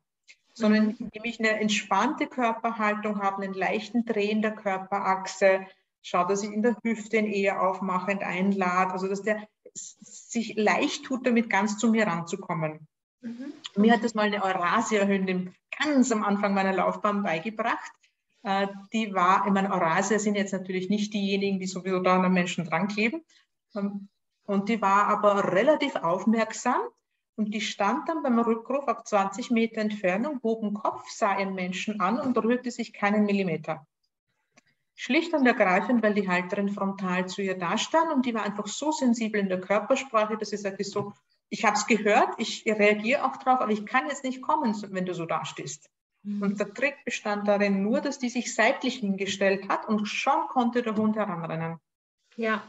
Sondern 0.55 0.87
mhm. 0.87 0.95
indem 0.97 1.23
ich 1.25 1.39
eine 1.39 1.59
entspannte 1.59 2.25
Körperhaltung 2.25 3.21
habe, 3.21 3.43
einen 3.43 3.53
leichten 3.53 4.03
Drehen 4.03 4.41
der 4.41 4.55
Körperachse, 4.55 5.67
schau, 6.01 6.25
dass 6.25 6.41
ich 6.41 6.51
in 6.51 6.63
der 6.63 6.75
Hüfte 6.81 7.17
ihn 7.17 7.27
eher 7.27 7.61
aufmachend 7.61 8.23
einlade. 8.23 8.93
Also 8.93 9.07
dass 9.07 9.21
der, 9.21 9.47
sich 9.75 10.55
leicht 10.55 11.05
tut, 11.05 11.27
damit 11.27 11.51
ganz 11.51 11.77
zu 11.77 11.91
mir 11.91 12.07
ranzukommen. 12.07 12.87
Mhm. 13.21 13.53
Mir 13.75 13.93
hat 13.93 14.03
das 14.03 14.13
mal 14.13 14.27
eine 14.27 14.43
Eurasia-Hündin 14.43 15.53
ganz 15.77 16.11
am 16.11 16.23
Anfang 16.23 16.53
meiner 16.53 16.73
Laufbahn 16.73 17.23
beigebracht. 17.23 17.91
Äh, 18.43 18.67
die 18.93 19.13
war, 19.13 19.45
ich 19.45 19.53
meine, 19.53 19.71
Eurasia 19.71 20.19
sind 20.19 20.35
jetzt 20.35 20.53
natürlich 20.53 20.89
nicht 20.89 21.13
diejenigen, 21.13 21.59
die 21.59 21.67
sowieso 21.67 21.99
da 21.99 22.15
an 22.15 22.23
den 22.23 22.33
Menschen 22.33 22.65
dran 22.65 22.87
kleben. 22.87 23.23
Ähm, 23.75 24.09
und 24.43 24.69
die 24.69 24.81
war 24.81 25.07
aber 25.07 25.51
relativ 25.53 25.95
aufmerksam 25.95 26.81
und 27.35 27.53
die 27.53 27.61
stand 27.61 28.09
dann 28.09 28.23
beim 28.23 28.39
Rückruf 28.39 28.87
auf 28.87 29.03
20 29.03 29.51
Meter 29.51 29.81
Entfernung, 29.81 30.39
hob 30.43 30.61
den 30.61 30.73
Kopf, 30.73 31.09
sah 31.09 31.39
ihren 31.39 31.53
Menschen 31.53 32.01
an 32.01 32.19
und 32.19 32.37
rührte 32.37 32.71
sich 32.71 32.91
keinen 32.91 33.25
Millimeter. 33.25 33.85
Schlicht 34.95 35.33
und 35.33 35.45
ergreifend, 35.45 36.03
weil 36.03 36.13
die 36.13 36.27
Halterin 36.27 36.67
frontal 36.67 37.27
zu 37.27 37.41
ihr 37.41 37.57
da 37.57 37.77
stand 37.77 38.11
und 38.11 38.25
die 38.25 38.33
war 38.33 38.43
einfach 38.43 38.67
so 38.67 38.91
sensibel 38.91 39.39
in 39.39 39.47
der 39.47 39.61
Körpersprache, 39.61 40.35
dass 40.35 40.49
sie 40.49 40.57
sagte 40.57 40.83
so, 40.83 41.13
ich 41.49 41.65
habe 41.65 41.75
es 41.75 41.87
gehört, 41.87 42.35
ich 42.37 42.63
reagiere 42.65 43.25
auch 43.25 43.37
drauf, 43.37 43.61
aber 43.61 43.71
ich 43.71 43.85
kann 43.85 44.07
jetzt 44.07 44.23
nicht 44.23 44.41
kommen, 44.41 44.75
wenn 44.91 45.05
du 45.05 45.13
so 45.13 45.25
dastehst. 45.25 45.89
Mhm. 46.23 46.41
Und 46.41 46.59
der 46.59 46.73
Trick 46.73 47.03
bestand 47.05 47.47
darin 47.47 47.83
nur, 47.83 48.01
dass 48.01 48.19
die 48.19 48.29
sich 48.29 48.53
seitlich 48.53 48.95
hingestellt 48.97 49.69
hat 49.69 49.87
und 49.87 50.05
schon 50.05 50.47
konnte 50.49 50.81
der 50.81 50.95
Hund 50.95 51.15
heranrennen. 51.15 51.77
Ja, 52.35 52.63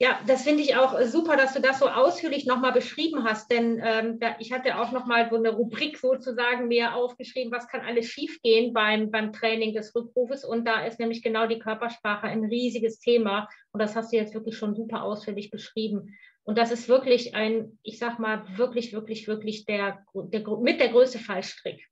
ja, 0.00 0.20
das 0.28 0.44
finde 0.44 0.62
ich 0.62 0.76
auch 0.76 1.00
super, 1.02 1.36
dass 1.36 1.54
du 1.54 1.60
das 1.60 1.80
so 1.80 1.88
ausführlich 1.88 2.46
nochmal 2.46 2.70
beschrieben 2.70 3.24
hast, 3.24 3.50
denn 3.50 3.80
ähm, 3.82 4.20
ich 4.38 4.52
hatte 4.52 4.78
auch 4.78 4.92
nochmal 4.92 5.28
so 5.28 5.34
eine 5.34 5.50
Rubrik 5.50 5.98
sozusagen 5.98 6.68
mir 6.68 6.94
aufgeschrieben, 6.94 7.50
was 7.50 7.66
kann 7.66 7.80
alles 7.80 8.06
schiefgehen 8.06 8.72
beim, 8.72 9.10
beim 9.10 9.32
Training 9.32 9.74
des 9.74 9.92
Rückrufes 9.96 10.44
und 10.44 10.68
da 10.68 10.84
ist 10.84 11.00
nämlich 11.00 11.20
genau 11.24 11.48
die 11.48 11.58
Körpersprache 11.58 12.28
ein 12.28 12.44
riesiges 12.44 13.00
Thema 13.00 13.48
und 13.72 13.82
das 13.82 13.96
hast 13.96 14.12
du 14.12 14.16
jetzt 14.16 14.34
wirklich 14.34 14.56
schon 14.56 14.76
super 14.76 15.02
ausführlich 15.02 15.50
beschrieben. 15.50 16.16
Und 16.48 16.56
das 16.56 16.70
ist 16.70 16.88
wirklich 16.88 17.34
ein, 17.34 17.78
ich 17.82 17.98
sag 17.98 18.18
mal, 18.18 18.42
wirklich, 18.56 18.94
wirklich, 18.94 19.28
wirklich 19.28 19.66
der, 19.66 20.02
der 20.14 20.48
mit 20.60 20.80
der 20.80 20.88
größte 20.88 21.18
Fallstrick. 21.18 21.86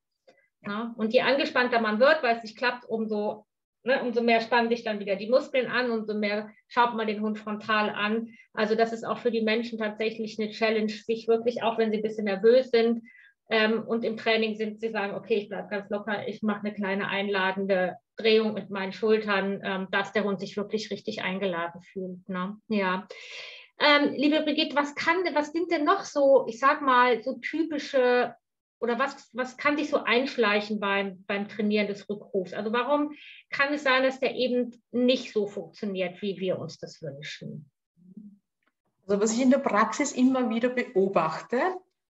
Ja? 0.64 0.94
Und 0.96 1.12
je 1.12 1.20
angespannter 1.20 1.78
man 1.78 2.00
wird, 2.00 2.22
weil 2.22 2.36
es 2.36 2.42
nicht 2.42 2.56
klappt, 2.56 2.86
umso, 2.88 3.44
ne, 3.82 4.02
umso 4.02 4.22
mehr 4.22 4.40
spannen 4.40 4.70
sich 4.70 4.82
dann 4.82 4.98
wieder 4.98 5.16
die 5.16 5.28
Muskeln 5.28 5.66
an, 5.66 5.90
umso 5.90 6.14
mehr 6.14 6.48
schaut 6.68 6.94
man 6.94 7.06
den 7.06 7.20
Hund 7.20 7.38
frontal 7.38 7.90
an. 7.90 8.28
Also 8.54 8.74
das 8.74 8.94
ist 8.94 9.04
auch 9.04 9.18
für 9.18 9.30
die 9.30 9.42
Menschen 9.42 9.78
tatsächlich 9.78 10.38
eine 10.40 10.50
Challenge, 10.50 10.88
sich 10.88 11.28
wirklich, 11.28 11.62
auch 11.62 11.76
wenn 11.76 11.90
sie 11.90 11.98
ein 11.98 12.02
bisschen 12.02 12.24
nervös 12.24 12.70
sind 12.70 13.02
ähm, 13.50 13.82
und 13.86 14.06
im 14.06 14.16
Training 14.16 14.54
sind, 14.54 14.80
sie 14.80 14.88
sagen, 14.88 15.16
okay, 15.16 15.34
ich 15.34 15.50
bleibe 15.50 15.68
ganz 15.68 15.90
locker, 15.90 16.26
ich 16.28 16.40
mache 16.40 16.60
eine 16.60 16.72
kleine 16.72 17.08
einladende 17.08 17.96
Drehung 18.16 18.54
mit 18.54 18.70
meinen 18.70 18.94
Schultern, 18.94 19.60
ähm, 19.62 19.88
dass 19.90 20.12
der 20.12 20.24
Hund 20.24 20.40
sich 20.40 20.56
wirklich 20.56 20.90
richtig 20.90 21.22
eingeladen 21.22 21.82
fühlt. 21.82 22.26
Ne? 22.26 22.56
Ja. 22.68 23.06
Ähm, 23.78 24.14
liebe 24.14 24.42
Brigitte, 24.42 24.74
was 24.74 24.94
kann, 24.94 25.16
was 25.34 25.52
sind 25.52 25.70
denn 25.70 25.84
noch 25.84 26.04
so, 26.04 26.46
ich 26.48 26.58
sag 26.58 26.80
mal, 26.80 27.22
so 27.22 27.34
typische 27.38 28.34
oder 28.78 28.98
was, 28.98 29.30
was 29.32 29.56
kann 29.56 29.76
sich 29.76 29.88
so 29.88 30.04
einschleichen 30.04 30.80
beim, 30.80 31.24
beim 31.26 31.48
Trainieren 31.48 31.86
des 31.86 32.08
Rückrufs? 32.08 32.52
Also 32.52 32.72
warum 32.72 33.12
kann 33.50 33.72
es 33.72 33.82
sein, 33.82 34.02
dass 34.02 34.20
der 34.20 34.34
eben 34.34 34.82
nicht 34.92 35.32
so 35.32 35.46
funktioniert, 35.46 36.20
wie 36.22 36.38
wir 36.38 36.58
uns 36.58 36.78
das 36.78 37.00
wünschen? 37.02 37.70
Also 39.06 39.20
was 39.20 39.32
ich 39.32 39.40
in 39.40 39.50
der 39.50 39.58
Praxis 39.58 40.12
immer 40.12 40.50
wieder 40.50 40.68
beobachte, 40.68 41.58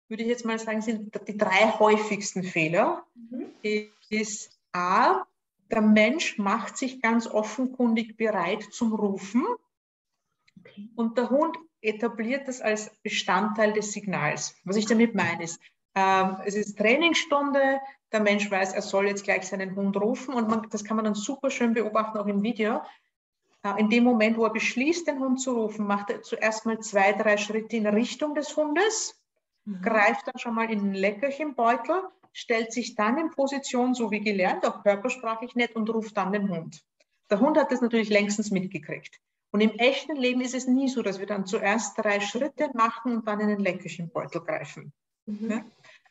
würde 0.09 0.23
ich 0.23 0.29
jetzt 0.29 0.45
mal 0.45 0.59
sagen, 0.59 0.81
sind 0.81 1.13
die 1.29 1.37
drei 1.37 1.71
häufigsten 1.79 2.43
Fehler. 2.43 3.05
Mhm. 3.15 3.53
Ist 4.11 4.59
A, 4.73 5.27
der 5.71 5.83
Mensch 5.83 6.39
macht 6.39 6.79
sich 6.79 7.03
ganz 7.03 7.27
offenkundig 7.27 8.17
bereit 8.17 8.63
zum 8.73 8.95
Rufen 8.95 9.45
und 10.97 11.19
der 11.19 11.31
Hund 11.31 11.57
etabliert 11.81 12.49
das 12.49 12.61
als 12.61 12.91
Bestandteil 13.03 13.73
des 13.73 13.93
Signals. 13.93 14.55
Was 14.65 14.77
ich 14.77 14.87
damit 14.87 15.15
meine 15.15 15.45
ist, 15.45 15.61
ähm, 15.95 16.37
es 16.45 16.55
ist 16.55 16.79
Trainingsstunde, 16.79 17.81
der 18.13 18.21
Mensch 18.21 18.51
weiß, 18.51 18.73
er 18.73 18.83
soll 18.83 19.09
jetzt 19.09 19.25
gleich 19.25 19.47
seinen 19.47 19.75
Hund 19.75 19.97
rufen 19.97 20.35
und 20.35 20.49
man, 20.49 20.69
das 20.71 20.85
kann 20.85 20.97
man 20.97 21.05
dann 21.05 21.15
super 21.15 21.51
schön 21.51 21.75
beobachten, 21.75 22.19
auch 22.19 22.27
im 22.27 22.43
Video. 22.43 22.83
Äh, 23.63 23.81
in 23.81 23.91
dem 23.91 24.05
Moment, 24.05 24.37
wo 24.37 24.45
er 24.45 24.53
beschließt, 24.53 25.07
den 25.07 25.19
Hund 25.19 25.41
zu 25.41 25.53
rufen, 25.53 25.87
macht 25.87 26.11
er 26.11 26.23
zuerst 26.23 26.67
mal 26.67 26.79
zwei, 26.81 27.13
drei 27.13 27.37
Schritte 27.37 27.77
in 27.77 27.87
Richtung 27.87 28.35
des 28.35 28.57
Hundes, 28.57 29.21
mhm. 29.65 29.83
greift 29.83 30.27
dann 30.27 30.39
schon 30.39 30.55
mal 30.55 30.71
in 30.71 30.85
den 30.85 30.95
Leckerchenbeutel, 30.95 32.03
stellt 32.33 32.73
sich 32.73 32.95
dann 32.95 33.19
in 33.19 33.31
Position, 33.31 33.95
so 33.95 34.11
wie 34.11 34.21
gelernt, 34.21 34.67
auch 34.67 34.83
körpersprachlich 34.83 35.55
nett 35.55 35.75
und 35.75 35.91
ruft 35.91 36.17
dann 36.17 36.33
den 36.33 36.49
Hund. 36.49 36.83
Der 37.31 37.41
Hund 37.41 37.59
hat 37.59 37.73
das 37.73 37.81
natürlich 37.81 38.09
längstens 38.09 38.51
mitgekriegt. 38.51 39.21
Und 39.51 39.61
im 39.61 39.71
echten 39.71 40.17
Leben 40.17 40.41
ist 40.41 40.55
es 40.55 40.67
nie 40.67 40.89
so, 40.89 41.03
dass 41.03 41.19
wir 41.19 41.27
dann 41.27 41.47
zuerst 41.47 41.97
drei 41.99 42.21
Schritte 42.21 42.71
machen 42.75 43.17
und 43.17 43.27
dann 43.27 43.41
in 43.41 43.49
den 43.49 43.61
Leckerchenbeutel 43.61 44.43
greifen. 44.43 44.93
Mhm. 45.27 45.51
Ja? 45.51 45.65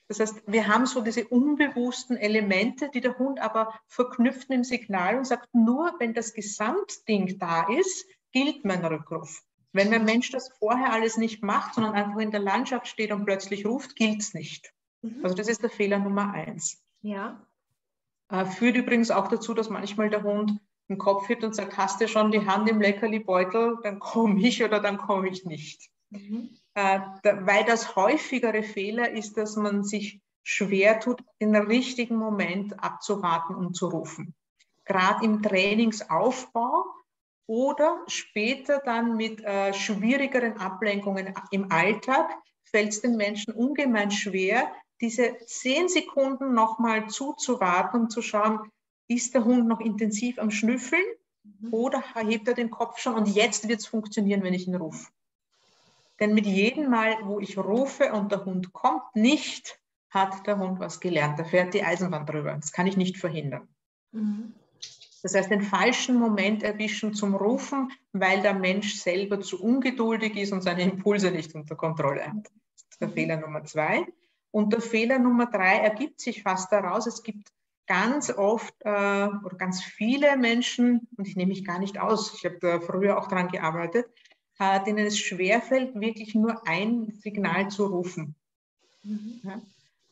Das 0.08 0.20
heißt, 0.20 0.44
wir 0.48 0.68
haben 0.68 0.86
so 0.86 1.02
diese 1.02 1.28
unbewussten 1.28 2.16
Elemente, 2.16 2.90
die 2.94 3.02
der 3.02 3.18
Hund 3.20 3.40
aber 3.40 3.78
verknüpft 3.88 4.50
im 4.50 4.64
Signal 4.64 5.18
und 5.18 5.26
sagt, 5.26 5.54
nur 5.54 5.94
wenn 6.00 6.14
das 6.14 6.34
Gesamtding 6.34 7.38
da 7.38 7.68
ist, 7.68 8.08
gilt 8.32 8.64
mein 8.64 8.86
Rückruf. 8.86 9.44
Wenn 9.74 9.92
der 9.92 10.00
Mensch 10.00 10.32
das 10.32 10.50
vorher 10.58 10.94
alles 10.94 11.18
nicht 11.18 11.44
macht, 11.44 11.76
sondern 11.76 11.94
einfach 11.94 12.20
in 12.20 12.32
der 12.32 12.40
Landschaft 12.40 12.88
steht 12.88 13.12
und 13.12 13.26
plötzlich 13.26 13.66
ruft, 13.66 13.96
gilt 13.96 14.22
es 14.22 14.34
nicht. 14.34 14.74
Mhm. 15.02 15.20
Also 15.24 15.36
das 15.36 15.50
ist 15.50 15.62
der 15.62 15.70
Fehler 15.70 16.00
Nummer 16.00 16.34
eins. 16.34 16.82
Ja. 17.02 17.46
Äh, 18.30 18.46
führt 18.46 18.78
übrigens 18.78 19.12
auch 19.12 19.28
dazu, 19.28 19.54
dass 19.54 19.70
manchmal 19.70 20.10
der 20.10 20.24
Hund 20.24 20.60
den 20.90 20.98
Kopf 20.98 21.28
hebt 21.28 21.44
und 21.44 21.56
sagt, 21.56 21.78
hast 21.78 22.00
du 22.02 22.08
schon 22.08 22.32
die 22.32 22.46
Hand 22.46 22.70
im 22.70 22.82
Leckerli-Beutel, 22.82 23.80
dann 23.84 24.00
komme 24.00 24.40
ich 24.40 24.64
oder 24.64 24.80
dann 24.80 24.98
komme 24.98 25.30
ich 25.30 25.46
nicht. 25.46 25.90
Mhm. 26.10 26.50
Äh, 26.74 27.00
da, 27.24 27.46
weil 27.46 27.66
das 27.66 27.96
häufigere 27.96 28.64
Fehler 28.64 29.12
ist, 29.12 29.38
dass 29.38 29.56
man 29.56 29.84
sich 29.84 30.22
schwer 30.44 31.00
tut, 31.00 31.22
den 31.42 31.56
richtigen 31.56 32.16
Moment 32.16 32.82
abzuwarten 32.82 33.56
und 33.56 33.76
zu 33.76 33.88
rufen. 33.88 34.34
Gerade 34.86 35.26
im 35.26 35.44
Trainingsaufbau 35.44 36.86
oder 37.48 38.04
später 38.08 38.82
dann 38.86 39.18
mit 39.18 39.44
äh, 39.44 39.74
schwierigeren 39.74 40.58
Ablenkungen 40.58 41.34
im 41.52 41.72
Alltag 41.72 42.30
fällt 42.64 42.90
es 42.90 43.02
den 43.02 43.18
Menschen 43.18 43.54
ungemein 43.54 44.12
schwer, 44.12 44.72
diese 45.02 45.38
zehn 45.46 45.90
Sekunden 45.90 46.54
nochmal 46.54 47.08
zuzuwarten 47.08 48.02
und 48.02 48.12
zu 48.12 48.22
schauen, 48.22 48.60
ist 49.08 49.34
der 49.34 49.46
Hund 49.46 49.68
noch 49.68 49.80
intensiv 49.80 50.40
am 50.40 50.52
Schnüffeln 50.52 51.04
mhm. 51.44 51.74
oder 51.74 52.04
hebt 52.16 52.48
er 52.48 52.54
den 52.54 52.70
Kopf 52.70 53.00
schon 53.00 53.16
und 53.16 53.28
jetzt 53.28 53.68
wird 53.68 53.80
es 53.80 53.88
funktionieren, 53.88 54.44
wenn 54.44 54.54
ich 54.54 54.68
ihn 54.68 54.76
rufe. 54.76 55.08
Denn 56.20 56.34
mit 56.34 56.46
jedem 56.46 56.90
Mal, 56.90 57.16
wo 57.24 57.40
ich 57.40 57.58
rufe 57.58 58.12
und 58.12 58.32
der 58.32 58.46
Hund 58.46 58.74
kommt 58.74 59.16
nicht, 59.16 59.80
hat 60.10 60.48
der 60.48 60.58
Hund 60.58 60.80
was 60.80 61.00
gelernt. 61.00 61.38
Da 61.38 61.44
fährt 61.44 61.74
die 61.74 61.84
Eisenbahn 61.84 62.26
drüber. 62.26 62.54
Das 62.54 62.72
kann 62.72 62.88
ich 62.88 62.98
nicht 62.98 63.18
verhindern. 63.18 63.68
Mhm. 64.12 64.54
Das 65.24 65.36
heißt, 65.36 65.52
den 65.52 65.62
falschen 65.62 66.16
Moment 66.16 66.64
erwischen 66.64 67.14
zum 67.14 67.36
Rufen, 67.36 67.92
weil 68.14 68.42
der 68.42 68.54
Mensch 68.54 68.96
selber 68.96 69.42
zu 69.42 69.62
ungeduldig 69.62 70.36
ist 70.38 70.54
und 70.54 70.62
seine 70.62 70.84
Impulse 70.84 71.32
nicht 71.32 71.54
unter 71.56 71.76
Kontrolle 71.76 72.28
hat. 72.28 72.46
Das 72.46 72.86
ist 72.92 73.02
der 73.02 73.08
mhm. 73.10 73.14
Fehler 73.14 73.38
Nummer 73.38 73.64
zwei. 73.66 74.06
Und 74.52 74.74
der 74.74 74.82
Fehler 74.82 75.20
Nummer 75.20 75.48
drei 75.48 75.78
ergibt 75.80 76.22
sich 76.22 76.44
fast 76.44 76.72
daraus, 76.72 77.06
es 77.08 77.22
gibt 77.22 77.52
ganz 77.88 78.30
oft 78.30 78.74
äh, 78.82 78.90
oder 78.90 79.56
ganz 79.58 79.84
viele 79.84 80.38
Menschen, 80.38 81.08
und 81.18 81.28
ich 81.28 81.36
nehme 81.36 81.50
mich 81.50 81.66
gar 81.66 81.80
nicht 81.80 82.00
aus, 82.00 82.34
ich 82.36 82.46
habe 82.46 82.60
da 82.60 82.80
früher 82.80 83.18
auch 83.18 83.28
daran 83.28 83.48
gearbeitet, 83.48 84.06
äh, 84.60 84.84
denen 84.84 85.08
es 85.08 85.18
schwerfällt, 85.18 86.00
wirklich 86.00 86.36
nur 86.36 86.68
ein 86.68 87.14
Signal 87.22 87.70
zu 87.70 87.86
rufen. 87.88 88.36
Mhm. 89.04 89.42
Ja? 89.44 89.62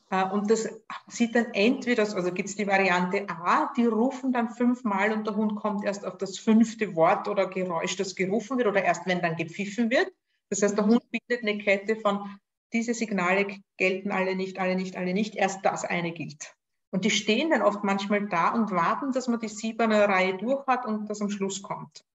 Äh, 0.09 0.31
und 0.31 0.49
das 0.49 0.69
sieht 1.07 1.35
dann 1.35 1.47
entweder, 1.53 2.03
also 2.03 2.31
gibt 2.31 2.49
es 2.49 2.55
die 2.55 2.67
Variante 2.67 3.27
A, 3.29 3.71
die 3.75 3.85
rufen 3.85 4.31
dann 4.31 4.49
fünfmal 4.49 5.11
und 5.11 5.27
der 5.27 5.35
Hund 5.35 5.55
kommt 5.55 5.83
erst 5.83 6.05
auf 6.05 6.17
das 6.17 6.37
fünfte 6.37 6.95
Wort 6.95 7.27
oder 7.27 7.47
Geräusch, 7.47 7.95
das 7.95 8.15
gerufen 8.15 8.57
wird, 8.57 8.67
oder 8.67 8.83
erst 8.83 9.05
wenn 9.05 9.21
dann 9.21 9.35
gepfiffen 9.35 9.89
wird. 9.89 10.11
Das 10.49 10.61
heißt, 10.61 10.77
der 10.77 10.85
Hund 10.85 11.03
bildet 11.11 11.41
eine 11.41 11.57
Kette 11.57 11.95
von, 11.95 12.39
diese 12.71 12.93
Signale 12.93 13.47
gelten 13.77 14.11
alle 14.11 14.35
nicht, 14.35 14.59
alle 14.59 14.75
nicht, 14.75 14.95
alle 14.95 15.13
nicht, 15.13 15.35
erst 15.35 15.65
das 15.65 15.85
eine 15.85 16.11
gilt. 16.11 16.55
Und 16.95 17.03
die 17.03 17.09
stehen 17.09 17.49
dann 17.49 17.61
oft 17.61 17.83
manchmal 17.83 18.25
da 18.29 18.53
und 18.53 18.71
warten, 18.71 19.11
dass 19.11 19.27
man 19.27 19.41
die 19.41 19.49
siebene 19.49 20.07
Reihe 20.07 20.37
durch 20.37 20.65
hat 20.65 20.85
und 20.85 21.09
das 21.09 21.21
am 21.21 21.29
Schluss 21.29 21.61
kommt. 21.61 22.05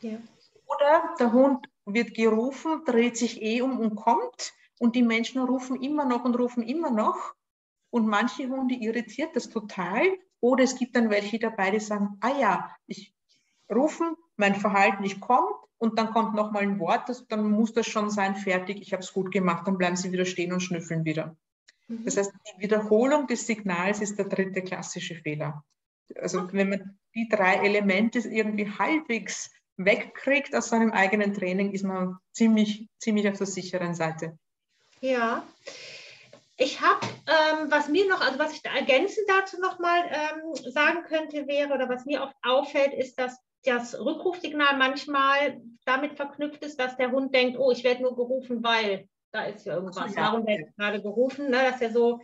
Ja. 0.00 0.16
Oder 0.64 1.14
der 1.18 1.34
Hund 1.34 1.66
wird 1.84 2.14
gerufen, 2.14 2.82
dreht 2.86 3.18
sich 3.18 3.42
eh 3.42 3.60
um 3.60 3.78
und 3.78 3.96
kommt 3.96 4.54
und 4.78 4.96
die 4.96 5.02
Menschen 5.02 5.42
rufen 5.42 5.82
immer 5.82 6.06
noch 6.06 6.24
und 6.24 6.38
rufen 6.38 6.62
immer 6.62 6.90
noch. 6.90 7.34
Und 7.90 8.06
manche 8.06 8.48
Hunde 8.48 8.76
irritiert 8.76 9.36
das 9.36 9.50
total. 9.50 10.06
Oder 10.40 10.64
es 10.64 10.74
gibt 10.74 10.96
dann 10.96 11.10
welche 11.10 11.38
dabei, 11.38 11.72
die 11.72 11.80
sagen, 11.80 12.16
ah 12.22 12.32
ja, 12.40 12.74
ich 12.86 13.14
rufen, 13.70 14.16
mein 14.36 14.54
Verhalten, 14.54 15.04
ich 15.04 15.20
komme 15.20 15.52
und 15.76 15.98
dann 15.98 16.12
kommt 16.12 16.34
noch 16.34 16.50
mal 16.50 16.62
ein 16.62 16.78
Wort, 16.78 17.10
das, 17.10 17.28
dann 17.28 17.50
muss 17.50 17.74
das 17.74 17.86
schon 17.88 18.08
sein, 18.08 18.36
fertig, 18.36 18.80
ich 18.80 18.94
habe 18.94 19.02
es 19.02 19.12
gut 19.12 19.32
gemacht, 19.32 19.66
dann 19.66 19.76
bleiben 19.76 19.96
sie 19.96 20.12
wieder 20.12 20.24
stehen 20.24 20.54
und 20.54 20.60
schnüffeln 20.60 21.04
wieder. 21.04 21.36
Mhm. 21.90 22.04
Das 22.04 22.16
heißt, 22.16 22.32
die 22.32 22.62
Wiederholung 22.62 23.26
des 23.26 23.46
Signals 23.46 24.00
ist 24.00 24.16
der 24.18 24.26
dritte 24.26 24.62
klassische 24.62 25.16
Fehler. 25.16 25.64
Also 26.16 26.52
wenn 26.52 26.70
man 26.70 26.98
die 27.14 27.28
drei 27.28 27.56
Elemente 27.56 28.20
irgendwie 28.20 28.70
halbwegs 28.70 29.50
wegkriegt 29.76 30.54
aus 30.54 30.68
seinem 30.68 30.92
eigenen 30.92 31.34
Training, 31.34 31.72
ist 31.72 31.84
man 31.84 32.16
ziemlich, 32.32 32.88
ziemlich 32.98 33.28
auf 33.28 33.38
der 33.38 33.46
sicheren 33.46 33.94
Seite. 33.94 34.38
Ja. 35.00 35.44
Ich 36.56 36.80
habe, 36.80 37.06
ähm, 37.26 37.70
was 37.70 37.88
mir 37.88 38.06
noch, 38.06 38.20
also 38.20 38.38
was 38.38 38.52
ich 38.52 38.62
da 38.62 38.74
ergänzend 38.74 39.26
dazu 39.28 39.58
nochmal 39.60 40.02
ähm, 40.10 40.54
sagen 40.72 41.04
könnte, 41.04 41.46
wäre, 41.46 41.72
oder 41.72 41.88
was 41.88 42.04
mir 42.04 42.22
oft 42.22 42.36
auffällt, 42.42 42.92
ist, 42.92 43.18
dass 43.18 43.38
das 43.64 43.98
Rückrufsignal 43.98 44.76
manchmal 44.76 45.60
damit 45.86 46.16
verknüpft 46.16 46.62
ist, 46.62 46.78
dass 46.78 46.96
der 46.96 47.12
Hund 47.12 47.34
denkt, 47.34 47.58
oh, 47.58 47.70
ich 47.70 47.82
werde 47.82 48.02
nur 48.02 48.14
gerufen, 48.14 48.62
weil 48.62 49.08
da 49.32 49.44
ist 49.44 49.66
ja 49.66 49.74
irgendwas. 49.74 50.14
Ja. 50.14 50.22
Warum 50.22 50.46
werde 50.46 50.64
ich 50.68 50.76
gerade 50.76 51.02
gerufen? 51.02 51.50
Ne? 51.50 51.58
Dass 51.70 51.80
er 51.80 51.90
so, 51.90 52.20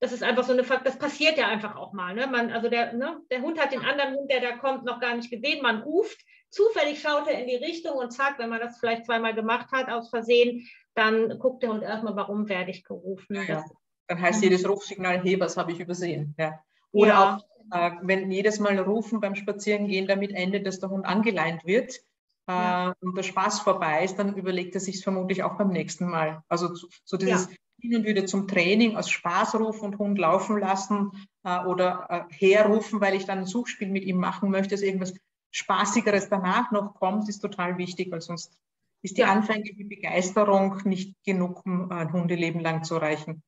das 0.00 0.12
ist 0.12 0.22
einfach 0.22 0.44
so 0.44 0.52
eine 0.52 0.64
Fakt, 0.64 0.86
das 0.86 0.98
passiert 0.98 1.38
ja 1.38 1.48
einfach 1.48 1.76
auch 1.76 1.92
mal. 1.92 2.14
Ne? 2.14 2.26
Man, 2.26 2.50
also 2.50 2.68
der, 2.68 2.92
ne, 2.92 3.20
der 3.30 3.42
Hund 3.42 3.60
hat 3.60 3.72
den 3.72 3.84
anderen 3.84 4.14
Hund, 4.14 4.30
der 4.30 4.40
da 4.40 4.56
kommt, 4.56 4.84
noch 4.84 5.00
gar 5.00 5.14
nicht 5.16 5.30
gesehen. 5.30 5.62
Man 5.62 5.82
ruft, 5.82 6.18
zufällig 6.50 7.00
schaut 7.00 7.28
er 7.28 7.40
in 7.40 7.48
die 7.48 7.56
Richtung 7.56 7.96
und 7.96 8.12
zack, 8.12 8.38
wenn 8.38 8.50
man 8.50 8.60
das 8.60 8.78
vielleicht 8.78 9.06
zweimal 9.06 9.34
gemacht 9.34 9.70
hat, 9.72 9.90
aus 9.90 10.10
Versehen, 10.10 10.66
dann 10.94 11.38
guckt 11.38 11.62
der 11.62 11.70
Hund 11.70 11.82
erstmal, 11.82 12.16
warum 12.16 12.48
werde 12.48 12.70
ich 12.70 12.84
gerufen. 12.84 13.36
Ja, 13.36 13.42
ja. 13.42 13.64
Dann 14.08 14.20
heißt 14.20 14.42
jedes 14.42 14.68
Rufsignal, 14.68 15.22
hey, 15.22 15.38
was 15.38 15.56
habe 15.56 15.72
ich 15.72 15.80
übersehen? 15.80 16.34
Ja. 16.38 16.58
Oder 16.92 17.08
ja. 17.08 17.36
auch 17.36 17.48
äh, 17.70 17.90
wenn 18.02 18.30
jedes 18.30 18.58
Mal 18.58 18.78
Rufen 18.78 19.20
beim 19.20 19.34
Spazierengehen 19.34 20.06
damit 20.06 20.32
endet, 20.32 20.66
dass 20.66 20.80
der 20.80 20.88
Hund 20.90 21.04
angeleint 21.04 21.66
wird 21.66 22.00
äh, 22.48 22.52
ja. 22.52 22.94
und 23.00 23.16
der 23.16 23.22
Spaß 23.22 23.60
vorbei 23.60 24.04
ist, 24.04 24.18
dann 24.18 24.34
überlegt 24.34 24.74
er 24.74 24.80
sich 24.80 25.02
vermutlich 25.02 25.42
auch 25.42 25.56
beim 25.56 25.68
nächsten 25.68 26.08
Mal. 26.08 26.42
Also 26.48 26.74
so 27.04 27.16
dieses 27.16 27.48
ja. 27.78 28.04
würde 28.04 28.24
zum 28.24 28.48
Training 28.48 28.96
aus 28.96 29.10
Spaß 29.10 29.56
rufen 29.56 29.84
und 29.84 29.98
Hund 29.98 30.18
laufen 30.18 30.58
lassen 30.58 31.12
äh, 31.44 31.64
oder 31.64 32.06
äh, 32.30 32.34
herrufen, 32.34 33.00
weil 33.00 33.14
ich 33.14 33.26
dann 33.26 33.38
ein 33.38 33.46
Suchspiel 33.46 33.90
mit 33.90 34.04
ihm 34.04 34.16
machen 34.18 34.50
möchte, 34.50 34.70
dass 34.70 34.82
irgendwas 34.82 35.14
Spaßigeres 35.50 36.28
danach 36.28 36.70
noch 36.72 36.94
kommt, 36.94 37.28
ist 37.28 37.40
total 37.40 37.78
wichtig, 37.78 38.10
weil 38.10 38.20
sonst 38.20 38.58
ist 39.02 39.16
die 39.16 39.24
anfängliche 39.24 39.84
Begeisterung 39.84 40.80
nicht 40.84 41.14
genug, 41.24 41.64
um 41.64 41.90
ein 41.90 42.12
Hundeleben 42.12 42.60
lang 42.60 42.82
zu 42.82 42.96
erreichen. 42.96 43.42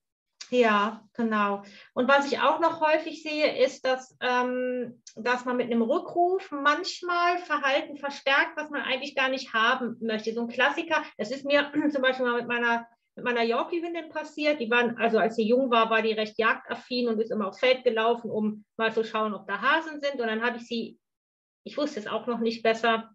Ja, 0.50 1.04
genau. 1.14 1.62
Und 1.94 2.08
was 2.08 2.30
ich 2.30 2.40
auch 2.40 2.58
noch 2.58 2.80
häufig 2.80 3.22
sehe, 3.22 3.64
ist, 3.64 3.84
dass, 3.84 4.16
ähm, 4.20 5.00
dass 5.14 5.44
man 5.44 5.56
mit 5.56 5.66
einem 5.66 5.82
Rückruf 5.82 6.50
manchmal 6.50 7.38
Verhalten 7.38 7.96
verstärkt, 7.96 8.56
was 8.56 8.68
man 8.68 8.82
eigentlich 8.82 9.14
gar 9.14 9.28
nicht 9.28 9.54
haben 9.54 9.96
möchte. 10.00 10.32
So 10.34 10.42
ein 10.42 10.48
Klassiker, 10.48 11.02
das 11.18 11.30
ist 11.30 11.44
mir 11.44 11.70
zum 11.92 12.02
Beispiel 12.02 12.26
mal 12.26 12.38
mit 12.38 12.48
meiner 12.48 12.86
mit 13.16 13.24
meiner 13.24 13.42
Yorkie-Hündin 13.42 14.08
passiert. 14.08 14.60
Die 14.60 14.70
waren, 14.70 14.96
also 14.96 15.18
als 15.18 15.36
sie 15.36 15.46
jung 15.46 15.70
war, 15.70 15.90
war 15.90 16.00
die 16.00 16.12
recht 16.12 16.38
jagdaffin 16.38 17.08
und 17.08 17.20
ist 17.20 17.30
immer 17.30 17.48
aufs 17.48 17.58
Feld 17.58 17.84
gelaufen, 17.84 18.30
um 18.30 18.64
mal 18.76 18.92
zu 18.92 19.04
schauen, 19.04 19.34
ob 19.34 19.46
da 19.46 19.60
Hasen 19.60 20.00
sind. 20.00 20.20
Und 20.20 20.28
dann 20.28 20.42
habe 20.42 20.58
ich 20.58 20.66
sie, 20.66 20.98
ich 21.64 21.76
wusste 21.76 22.00
es 22.00 22.06
auch 22.06 22.26
noch 22.26 22.38
nicht 22.38 22.62
besser, 22.62 23.10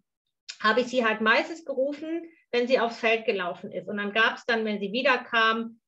habe 0.60 0.82
ich 0.82 0.88
sie 0.88 1.04
halt 1.04 1.22
meistens 1.22 1.64
gerufen, 1.64 2.24
wenn 2.52 2.68
sie 2.68 2.78
aufs 2.78 2.98
Feld 2.98 3.24
gelaufen 3.24 3.72
ist. 3.72 3.88
Und 3.88 3.96
dann 3.96 4.12
gab 4.12 4.36
es 4.36 4.44
dann, 4.44 4.64
wenn 4.64 4.80
sie 4.80 4.92
wiederkam, 4.92 5.80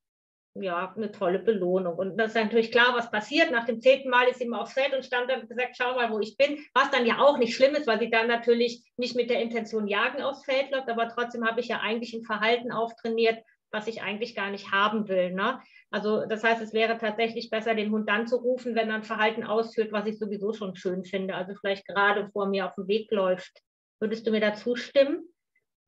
ja, 0.55 0.93
eine 0.97 1.13
tolle 1.13 1.39
Belohnung. 1.39 1.95
Und 1.97 2.17
das 2.17 2.29
ist 2.29 2.37
natürlich 2.37 2.73
klar, 2.73 2.95
was 2.95 3.11
passiert. 3.11 3.51
Nach 3.51 3.65
dem 3.65 3.81
zehnten 3.81 4.09
Mal 4.09 4.29
ist 4.29 4.39
sie 4.39 4.45
immer 4.45 4.61
aufs 4.61 4.73
Feld 4.73 4.95
und 4.95 5.05
stand 5.05 5.31
dann 5.31 5.43
und 5.43 5.49
gesagt, 5.49 5.77
schau 5.77 5.95
mal, 5.95 6.11
wo 6.11 6.19
ich 6.21 6.37
bin. 6.37 6.65
Was 6.75 6.91
dann 6.91 7.07
ja 7.07 7.19
auch 7.19 7.39
nicht 7.39 7.55
schlimm 7.55 7.75
ist, 7.75 7.87
weil 7.87 8.01
sie 8.01 8.11
dann 8.11 8.27
natürlich 8.27 8.83
nicht 8.97 9.15
mit 9.15 9.31
der 9.31 9.41
Intention 9.41 9.87
jagen 9.87 10.23
aufs 10.23 10.45
Feld 10.45 10.71
läuft, 10.71 10.89
aber 10.89 11.09
trotzdem 11.09 11.47
habe 11.47 11.61
ich 11.61 11.69
ja 11.69 11.81
eigentlich 11.81 12.15
ein 12.15 12.25
Verhalten 12.25 12.73
auftrainiert, 12.73 13.39
was 13.71 13.87
ich 13.87 14.03
eigentlich 14.03 14.35
gar 14.35 14.51
nicht 14.51 14.73
haben 14.73 15.09
will. 15.09 15.33
Ne? 15.33 15.61
Also 15.91 16.27
das 16.27 16.43
heißt, 16.43 16.63
es 16.63 16.73
wäre 16.73 16.99
tatsächlich 16.99 17.51
besser, 17.51 17.75
den 17.75 17.91
Hund 17.91 18.09
dann 18.09 18.27
zu 18.27 18.37
rufen, 18.37 18.75
wenn 18.75 18.89
er 18.89 18.97
ein 18.97 19.05
Verhalten 19.05 19.45
ausführt, 19.45 19.93
was 19.93 20.07
ich 20.07 20.19
sowieso 20.19 20.53
schon 20.53 20.75
schön 20.75 21.05
finde. 21.05 21.35
Also 21.35 21.55
vielleicht 21.55 21.87
gerade 21.87 22.31
vor 22.31 22.47
mir 22.47 22.67
auf 22.67 22.75
dem 22.75 22.89
Weg 22.89 23.11
läuft. 23.11 23.63
Würdest 24.01 24.27
du 24.27 24.31
mir 24.31 24.41
da 24.41 24.55
zustimmen? 24.55 25.29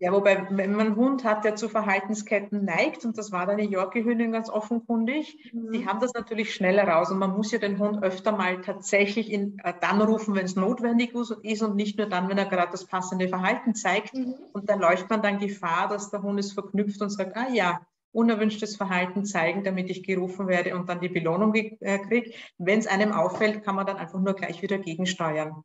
Ja, 0.02 0.12
wobei, 0.12 0.46
wenn 0.48 0.72
man 0.72 0.86
einen 0.86 0.96
Hund 0.96 1.24
hat, 1.24 1.44
der 1.44 1.56
zu 1.56 1.68
Verhaltensketten 1.68 2.64
neigt, 2.64 3.04
und 3.04 3.18
das 3.18 3.32
war 3.32 3.44
deine 3.44 3.64
Yorkie-Hündin 3.64 4.32
ganz 4.32 4.48
offenkundig, 4.48 5.52
mhm. 5.52 5.72
die 5.72 5.86
haben 5.86 6.00
das 6.00 6.14
natürlich 6.14 6.54
schneller 6.54 6.88
raus. 6.88 7.10
Und 7.10 7.18
man 7.18 7.36
muss 7.36 7.52
ja 7.52 7.58
den 7.58 7.78
Hund 7.78 8.02
öfter 8.02 8.32
mal 8.32 8.62
tatsächlich 8.62 9.30
in, 9.30 9.58
äh, 9.62 9.74
dann 9.78 10.00
rufen, 10.00 10.34
wenn 10.34 10.46
es 10.46 10.56
notwendig 10.56 11.14
ist 11.42 11.62
und 11.62 11.76
nicht 11.76 11.98
nur 11.98 12.08
dann, 12.08 12.30
wenn 12.30 12.38
er 12.38 12.46
gerade 12.46 12.72
das 12.72 12.86
passende 12.86 13.28
Verhalten 13.28 13.74
zeigt. 13.74 14.14
Mhm. 14.14 14.36
Und 14.54 14.70
da 14.70 14.76
läuft 14.76 15.10
man 15.10 15.20
dann 15.20 15.38
Gefahr, 15.38 15.88
dass 15.88 16.10
der 16.10 16.22
Hund 16.22 16.40
es 16.40 16.54
verknüpft 16.54 17.02
und 17.02 17.10
sagt, 17.10 17.36
ah 17.36 17.50
ja, 17.52 17.82
unerwünschtes 18.12 18.76
Verhalten 18.76 19.26
zeigen, 19.26 19.64
damit 19.64 19.90
ich 19.90 20.02
gerufen 20.02 20.48
werde 20.48 20.74
und 20.76 20.88
dann 20.88 21.00
die 21.00 21.10
Belohnung 21.10 21.54
äh, 21.54 21.98
kriege. 21.98 22.32
Wenn 22.56 22.78
es 22.78 22.86
einem 22.86 23.12
auffällt, 23.12 23.64
kann 23.64 23.74
man 23.74 23.86
dann 23.86 23.98
einfach 23.98 24.18
nur 24.18 24.34
gleich 24.34 24.62
wieder 24.62 24.78
gegensteuern. 24.78 25.62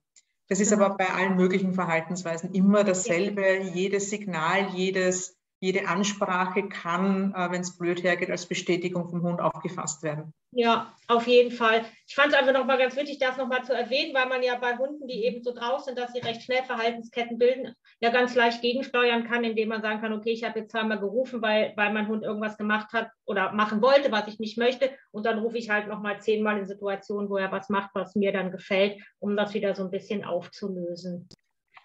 Das 0.47 0.59
ist 0.59 0.71
aber 0.73 0.95
bei 0.95 1.09
allen 1.09 1.35
möglichen 1.35 1.73
Verhaltensweisen 1.73 2.53
immer 2.53 2.83
dasselbe. 2.83 3.61
Jedes 3.73 4.09
Signal, 4.09 4.69
jedes, 4.75 5.37
jede 5.65 5.87
Ansprache 5.87 6.69
kann, 6.69 7.33
äh, 7.35 7.49
wenn 7.49 7.61
es 7.61 7.75
blöd 7.75 8.03
hergeht, 8.03 8.29
als 8.29 8.45
Bestätigung 8.45 9.09
vom 9.09 9.23
Hund 9.23 9.41
aufgefasst 9.41 10.03
werden. 10.03 10.31
Ja, 10.51 10.93
auf 11.07 11.25
jeden 11.25 11.51
Fall. 11.51 11.83
Ich 12.07 12.13
fand 12.13 12.31
es 12.31 12.37
einfach 12.37 12.53
nochmal 12.53 12.77
ganz 12.77 12.95
wichtig, 12.95 13.17
das 13.17 13.35
nochmal 13.37 13.63
zu 13.63 13.73
erwähnen, 13.73 14.13
weil 14.13 14.27
man 14.27 14.43
ja 14.43 14.55
bei 14.57 14.77
Hunden, 14.77 15.07
die 15.07 15.25
eben 15.25 15.41
so 15.41 15.55
drauf 15.55 15.81
sind, 15.81 15.97
dass 15.97 16.13
sie 16.13 16.19
recht 16.19 16.43
schnell 16.43 16.63
Verhaltensketten 16.63 17.39
bilden, 17.39 17.73
ja 17.99 18.11
ganz 18.11 18.35
leicht 18.35 18.61
gegensteuern 18.61 19.27
kann, 19.27 19.43
indem 19.43 19.69
man 19.69 19.81
sagen 19.81 20.01
kann, 20.01 20.13
okay, 20.13 20.31
ich 20.31 20.43
habe 20.43 20.59
jetzt 20.59 20.71
zweimal 20.71 20.99
gerufen, 20.99 21.41
weil, 21.41 21.73
weil 21.75 21.91
mein 21.91 22.07
Hund 22.07 22.23
irgendwas 22.23 22.57
gemacht 22.57 22.93
hat 22.93 23.09
oder 23.25 23.51
machen 23.51 23.81
wollte, 23.81 24.11
was 24.11 24.27
ich 24.27 24.37
nicht 24.37 24.59
möchte. 24.59 24.91
Und 25.09 25.25
dann 25.25 25.39
rufe 25.39 25.57
ich 25.57 25.71
halt 25.71 25.87
nochmal 25.87 26.21
zehnmal 26.21 26.59
in 26.59 26.67
Situationen, 26.67 27.27
wo 27.27 27.37
er 27.37 27.51
was 27.51 27.69
macht, 27.69 27.89
was 27.95 28.15
mir 28.15 28.31
dann 28.31 28.51
gefällt, 28.51 29.01
um 29.17 29.35
das 29.35 29.55
wieder 29.55 29.73
so 29.73 29.83
ein 29.83 29.91
bisschen 29.91 30.23
aufzulösen. 30.23 31.27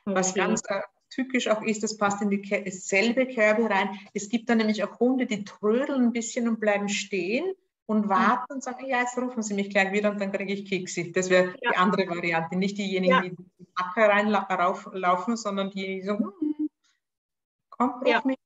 Was 0.05 0.35
ganz 0.35 0.63
äh, 0.69 0.81
tückisch 1.11 1.49
auch 1.49 1.63
ist, 1.63 1.83
das 1.83 1.97
passt 1.97 2.23
in 2.23 2.31
dieselbe 2.31 3.27
Kerbe 3.27 3.69
rein. 3.69 3.99
Es 4.15 4.29
gibt 4.29 4.49
dann 4.49 4.59
nämlich 4.59 4.83
auch 4.85 4.99
Hunde, 4.99 5.27
die 5.27 5.45
trödeln 5.45 6.05
ein 6.05 6.13
bisschen 6.13 6.49
und 6.49 6.61
bleiben 6.61 6.89
stehen 6.89 7.45
und 7.87 8.09
warten 8.09 8.55
und 8.55 8.63
sagen, 8.63 8.87
ja, 8.87 9.01
jetzt 9.01 9.19
rufen 9.19 9.43
Sie 9.43 9.55
mich 9.55 9.71
gleich 9.71 9.93
wieder 9.93 10.11
und 10.11 10.21
dann 10.21 10.33
kriege 10.33 10.53
ich 10.53 10.69
Kekse. 10.69 11.11
Das 11.11 11.29
wäre 11.29 11.55
ja. 11.61 11.73
die 11.73 11.77
andere 11.77 12.09
Variante. 12.09 12.57
Nicht 12.57 12.79
diejenigen, 12.79 13.13
ja. 13.13 13.21
die 13.23 13.29
in 13.29 13.37
den 13.37 13.67
Acker 13.75 14.09
reinlaufen, 14.09 15.37
sondern 15.37 15.71
die 15.71 16.03
so, 16.03 16.19
hm, 16.19 16.71
komm, 17.69 17.91
ruf 17.91 18.09
ja. 18.09 18.23
mich. 18.25 18.40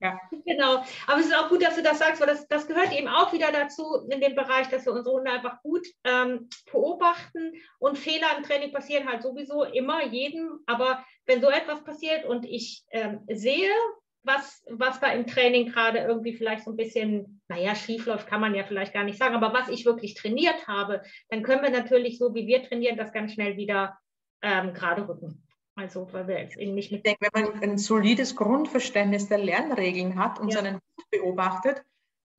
Ja. 0.00 0.18
Genau. 0.46 0.82
Aber 1.06 1.20
es 1.20 1.26
ist 1.26 1.36
auch 1.36 1.48
gut, 1.48 1.62
dass 1.62 1.76
du 1.76 1.82
das 1.82 1.98
sagst, 1.98 2.20
weil 2.20 2.28
das, 2.28 2.48
das 2.48 2.66
gehört 2.66 2.92
eben 2.92 3.08
auch 3.08 3.32
wieder 3.32 3.52
dazu 3.52 4.06
in 4.08 4.20
dem 4.20 4.34
Bereich, 4.34 4.68
dass 4.68 4.86
wir 4.86 4.92
unsere 4.92 5.14
Hunde 5.14 5.30
einfach 5.30 5.60
gut 5.62 5.86
ähm, 6.04 6.48
beobachten 6.70 7.52
und 7.78 7.98
Fehler 7.98 8.28
im 8.36 8.44
Training 8.44 8.72
passieren 8.72 9.08
halt 9.08 9.22
sowieso 9.22 9.64
immer 9.64 10.04
jedem. 10.06 10.60
Aber 10.66 11.04
wenn 11.26 11.40
so 11.40 11.50
etwas 11.50 11.84
passiert 11.84 12.24
und 12.24 12.44
ich 12.46 12.84
ähm, 12.90 13.20
sehe, 13.28 13.70
was, 14.22 14.62
was 14.68 15.00
da 15.00 15.12
im 15.12 15.26
Training 15.26 15.70
gerade 15.70 15.98
irgendwie 15.98 16.34
vielleicht 16.34 16.64
so 16.64 16.72
ein 16.72 16.76
bisschen, 16.76 17.42
naja, 17.48 17.74
schief 17.74 18.06
läuft, 18.06 18.26
kann 18.26 18.40
man 18.40 18.54
ja 18.54 18.64
vielleicht 18.64 18.92
gar 18.92 19.04
nicht 19.04 19.18
sagen, 19.18 19.34
aber 19.34 19.52
was 19.52 19.68
ich 19.68 19.86
wirklich 19.86 20.14
trainiert 20.14 20.66
habe, 20.66 21.02
dann 21.30 21.42
können 21.42 21.62
wir 21.62 21.70
natürlich 21.70 22.18
so, 22.18 22.34
wie 22.34 22.46
wir 22.46 22.62
trainieren, 22.62 22.96
das 22.96 23.12
ganz 23.12 23.32
schnell 23.32 23.56
wieder 23.56 23.98
ähm, 24.42 24.74
gerade 24.74 25.08
rücken. 25.08 25.46
Also, 25.76 26.08
weil 26.12 26.28
wir 26.28 26.40
jetzt 26.40 26.56
eben 26.56 26.74
nicht 26.74 26.90
mit. 26.90 26.98
Ich 26.98 27.04
denke, 27.04 27.28
wenn 27.32 27.44
man 27.44 27.62
ein 27.62 27.78
solides 27.78 28.36
Grundverständnis 28.36 29.28
der 29.28 29.38
Lernregeln 29.38 30.18
hat 30.18 30.38
und 30.38 30.48
ja. 30.48 30.58
seinen 30.58 30.74
Hund 30.74 31.10
beobachtet, 31.10 31.84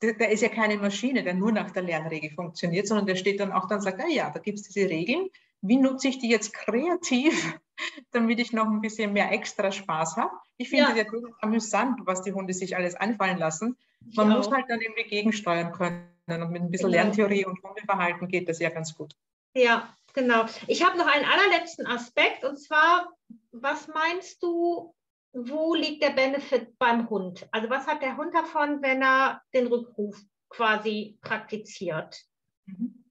der, 0.02 0.14
der, 0.14 0.32
ist 0.32 0.42
ja 0.42 0.50
keine 0.50 0.78
Maschine, 0.78 1.24
der 1.24 1.34
nur 1.34 1.52
nach 1.52 1.72
der 1.72 1.84
Lernregel 1.84 2.32
funktioniert, 2.32 2.88
sondern 2.88 3.06
der 3.06 3.16
steht 3.16 3.40
dann 3.40 3.52
auch 3.52 3.68
dann 3.68 3.78
und 3.78 3.84
sagt, 3.84 4.02
ah 4.02 4.10
ja, 4.10 4.30
da 4.30 4.40
gibt 4.40 4.60
es 4.60 4.68
diese 4.68 4.90
Regeln. 4.90 5.30
Wie 5.62 5.78
nutze 5.78 6.08
ich 6.08 6.20
die 6.20 6.30
jetzt 6.30 6.54
kreativ 6.54 7.60
damit 8.12 8.40
ich 8.40 8.54
noch 8.54 8.68
ein 8.68 8.82
bisschen 8.82 9.14
mehr 9.14 9.32
extra 9.32 9.72
Spaß 9.72 10.18
habe. 10.18 10.32
Ich 10.58 10.70
finde 10.70 10.96
ja. 10.96 11.04
das 11.04 11.14
ja 11.14 11.20
amüsant, 11.42 12.00
was 12.06 12.22
die 12.22 12.34
Hunde 12.34 12.54
sich 12.54 12.76
alles 12.76 12.96
einfallen 12.96 13.38
lassen. 13.38 13.78
Man 14.16 14.32
ich 14.32 14.38
muss 14.38 14.52
halt 14.52 14.66
dann 14.70 14.82
irgendwie 14.82 15.04
gegensteuern 15.04 15.72
können. 15.72 16.08
Und 16.28 16.52
mit 16.52 16.62
ein 16.62 16.72
bisschen 16.72 16.92
genau. 16.92 17.04
Lerntheorie 17.04 17.46
und 17.46 17.62
Hundeverhalten 17.62 18.28
geht 18.28 18.48
das 18.48 18.60
ja 18.60 18.70
ganz 18.70 18.96
gut. 18.96 19.16
Ja, 19.54 19.94
genau. 20.14 20.46
Ich 20.68 20.86
habe 20.86 20.98
noch 20.98 21.08
einen 21.08 21.26
allerletzten 21.26 21.88
Aspekt 21.88 22.44
und 22.44 22.58
zwar, 22.58 23.12
was 23.52 23.88
meinst 23.88 24.42
du, 24.44 24.94
wo 25.34 25.76
liegt 25.76 26.04
der 26.04 26.12
Benefit 26.12 26.78
beim 26.78 27.10
Hund? 27.10 27.48
Also 27.52 27.70
was 27.70 27.88
hat 27.88 28.02
der 28.02 28.18
Hund 28.18 28.34
davon, 28.34 28.82
wenn 28.82 29.02
er 29.02 29.42
den 29.54 29.68
Rückruf 29.68 30.20
quasi 30.50 31.18
praktiziert? 31.22 32.22
Mhm. 32.66 33.06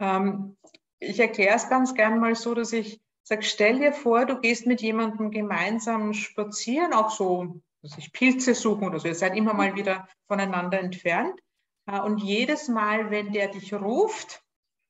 Ähm, 0.00 0.56
ich 0.98 1.20
erkläre 1.20 1.56
es 1.56 1.68
ganz 1.68 1.94
gern 1.94 2.18
mal 2.18 2.34
so, 2.34 2.54
dass 2.54 2.72
ich 2.72 3.00
Sag, 3.26 3.42
stell 3.42 3.78
dir 3.78 3.94
vor, 3.94 4.26
du 4.26 4.38
gehst 4.38 4.66
mit 4.66 4.82
jemandem 4.82 5.30
gemeinsam 5.30 6.12
spazieren, 6.12 6.92
auch 6.92 7.08
so, 7.08 7.62
dass 7.80 7.96
ich 7.96 8.12
Pilze 8.12 8.54
suchen 8.54 8.84
oder 8.84 9.00
so. 9.00 9.08
Ihr 9.08 9.14
seid 9.14 9.34
immer 9.34 9.54
mal 9.54 9.74
wieder 9.74 10.06
voneinander 10.28 10.78
entfernt. 10.78 11.40
Äh, 11.86 12.00
und 12.00 12.18
jedes 12.18 12.68
Mal, 12.68 13.10
wenn 13.10 13.32
der 13.32 13.48
dich 13.48 13.72
ruft, 13.72 14.43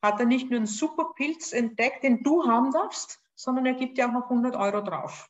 hat 0.05 0.21
er 0.21 0.27
nicht 0.27 0.51
nur 0.51 0.59
einen 0.59 0.67
super 0.67 1.13
Pilz 1.15 1.53
entdeckt, 1.53 2.05
den 2.05 2.23
du 2.23 2.47
haben 2.47 2.71
darfst, 2.73 3.21
sondern 3.35 3.67
er 3.67 3.75
gibt 3.75 3.99
dir 3.99 4.09
auch 4.09 4.13
noch 4.13 4.25
100 4.25 4.55
Euro 4.55 4.81
drauf. 4.83 5.29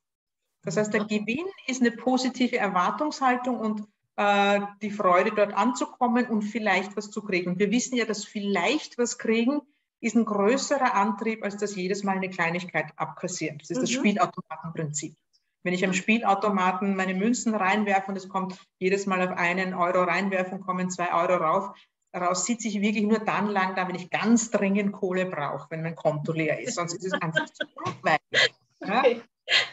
Das 0.63 0.77
heißt, 0.77 0.93
der 0.93 1.05
Gewinn 1.05 1.47
ist 1.67 1.81
eine 1.81 1.93
positive 1.93 2.57
Erwartungshaltung 2.57 3.59
und 3.59 3.85
äh, 4.17 4.61
die 4.83 4.91
Freude, 4.91 5.33
dort 5.33 5.55
anzukommen 5.55 6.27
und 6.27 6.43
vielleicht 6.43 6.97
was 6.97 7.11
zu 7.11 7.23
kriegen. 7.23 7.59
Wir 7.59 7.71
wissen 7.71 7.97
ja, 7.97 8.05
dass 8.05 8.25
vielleicht 8.25 8.99
was 8.99 9.19
kriegen 9.19 9.61
ist 10.05 10.17
ein 10.17 10.27
größerer 10.27 10.95
Antrieb, 10.95 11.43
als 11.43 11.57
das 11.57 11.77
jedes 11.77 12.05
Mal 12.05 12.17
eine 12.17 12.29
Kleinigkeit 12.29 12.93
abkassieren. 12.97 13.57
Das 13.59 13.71
ist 13.71 13.79
mhm. 13.79 13.81
das 13.81 13.91
Spielautomatenprinzip. 13.91 15.17
Wenn 15.63 15.73
ich 15.73 15.83
am 15.83 15.95
Spielautomaten 15.95 16.95
meine 16.95 17.15
Münzen 17.15 17.55
reinwerfe 17.55 18.11
und 18.11 18.17
es 18.17 18.29
kommt 18.29 18.63
jedes 18.79 19.07
Mal 19.07 19.27
auf 19.27 19.35
einen 19.35 19.73
Euro 19.73 20.03
reinwerfen, 20.03 20.61
kommen 20.61 20.91
zwei 20.91 21.15
Euro 21.15 21.43
rauf, 21.43 21.75
raus, 22.15 22.47
sitze 22.47 22.69
ich 22.69 22.81
wirklich 22.81 23.05
nur 23.05 23.19
dann 23.19 23.49
lang 23.49 23.75
da, 23.75 23.89
wenn 23.89 23.95
ich 23.95 24.11
ganz 24.11 24.51
dringend 24.51 24.93
Kohle 24.93 25.27
brauche, 25.27 25.71
wenn 25.71 25.83
mein 25.83 25.97
Konto 25.97 26.33
leer 26.33 26.61
ist. 26.61 26.77
Sonst 26.77 26.95
ist 26.95 27.07
es 27.07 27.13
einfach 27.15 27.47
zu 27.47 27.67
langweilig. 27.85 28.55
Ja? 28.81 28.99
Okay. 29.01 29.23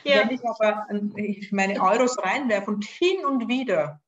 Ja. 0.03 0.19
Wenn 0.19 0.31
ich 0.31 0.41
aber 0.43 0.87
meine 1.51 1.81
Euros 1.81 2.17
reinwerfe 2.17 2.71
und 2.71 2.83
hin 2.83 3.25
und 3.25 3.47
wieder 3.47 4.01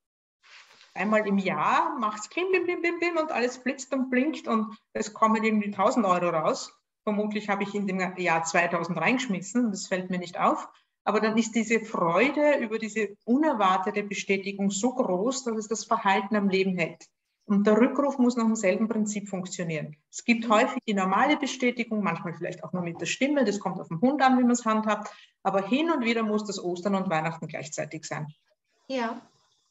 einmal 0.94 1.26
im 1.28 1.38
Jahr 1.38 1.98
macht 2.00 2.22
es 2.22 2.30
blim, 2.30 2.50
blim, 2.52 2.66
blim, 2.66 2.82
blim, 2.82 3.00
blim 3.00 3.18
und 3.18 3.32
alles 3.32 3.58
blitzt 3.60 3.94
und 3.94 4.10
blinkt 4.10 4.48
und 4.48 4.78
es 4.94 5.14
kommen 5.14 5.44
irgendwie 5.44 5.68
1000 5.68 6.06
Euro 6.06 6.30
raus. 6.30 6.74
Vermutlich 7.04 7.50
habe 7.50 7.64
ich 7.64 7.76
in 7.76 7.88
dem 7.88 8.00
Jahr 8.18 8.44
2000 8.44 8.98
reingeschmissen, 8.98 9.72
das 9.72 9.88
fällt 9.88 10.10
mir 10.10 10.20
nicht 10.20 10.40
auf. 10.40 10.70
Aber 11.06 11.20
dann 11.20 11.38
ist 11.38 11.54
diese 11.54 11.82
Freude 11.82 12.60
über 12.60 12.80
diese 12.80 13.18
unerwartete 13.26 14.04
Bestätigung 14.04 14.70
so 14.70 14.94
groß, 14.94 15.44
dass 15.44 15.58
es 15.58 15.68
das 15.68 15.84
Verhalten 15.84 16.36
am 16.36 16.48
Leben 16.48 16.78
hält. 16.78 17.06
Und 17.46 17.68
der 17.68 17.78
Rückruf 17.78 18.18
muss 18.18 18.38
nach 18.38 18.46
demselben 18.46 18.88
Prinzip 18.88 19.28
funktionieren. 19.28 19.98
Es 20.10 20.24
gibt 20.24 20.48
häufig 20.48 20.82
die 20.88 20.94
normale 20.94 21.36
Bestätigung, 21.38 22.02
manchmal 22.02 22.34
vielleicht 22.34 22.64
auch 22.64 22.72
nur 22.72 22.84
mit 22.84 23.02
der 23.02 23.06
Stimme, 23.06 23.44
das 23.44 23.60
kommt 23.60 23.82
auf 23.82 23.90
den 23.90 24.00
Hund 24.00 24.22
an, 24.22 24.38
wie 24.40 24.44
man 24.44 24.52
es 24.52 24.66
handhabt, 24.66 25.14
aber 25.44 25.68
hin 25.68 25.92
und 25.92 26.06
wieder 26.06 26.24
muss 26.24 26.46
das 26.46 26.64
Ostern 26.64 26.96
und 26.96 27.10
Weihnachten 27.10 27.48
gleichzeitig 27.48 28.06
sein. 28.06 28.28
Ja, 28.88 29.22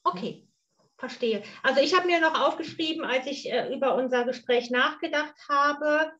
okay, 0.05 0.47
verstehe. 0.99 1.43
Also 1.62 1.81
ich 1.81 1.97
habe 1.97 2.07
mir 2.07 2.20
noch 2.20 2.39
aufgeschrieben, 2.47 3.05
als 3.05 3.27
ich 3.27 3.51
äh, 3.51 3.75
über 3.75 3.95
unser 3.95 4.25
Gespräch 4.25 4.70
nachgedacht 4.70 5.35
habe, 5.49 6.12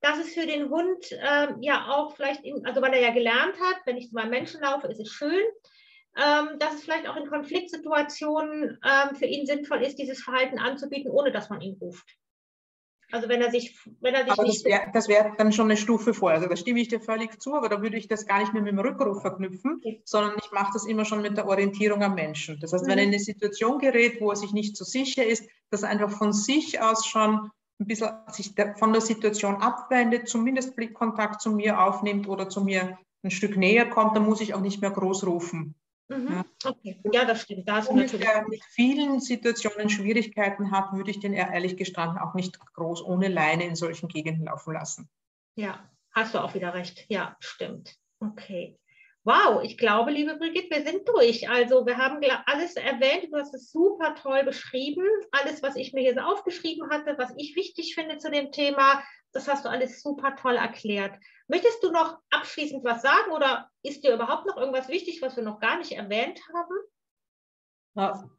dass 0.00 0.18
es 0.18 0.34
für 0.34 0.46
den 0.46 0.68
Hund 0.68 1.10
äh, 1.10 1.48
ja 1.60 1.88
auch 1.88 2.14
vielleicht, 2.14 2.44
in, 2.44 2.66
also 2.66 2.82
weil 2.82 2.92
er 2.92 3.00
ja 3.00 3.12
gelernt 3.12 3.54
hat, 3.60 3.76
wenn 3.86 3.96
ich 3.96 4.08
zu 4.08 4.14
meinem 4.14 4.30
Menschen 4.30 4.60
laufe, 4.60 4.86
ist 4.88 5.00
es 5.00 5.08
schön, 5.08 5.42
ähm, 6.16 6.58
dass 6.58 6.74
es 6.74 6.82
vielleicht 6.82 7.08
auch 7.08 7.16
in 7.16 7.28
Konfliktsituationen 7.28 8.78
ähm, 8.84 9.16
für 9.16 9.26
ihn 9.26 9.46
sinnvoll 9.46 9.82
ist, 9.82 9.98
dieses 9.98 10.22
Verhalten 10.22 10.58
anzubieten, 10.58 11.10
ohne 11.10 11.32
dass 11.32 11.50
man 11.50 11.60
ihn 11.60 11.76
ruft. 11.80 12.16
Also 13.10 13.28
wenn 13.28 13.40
er 13.40 13.50
sich, 13.50 13.78
wenn 14.00 14.14
er 14.14 14.24
sich 14.24 14.32
aber 14.32 14.42
nicht. 14.42 14.66
Das 14.92 15.08
wäre 15.08 15.24
wär 15.24 15.34
dann 15.38 15.52
schon 15.52 15.66
eine 15.66 15.78
Stufe 15.78 16.12
vor. 16.12 16.30
Also 16.30 16.46
da 16.46 16.56
stimme 16.56 16.80
ich 16.80 16.88
dir 16.88 17.00
völlig 17.00 17.40
zu, 17.40 17.54
aber 17.54 17.70
da 17.70 17.80
würde 17.80 17.96
ich 17.96 18.06
das 18.06 18.26
gar 18.26 18.38
nicht 18.40 18.52
mehr 18.52 18.62
mit 18.62 18.72
dem 18.72 18.80
Rückruf 18.80 19.22
verknüpfen, 19.22 19.76
okay. 19.78 20.02
sondern 20.04 20.34
ich 20.42 20.50
mache 20.52 20.72
das 20.74 20.86
immer 20.86 21.06
schon 21.06 21.22
mit 21.22 21.36
der 21.36 21.48
Orientierung 21.48 22.02
am 22.02 22.14
Menschen. 22.14 22.60
Das 22.60 22.72
heißt, 22.72 22.84
mhm. 22.84 22.90
wenn 22.90 22.98
er 22.98 23.04
in 23.04 23.10
eine 23.10 23.18
Situation 23.18 23.78
gerät, 23.78 24.20
wo 24.20 24.30
er 24.30 24.36
sich 24.36 24.52
nicht 24.52 24.76
so 24.76 24.84
sicher 24.84 25.24
ist, 25.24 25.48
dass 25.70 25.84
er 25.84 25.88
einfach 25.88 26.10
von 26.10 26.34
sich 26.34 26.80
aus 26.80 27.06
schon 27.06 27.50
ein 27.80 27.86
bisschen 27.86 28.10
sich 28.28 28.54
von 28.78 28.92
der 28.92 29.00
Situation 29.02 29.56
abwendet, 29.56 30.28
zumindest 30.28 30.76
Blickkontakt 30.76 31.40
zu 31.40 31.52
mir 31.52 31.80
aufnimmt 31.80 32.28
oder 32.28 32.48
zu 32.48 32.62
mir 32.62 32.98
ein 33.22 33.30
Stück 33.30 33.56
näher 33.56 33.88
kommt, 33.88 34.16
dann 34.16 34.24
muss 34.24 34.40
ich 34.40 34.52
auch 34.54 34.60
nicht 34.60 34.80
mehr 34.80 34.90
groß 34.90 35.26
rufen. 35.26 35.74
Mhm. 36.08 36.44
Okay, 36.64 37.00
ja, 37.12 37.24
das 37.24 37.42
stimmt. 37.42 37.68
Da 37.68 37.86
Wenn 37.86 37.98
er 38.20 38.48
mit 38.48 38.64
vielen 38.64 39.20
Situationen 39.20 39.90
Schwierigkeiten 39.90 40.70
hat, 40.70 40.92
würde 40.92 41.10
ich 41.10 41.20
den 41.20 41.34
ehrlich 41.34 41.76
gestanden 41.76 42.18
auch 42.18 42.34
nicht 42.34 42.58
groß 42.74 43.02
ohne 43.02 43.28
Leine 43.28 43.64
in 43.64 43.76
solchen 43.76 44.08
Gegenden 44.08 44.46
laufen 44.46 44.72
lassen. 44.72 45.08
Ja, 45.56 45.90
hast 46.12 46.34
du 46.34 46.38
auch 46.38 46.54
wieder 46.54 46.72
recht. 46.72 47.04
Ja, 47.08 47.36
stimmt. 47.40 47.98
Okay. 48.20 48.78
Wow, 49.24 49.62
ich 49.62 49.76
glaube, 49.76 50.10
liebe 50.10 50.36
Brigitte, 50.36 50.70
wir 50.70 50.86
sind 50.86 51.06
durch. 51.08 51.48
Also 51.50 51.84
wir 51.84 51.98
haben 51.98 52.20
alles 52.46 52.76
erwähnt, 52.76 53.30
du 53.30 53.36
hast 53.36 53.54
es 53.54 53.70
super 53.70 54.14
toll 54.14 54.44
beschrieben. 54.44 55.04
Alles, 55.32 55.62
was 55.62 55.76
ich 55.76 55.92
mir 55.92 56.00
hier 56.00 56.14
so 56.14 56.20
aufgeschrieben 56.20 56.88
hatte, 56.88 57.16
was 57.18 57.32
ich 57.36 57.54
wichtig 57.54 57.94
finde 57.94 58.18
zu 58.18 58.30
dem 58.30 58.52
Thema, 58.52 59.02
das 59.32 59.46
hast 59.46 59.64
du 59.64 59.68
alles 59.68 60.02
super 60.02 60.36
toll 60.36 60.56
erklärt. 60.56 61.18
Möchtest 61.48 61.82
du 61.82 61.90
noch 61.90 62.18
abschließend 62.30 62.82
was 62.84 63.02
sagen 63.02 63.32
oder 63.32 63.70
ist 63.82 64.02
dir 64.02 64.14
überhaupt 64.14 64.46
noch 64.46 64.56
irgendwas 64.56 64.88
wichtig, 64.88 65.20
was 65.20 65.36
wir 65.36 65.42
noch 65.42 65.60
gar 65.60 65.78
nicht 65.78 65.92
erwähnt 65.92 66.40
haben? 66.54 66.74
Ja, 67.94 68.30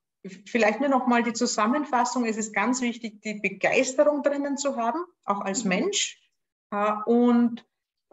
vielleicht 0.48 0.80
nur 0.80 0.90
noch 0.90 1.08
mal 1.08 1.24
die 1.24 1.34
Zusammenfassung. 1.34 2.26
Es 2.26 2.38
ist 2.38 2.54
ganz 2.54 2.82
wichtig, 2.82 3.22
die 3.22 3.36
Begeisterung 3.36 4.24
drinnen 4.24 4.58
zu 4.58 4.76
haben, 4.78 5.04
auch 5.26 5.42
als 5.42 5.64
mhm. 5.64 5.70
Mensch. 5.70 6.20
Und 7.06 7.66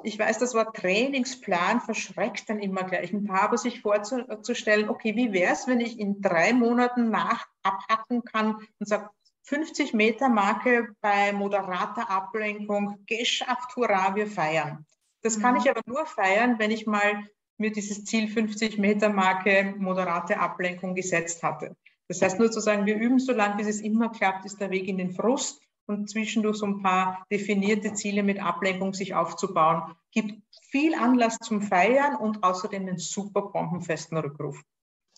ich 0.03 0.19
weiß, 0.19 0.39
das 0.39 0.55
Wort 0.55 0.77
Trainingsplan 0.77 1.81
verschreckt 1.81 2.49
dann 2.49 2.59
immer 2.59 2.85
gleich 2.85 3.13
ein 3.13 3.25
paar, 3.25 3.43
aber 3.43 3.59
sich 3.59 3.81
vorzustellen, 3.81 4.89
okay, 4.89 5.17
wie 5.17 5.33
wäre 5.33 5.53
es, 5.53 5.67
wenn 5.67 5.81
ich 5.81 5.99
in 5.99 6.21
drei 6.21 6.53
Monaten 6.53 7.11
nach 7.11 7.47
abhacken 7.63 8.23
kann 8.23 8.57
und 8.79 8.87
sage, 8.87 9.09
50 9.45 9.95
Meter 9.95 10.29
Marke 10.29 10.89
bei 11.01 11.33
moderater 11.33 12.11
Ablenkung 12.11 13.05
geschafft, 13.07 13.77
hurra, 13.77 14.15
wir 14.17 14.27
feiern. 14.27 14.85
Das 15.23 15.41
kann 15.41 15.55
mhm. 15.55 15.61
ich 15.61 15.71
aber 15.71 15.83
nur 15.87 16.05
feiern, 16.05 16.59
wenn 16.59 16.73
ich 16.73 16.87
mal 16.87 17.25
mir 17.57 17.73
dieses 17.73 18.05
Ziel 18.05 18.29
50 18.29 18.79
Meter 18.79 19.09
Marke 19.09 19.75
moderate 19.79 20.39
Ablenkung 20.39 20.95
gesetzt 20.95 21.43
hatte. 21.43 21.77
Das 22.09 22.23
heißt 22.23 22.39
nur 22.39 22.51
zu 22.51 22.61
sagen, 22.61 22.87
wir 22.87 22.97
üben 22.97 23.19
so 23.19 23.33
lange, 23.33 23.57
bis 23.57 23.69
es 23.69 23.81
immer 23.81 24.11
klappt, 24.11 24.45
ist 24.45 24.61
der 24.61 24.71
Weg 24.71 24.89
in 24.89 24.99
den 24.99 25.13
Frust 25.13 25.61
und 25.87 26.11
zwischendurch 26.11 26.59
so 26.59 26.67
ein 26.67 26.83
paar 26.83 27.25
definierte 27.31 27.95
Ziele 27.95 28.23
mit 28.23 28.41
Ablenkung 28.41 28.95
sich 28.95 29.15
aufzubauen, 29.15 29.95
gibt 30.11 30.43
viel 30.71 30.95
Anlass 30.95 31.39
zum 31.39 31.63
Feiern 31.63 32.17
und 32.17 32.43
außerdem 32.43 32.83
einen 32.83 32.99
super 32.99 33.43
bombenfesten 33.43 34.19
Rückruf. 34.19 34.61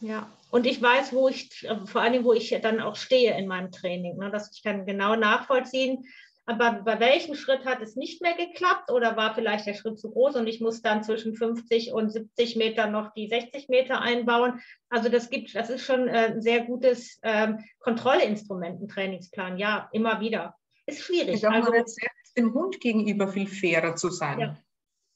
Ja, 0.00 0.32
und 0.50 0.66
ich 0.66 0.80
weiß, 0.80 1.12
wo 1.12 1.28
ich, 1.28 1.64
äh, 1.64 1.86
vor 1.86 2.02
allem, 2.02 2.24
wo 2.24 2.32
ich 2.32 2.56
dann 2.62 2.80
auch 2.80 2.94
stehe 2.94 3.36
in 3.36 3.48
meinem 3.48 3.72
Training, 3.72 4.16
ne, 4.16 4.30
dass 4.30 4.52
ich 4.54 4.62
kann 4.62 4.86
genau 4.86 5.16
nachvollziehen, 5.16 6.04
aber 6.49 6.80
bei 6.82 6.99
welchem 6.99 7.34
Schritt 7.34 7.66
hat 7.66 7.82
es 7.82 7.94
nicht 7.94 8.22
mehr 8.22 8.34
geklappt 8.34 8.90
oder 8.90 9.18
war 9.18 9.34
vielleicht 9.34 9.66
der 9.66 9.74
Schritt 9.74 9.99
zu 9.99 10.11
groß 10.11 10.36
und 10.36 10.46
ich 10.46 10.62
muss 10.62 10.80
dann 10.80 11.05
zwischen 11.05 11.34
50 11.34 11.92
und 11.92 12.11
70 12.11 12.57
Meter 12.57 12.88
noch 12.88 13.12
die 13.12 13.28
60 13.28 13.68
Meter 13.68 14.01
einbauen. 14.01 14.59
Also 14.88 15.11
das 15.11 15.28
gibt, 15.28 15.55
das 15.55 15.68
ist 15.68 15.84
schon 15.84 16.09
äh, 16.09 16.32
ein 16.32 16.40
sehr 16.40 16.64
gutes 16.64 17.20
ähm, 17.22 17.59
Kontrollinstrument, 17.80 18.80
ein 18.80 18.88
Trainingsplan. 18.88 19.59
Ja, 19.59 19.90
immer 19.92 20.20
wieder. 20.20 20.57
Ist 20.86 21.03
schwierig. 21.03 21.34
Ich 21.34 21.46
also, 21.46 21.74
jetzt 21.74 22.01
dem 22.38 22.55
Hund 22.55 22.80
gegenüber 22.80 23.28
viel 23.28 23.46
fairer 23.46 23.94
zu 23.96 24.09
sein. 24.09 24.40
Ja. 24.40 24.57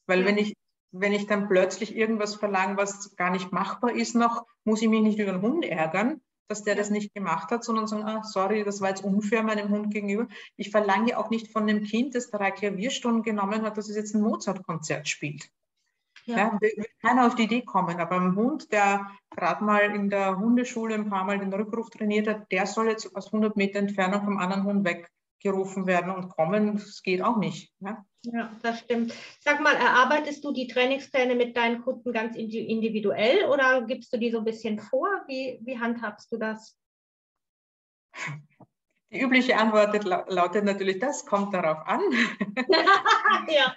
Weil 0.06 0.20
ja. 0.20 0.26
wenn 0.26 0.36
ich 0.36 0.54
wenn 0.94 1.14
ich 1.14 1.26
dann 1.26 1.48
plötzlich 1.48 1.96
irgendwas 1.96 2.34
verlange, 2.34 2.76
was 2.76 3.16
gar 3.16 3.30
nicht 3.30 3.50
machbar 3.50 3.92
ist 3.92 4.14
noch, 4.14 4.46
muss 4.64 4.82
ich 4.82 4.88
mich 4.88 5.00
nicht 5.00 5.18
über 5.18 5.32
den 5.32 5.40
Hund 5.40 5.64
ärgern, 5.64 6.20
dass 6.52 6.62
der 6.62 6.74
das 6.74 6.90
nicht 6.90 7.14
gemacht 7.14 7.50
hat, 7.50 7.64
sondern 7.64 7.86
sagen, 7.86 8.04
ah, 8.04 8.22
sorry, 8.22 8.62
das 8.62 8.82
war 8.82 8.90
jetzt 8.90 9.02
unfair 9.02 9.42
meinem 9.42 9.70
Hund 9.70 9.90
gegenüber. 9.90 10.28
Ich 10.56 10.70
verlange 10.70 11.16
auch 11.16 11.30
nicht 11.30 11.48
von 11.48 11.66
dem 11.66 11.82
Kind, 11.82 12.14
das 12.14 12.30
drei 12.30 12.50
Klavierstunden 12.50 13.22
genommen 13.22 13.62
hat, 13.62 13.78
dass 13.78 13.88
es 13.88 13.96
jetzt 13.96 14.14
ein 14.14 14.20
Mozart-Konzert 14.20 15.08
spielt. 15.08 15.48
Ja. 16.26 16.36
ja 16.36 16.58
wird 16.60 16.86
keiner 17.00 17.26
auf 17.26 17.36
die 17.36 17.44
Idee 17.44 17.62
kommen, 17.62 17.98
aber 17.98 18.16
ein 18.16 18.36
Hund, 18.36 18.70
der 18.70 19.10
gerade 19.30 19.64
mal 19.64 19.94
in 19.94 20.10
der 20.10 20.38
Hundeschule 20.38 20.94
ein 20.94 21.08
paar 21.08 21.24
Mal 21.24 21.38
den 21.38 21.54
Rückruf 21.54 21.88
trainiert 21.88 22.28
hat, 22.28 22.52
der 22.52 22.66
soll 22.66 22.88
jetzt 22.88 23.16
aus 23.16 23.26
100 23.32 23.56
Meter 23.56 23.78
Entfernung 23.78 24.22
vom 24.22 24.36
anderen 24.36 24.64
Hund 24.64 24.84
weggerufen 25.42 25.86
werden 25.86 26.12
und 26.12 26.28
kommen, 26.28 26.74
das 26.76 27.02
geht 27.02 27.22
auch 27.22 27.36
nicht. 27.36 27.72
Ja? 27.80 28.04
Ja, 28.24 28.56
das 28.62 28.80
stimmt. 28.80 29.14
Sag 29.40 29.60
mal, 29.60 29.74
erarbeitest 29.74 30.44
du 30.44 30.52
die 30.52 30.68
Trainingspläne 30.68 31.34
mit 31.34 31.56
deinen 31.56 31.82
Kunden 31.82 32.12
ganz 32.12 32.36
individuell 32.36 33.46
oder 33.46 33.82
gibst 33.82 34.12
du 34.12 34.16
die 34.16 34.30
so 34.30 34.38
ein 34.38 34.44
bisschen 34.44 34.78
vor? 34.78 35.08
Wie, 35.26 35.58
wie 35.62 35.78
handhabst 35.78 36.30
du 36.30 36.36
das? 36.36 36.78
Die 39.10 39.20
übliche 39.20 39.56
Antwort 39.58 40.04
lautet 40.04 40.64
natürlich, 40.64 40.98
das 40.98 41.26
kommt 41.26 41.52
darauf 41.52 41.86
an. 41.86 42.00
ja. 43.48 43.74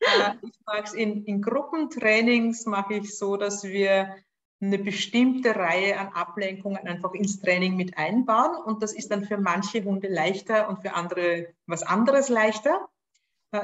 Äh, 0.00 0.34
ich 0.42 0.60
mache 0.64 0.82
es 0.84 0.94
in, 0.94 1.24
in 1.24 1.42
Gruppentrainings, 1.42 2.64
mache 2.66 2.94
ich 2.94 3.18
so, 3.18 3.36
dass 3.36 3.64
wir 3.64 4.16
eine 4.60 4.78
bestimmte 4.78 5.56
Reihe 5.56 5.98
an 5.98 6.08
Ablenkungen 6.08 6.86
einfach 6.86 7.14
ins 7.14 7.40
Training 7.40 7.76
mit 7.76 7.96
einbauen. 7.96 8.56
Und 8.64 8.82
das 8.82 8.92
ist 8.92 9.10
dann 9.10 9.24
für 9.24 9.38
manche 9.38 9.82
Hunde 9.84 10.08
leichter 10.08 10.68
und 10.68 10.82
für 10.82 10.94
andere 10.94 11.48
was 11.66 11.82
anderes 11.82 12.28
leichter. 12.28 12.88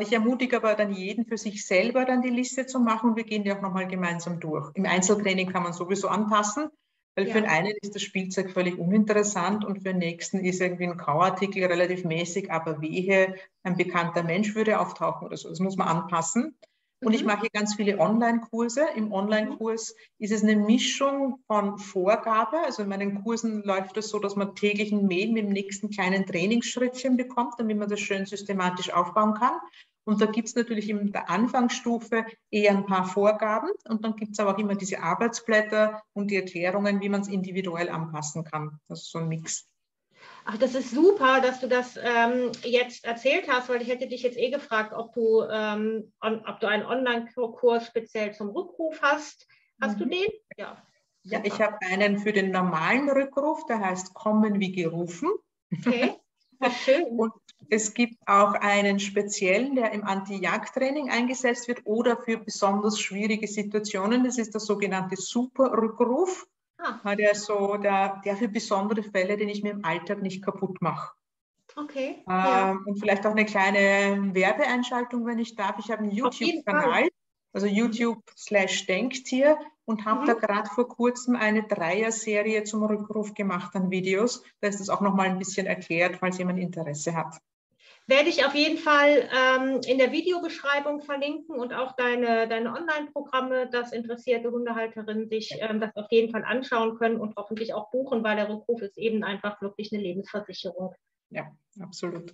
Ich 0.00 0.12
ermutige 0.12 0.56
aber 0.56 0.74
dann 0.74 0.92
jeden 0.92 1.26
für 1.26 1.38
sich 1.38 1.64
selber 1.64 2.04
dann 2.04 2.22
die 2.22 2.30
Liste 2.30 2.66
zu 2.66 2.80
machen 2.80 3.10
und 3.10 3.16
wir 3.16 3.24
gehen 3.24 3.44
die 3.44 3.52
auch 3.52 3.60
nochmal 3.60 3.86
gemeinsam 3.86 4.40
durch. 4.40 4.72
Im 4.74 4.84
Einzeltraining 4.84 5.52
kann 5.52 5.62
man 5.62 5.74
sowieso 5.74 6.08
anpassen, 6.08 6.70
weil 7.14 7.28
ja. 7.28 7.32
für 7.32 7.40
den 7.40 7.48
einen 7.48 7.72
ist 7.80 7.94
das 7.94 8.02
Spielzeug 8.02 8.50
völlig 8.50 8.78
uninteressant 8.78 9.64
und 9.64 9.76
für 9.76 9.90
den 9.90 9.98
nächsten 9.98 10.40
ist 10.40 10.60
irgendwie 10.60 10.86
ein 10.86 10.96
Kauartikel 10.96 11.64
relativ 11.66 12.04
mäßig, 12.04 12.50
aber 12.50 12.80
wehe, 12.80 13.36
ein 13.62 13.76
bekannter 13.76 14.24
Mensch 14.24 14.56
würde 14.56 14.80
auftauchen 14.80 15.28
oder 15.28 15.36
so. 15.36 15.50
Das 15.50 15.60
muss 15.60 15.76
man 15.76 15.86
anpassen. 15.86 16.58
Und 17.02 17.12
ich 17.12 17.22
mhm. 17.22 17.28
mache 17.28 17.48
ganz 17.52 17.74
viele 17.74 17.98
Online-Kurse. 17.98 18.86
Im 18.94 19.12
Online-Kurs 19.12 19.94
ist 20.18 20.32
es 20.32 20.42
eine 20.42 20.56
Mischung 20.56 21.40
von 21.46 21.78
Vorgabe. 21.78 22.58
Also 22.64 22.82
in 22.82 22.88
meinen 22.88 23.22
Kursen 23.22 23.62
läuft 23.62 23.96
es 23.96 24.08
so, 24.08 24.18
dass 24.18 24.36
man 24.36 24.54
täglich 24.54 24.92
ein 24.92 25.06
Mail 25.06 25.32
mit 25.32 25.44
dem 25.44 25.52
nächsten 25.52 25.90
kleinen 25.90 26.26
Trainingsschrittchen 26.26 27.16
bekommt, 27.16 27.54
damit 27.58 27.76
man 27.76 27.88
das 27.88 28.00
schön 28.00 28.24
systematisch 28.24 28.92
aufbauen 28.92 29.34
kann. 29.34 29.54
Und 30.04 30.20
da 30.20 30.26
gibt 30.26 30.48
es 30.48 30.54
natürlich 30.54 30.88
in 30.88 31.12
der 31.12 31.28
Anfangsstufe 31.28 32.24
eher 32.50 32.70
ein 32.70 32.86
paar 32.86 33.06
Vorgaben. 33.06 33.70
Und 33.88 34.04
dann 34.04 34.16
gibt 34.16 34.32
es 34.32 34.38
aber 34.38 34.54
auch 34.54 34.58
immer 34.58 34.76
diese 34.76 35.02
Arbeitsblätter 35.02 36.02
und 36.12 36.30
die 36.30 36.36
Erklärungen, 36.36 37.00
wie 37.00 37.08
man 37.08 37.22
es 37.22 37.28
individuell 37.28 37.88
anpassen 37.88 38.44
kann. 38.44 38.78
Das 38.88 39.02
ist 39.02 39.10
so 39.10 39.18
ein 39.18 39.28
Mix. 39.28 39.68
Ach, 40.48 40.56
das 40.58 40.76
ist 40.76 40.92
super, 40.92 41.40
dass 41.40 41.58
du 41.58 41.66
das 41.66 41.98
ähm, 42.00 42.52
jetzt 42.62 43.04
erzählt 43.04 43.48
hast, 43.48 43.68
weil 43.68 43.82
ich 43.82 43.88
hätte 43.88 44.06
dich 44.06 44.22
jetzt 44.22 44.38
eh 44.38 44.48
gefragt, 44.48 44.92
ob 44.94 45.12
du, 45.12 45.42
ähm, 45.42 46.12
on, 46.20 46.46
ob 46.46 46.60
du 46.60 46.68
einen 46.68 46.86
Online-Kurs 46.86 47.86
speziell 47.86 48.32
zum 48.32 48.50
Rückruf 48.50 49.02
hast. 49.02 49.48
Hast 49.80 49.98
mhm. 49.98 50.04
du 50.04 50.08
den? 50.10 50.30
Ja. 50.56 50.80
Ja, 51.24 51.40
ich 51.42 51.60
habe 51.60 51.76
einen 51.82 52.20
für 52.20 52.32
den 52.32 52.52
normalen 52.52 53.10
Rückruf, 53.10 53.66
der 53.66 53.80
heißt 53.80 54.14
Kommen 54.14 54.60
wie 54.60 54.70
gerufen. 54.70 55.28
Okay. 55.84 56.14
Schön. 56.84 57.04
Und 57.06 57.32
es 57.68 57.92
gibt 57.92 58.16
auch 58.26 58.52
einen 58.52 59.00
speziellen, 59.00 59.74
der 59.74 59.90
im 59.90 60.04
Anti-Jagd-Training 60.04 61.10
eingesetzt 61.10 61.66
wird 61.66 61.80
oder 61.84 62.16
für 62.16 62.38
besonders 62.38 63.00
schwierige 63.00 63.48
Situationen. 63.48 64.22
Das 64.22 64.38
ist 64.38 64.54
der 64.54 64.60
sogenannte 64.60 65.16
Super-Rückruf. 65.16 66.46
Ah. 66.78 67.14
Der, 67.14 67.34
so, 67.34 67.76
der, 67.76 68.20
der 68.24 68.36
für 68.36 68.48
besondere 68.48 69.02
Fälle, 69.02 69.36
den 69.36 69.48
ich 69.48 69.62
mir 69.62 69.72
im 69.72 69.84
Alltag 69.84 70.22
nicht 70.22 70.44
kaputt 70.44 70.80
mache. 70.80 71.12
Okay. 71.74 72.16
Ähm, 72.20 72.24
ja. 72.26 72.78
Und 72.84 72.98
vielleicht 72.98 73.26
auch 73.26 73.32
eine 73.32 73.44
kleine 73.44 74.34
Werbeeinschaltung, 74.34 75.26
wenn 75.26 75.38
ich 75.38 75.56
darf. 75.56 75.76
Ich 75.78 75.90
habe 75.90 76.02
einen 76.02 76.10
YouTube-Kanal, 76.12 77.08
also 77.52 77.66
YouTube 77.66 78.22
slash 78.36 78.86
Denktier 78.86 79.58
und 79.84 80.04
habe 80.04 80.22
mhm. 80.22 80.26
da 80.26 80.34
gerade 80.34 80.68
vor 80.70 80.88
kurzem 80.88 81.36
eine 81.36 81.64
Dreier-Serie 81.64 82.64
zum 82.64 82.82
Rückruf 82.84 83.34
gemacht 83.34 83.74
an 83.74 83.90
Videos. 83.90 84.42
Da 84.60 84.68
ist 84.68 84.80
es 84.80 84.88
auch 84.88 85.00
nochmal 85.00 85.28
ein 85.28 85.38
bisschen 85.38 85.66
erklärt, 85.66 86.16
falls 86.16 86.38
jemand 86.38 86.58
Interesse 86.58 87.14
hat. 87.14 87.36
Werde 88.08 88.28
ich 88.28 88.44
auf 88.44 88.54
jeden 88.54 88.78
Fall 88.78 89.28
ähm, 89.32 89.80
in 89.84 89.98
der 89.98 90.12
Videobeschreibung 90.12 91.00
verlinken 91.00 91.58
und 91.58 91.74
auch 91.74 91.96
deine, 91.96 92.46
deine 92.46 92.72
Online-Programme, 92.72 93.68
dass 93.68 93.92
interessierte 93.92 94.52
Hundehalterinnen 94.52 95.28
sich 95.28 95.50
ähm, 95.58 95.80
das 95.80 95.94
auf 95.96 96.06
jeden 96.10 96.30
Fall 96.30 96.44
anschauen 96.44 96.96
können 96.98 97.20
und 97.20 97.34
hoffentlich 97.36 97.74
auch 97.74 97.90
buchen, 97.90 98.22
weil 98.22 98.36
der 98.36 98.48
Rückruf 98.48 98.80
ist 98.80 98.96
eben 98.96 99.24
einfach 99.24 99.60
wirklich 99.60 99.92
eine 99.92 100.02
Lebensversicherung. 100.02 100.94
Ja, 101.30 101.50
absolut. 101.80 102.32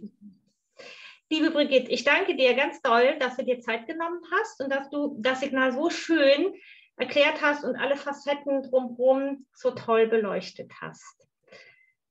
Liebe 1.31 1.51
Brigitte, 1.51 1.91
ich 1.91 2.05
danke 2.05 2.37
dir 2.37 2.53
ganz 2.53 2.83
doll, 2.83 3.17
dass 3.19 3.37
du 3.37 3.45
dir 3.45 3.61
Zeit 3.61 3.87
genommen 3.87 4.21
hast 4.31 4.63
und 4.63 4.71
dass 4.71 4.91
du 4.91 5.17
das 5.19 5.41
Signal 5.41 5.73
so 5.73 5.89
schön 5.89 6.55
erklärt 6.97 7.41
hast 7.41 7.65
und 7.65 7.77
alle 7.77 7.97
Facetten 7.97 8.63
drumherum 8.63 9.47
so 9.55 9.71
toll 9.71 10.07
beleuchtet 10.09 10.71
hast. 10.83 11.27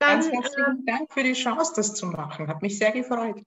Dann, 0.01 0.19
Ganz 0.19 0.31
herzlichen 0.31 0.83
äh, 0.87 0.91
Dank 0.91 1.13
für 1.13 1.21
die 1.21 1.33
Chance, 1.33 1.73
das 1.75 1.93
zu 1.93 2.07
machen. 2.07 2.47
Hat 2.47 2.63
mich 2.63 2.79
sehr 2.79 2.91
gefreut. 2.91 3.39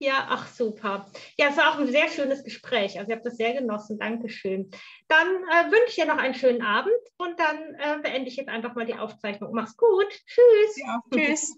Ja, 0.00 0.26
ach 0.28 0.48
super. 0.48 1.06
Ja, 1.38 1.48
es 1.50 1.56
war 1.56 1.74
auch 1.74 1.78
ein 1.78 1.86
sehr 1.86 2.08
schönes 2.08 2.42
Gespräch. 2.42 2.98
Also 2.98 3.10
ich 3.10 3.16
habe 3.16 3.28
das 3.28 3.36
sehr 3.36 3.52
genossen. 3.52 3.98
Dankeschön. 3.98 4.70
Dann 5.06 5.28
äh, 5.28 5.70
wünsche 5.70 5.88
ich 5.88 5.94
dir 5.94 6.06
noch 6.06 6.16
einen 6.16 6.34
schönen 6.34 6.62
Abend 6.62 6.96
und 7.18 7.38
dann 7.38 7.74
äh, 7.74 8.02
beende 8.02 8.28
ich 8.28 8.36
jetzt 8.36 8.48
einfach 8.48 8.74
mal 8.74 8.86
die 8.86 8.94
Aufzeichnung. 8.94 9.52
Mach's 9.52 9.76
gut. 9.76 10.08
Tschüss. 10.26 10.76
Ja, 10.76 11.00
tschüss. 11.12 11.56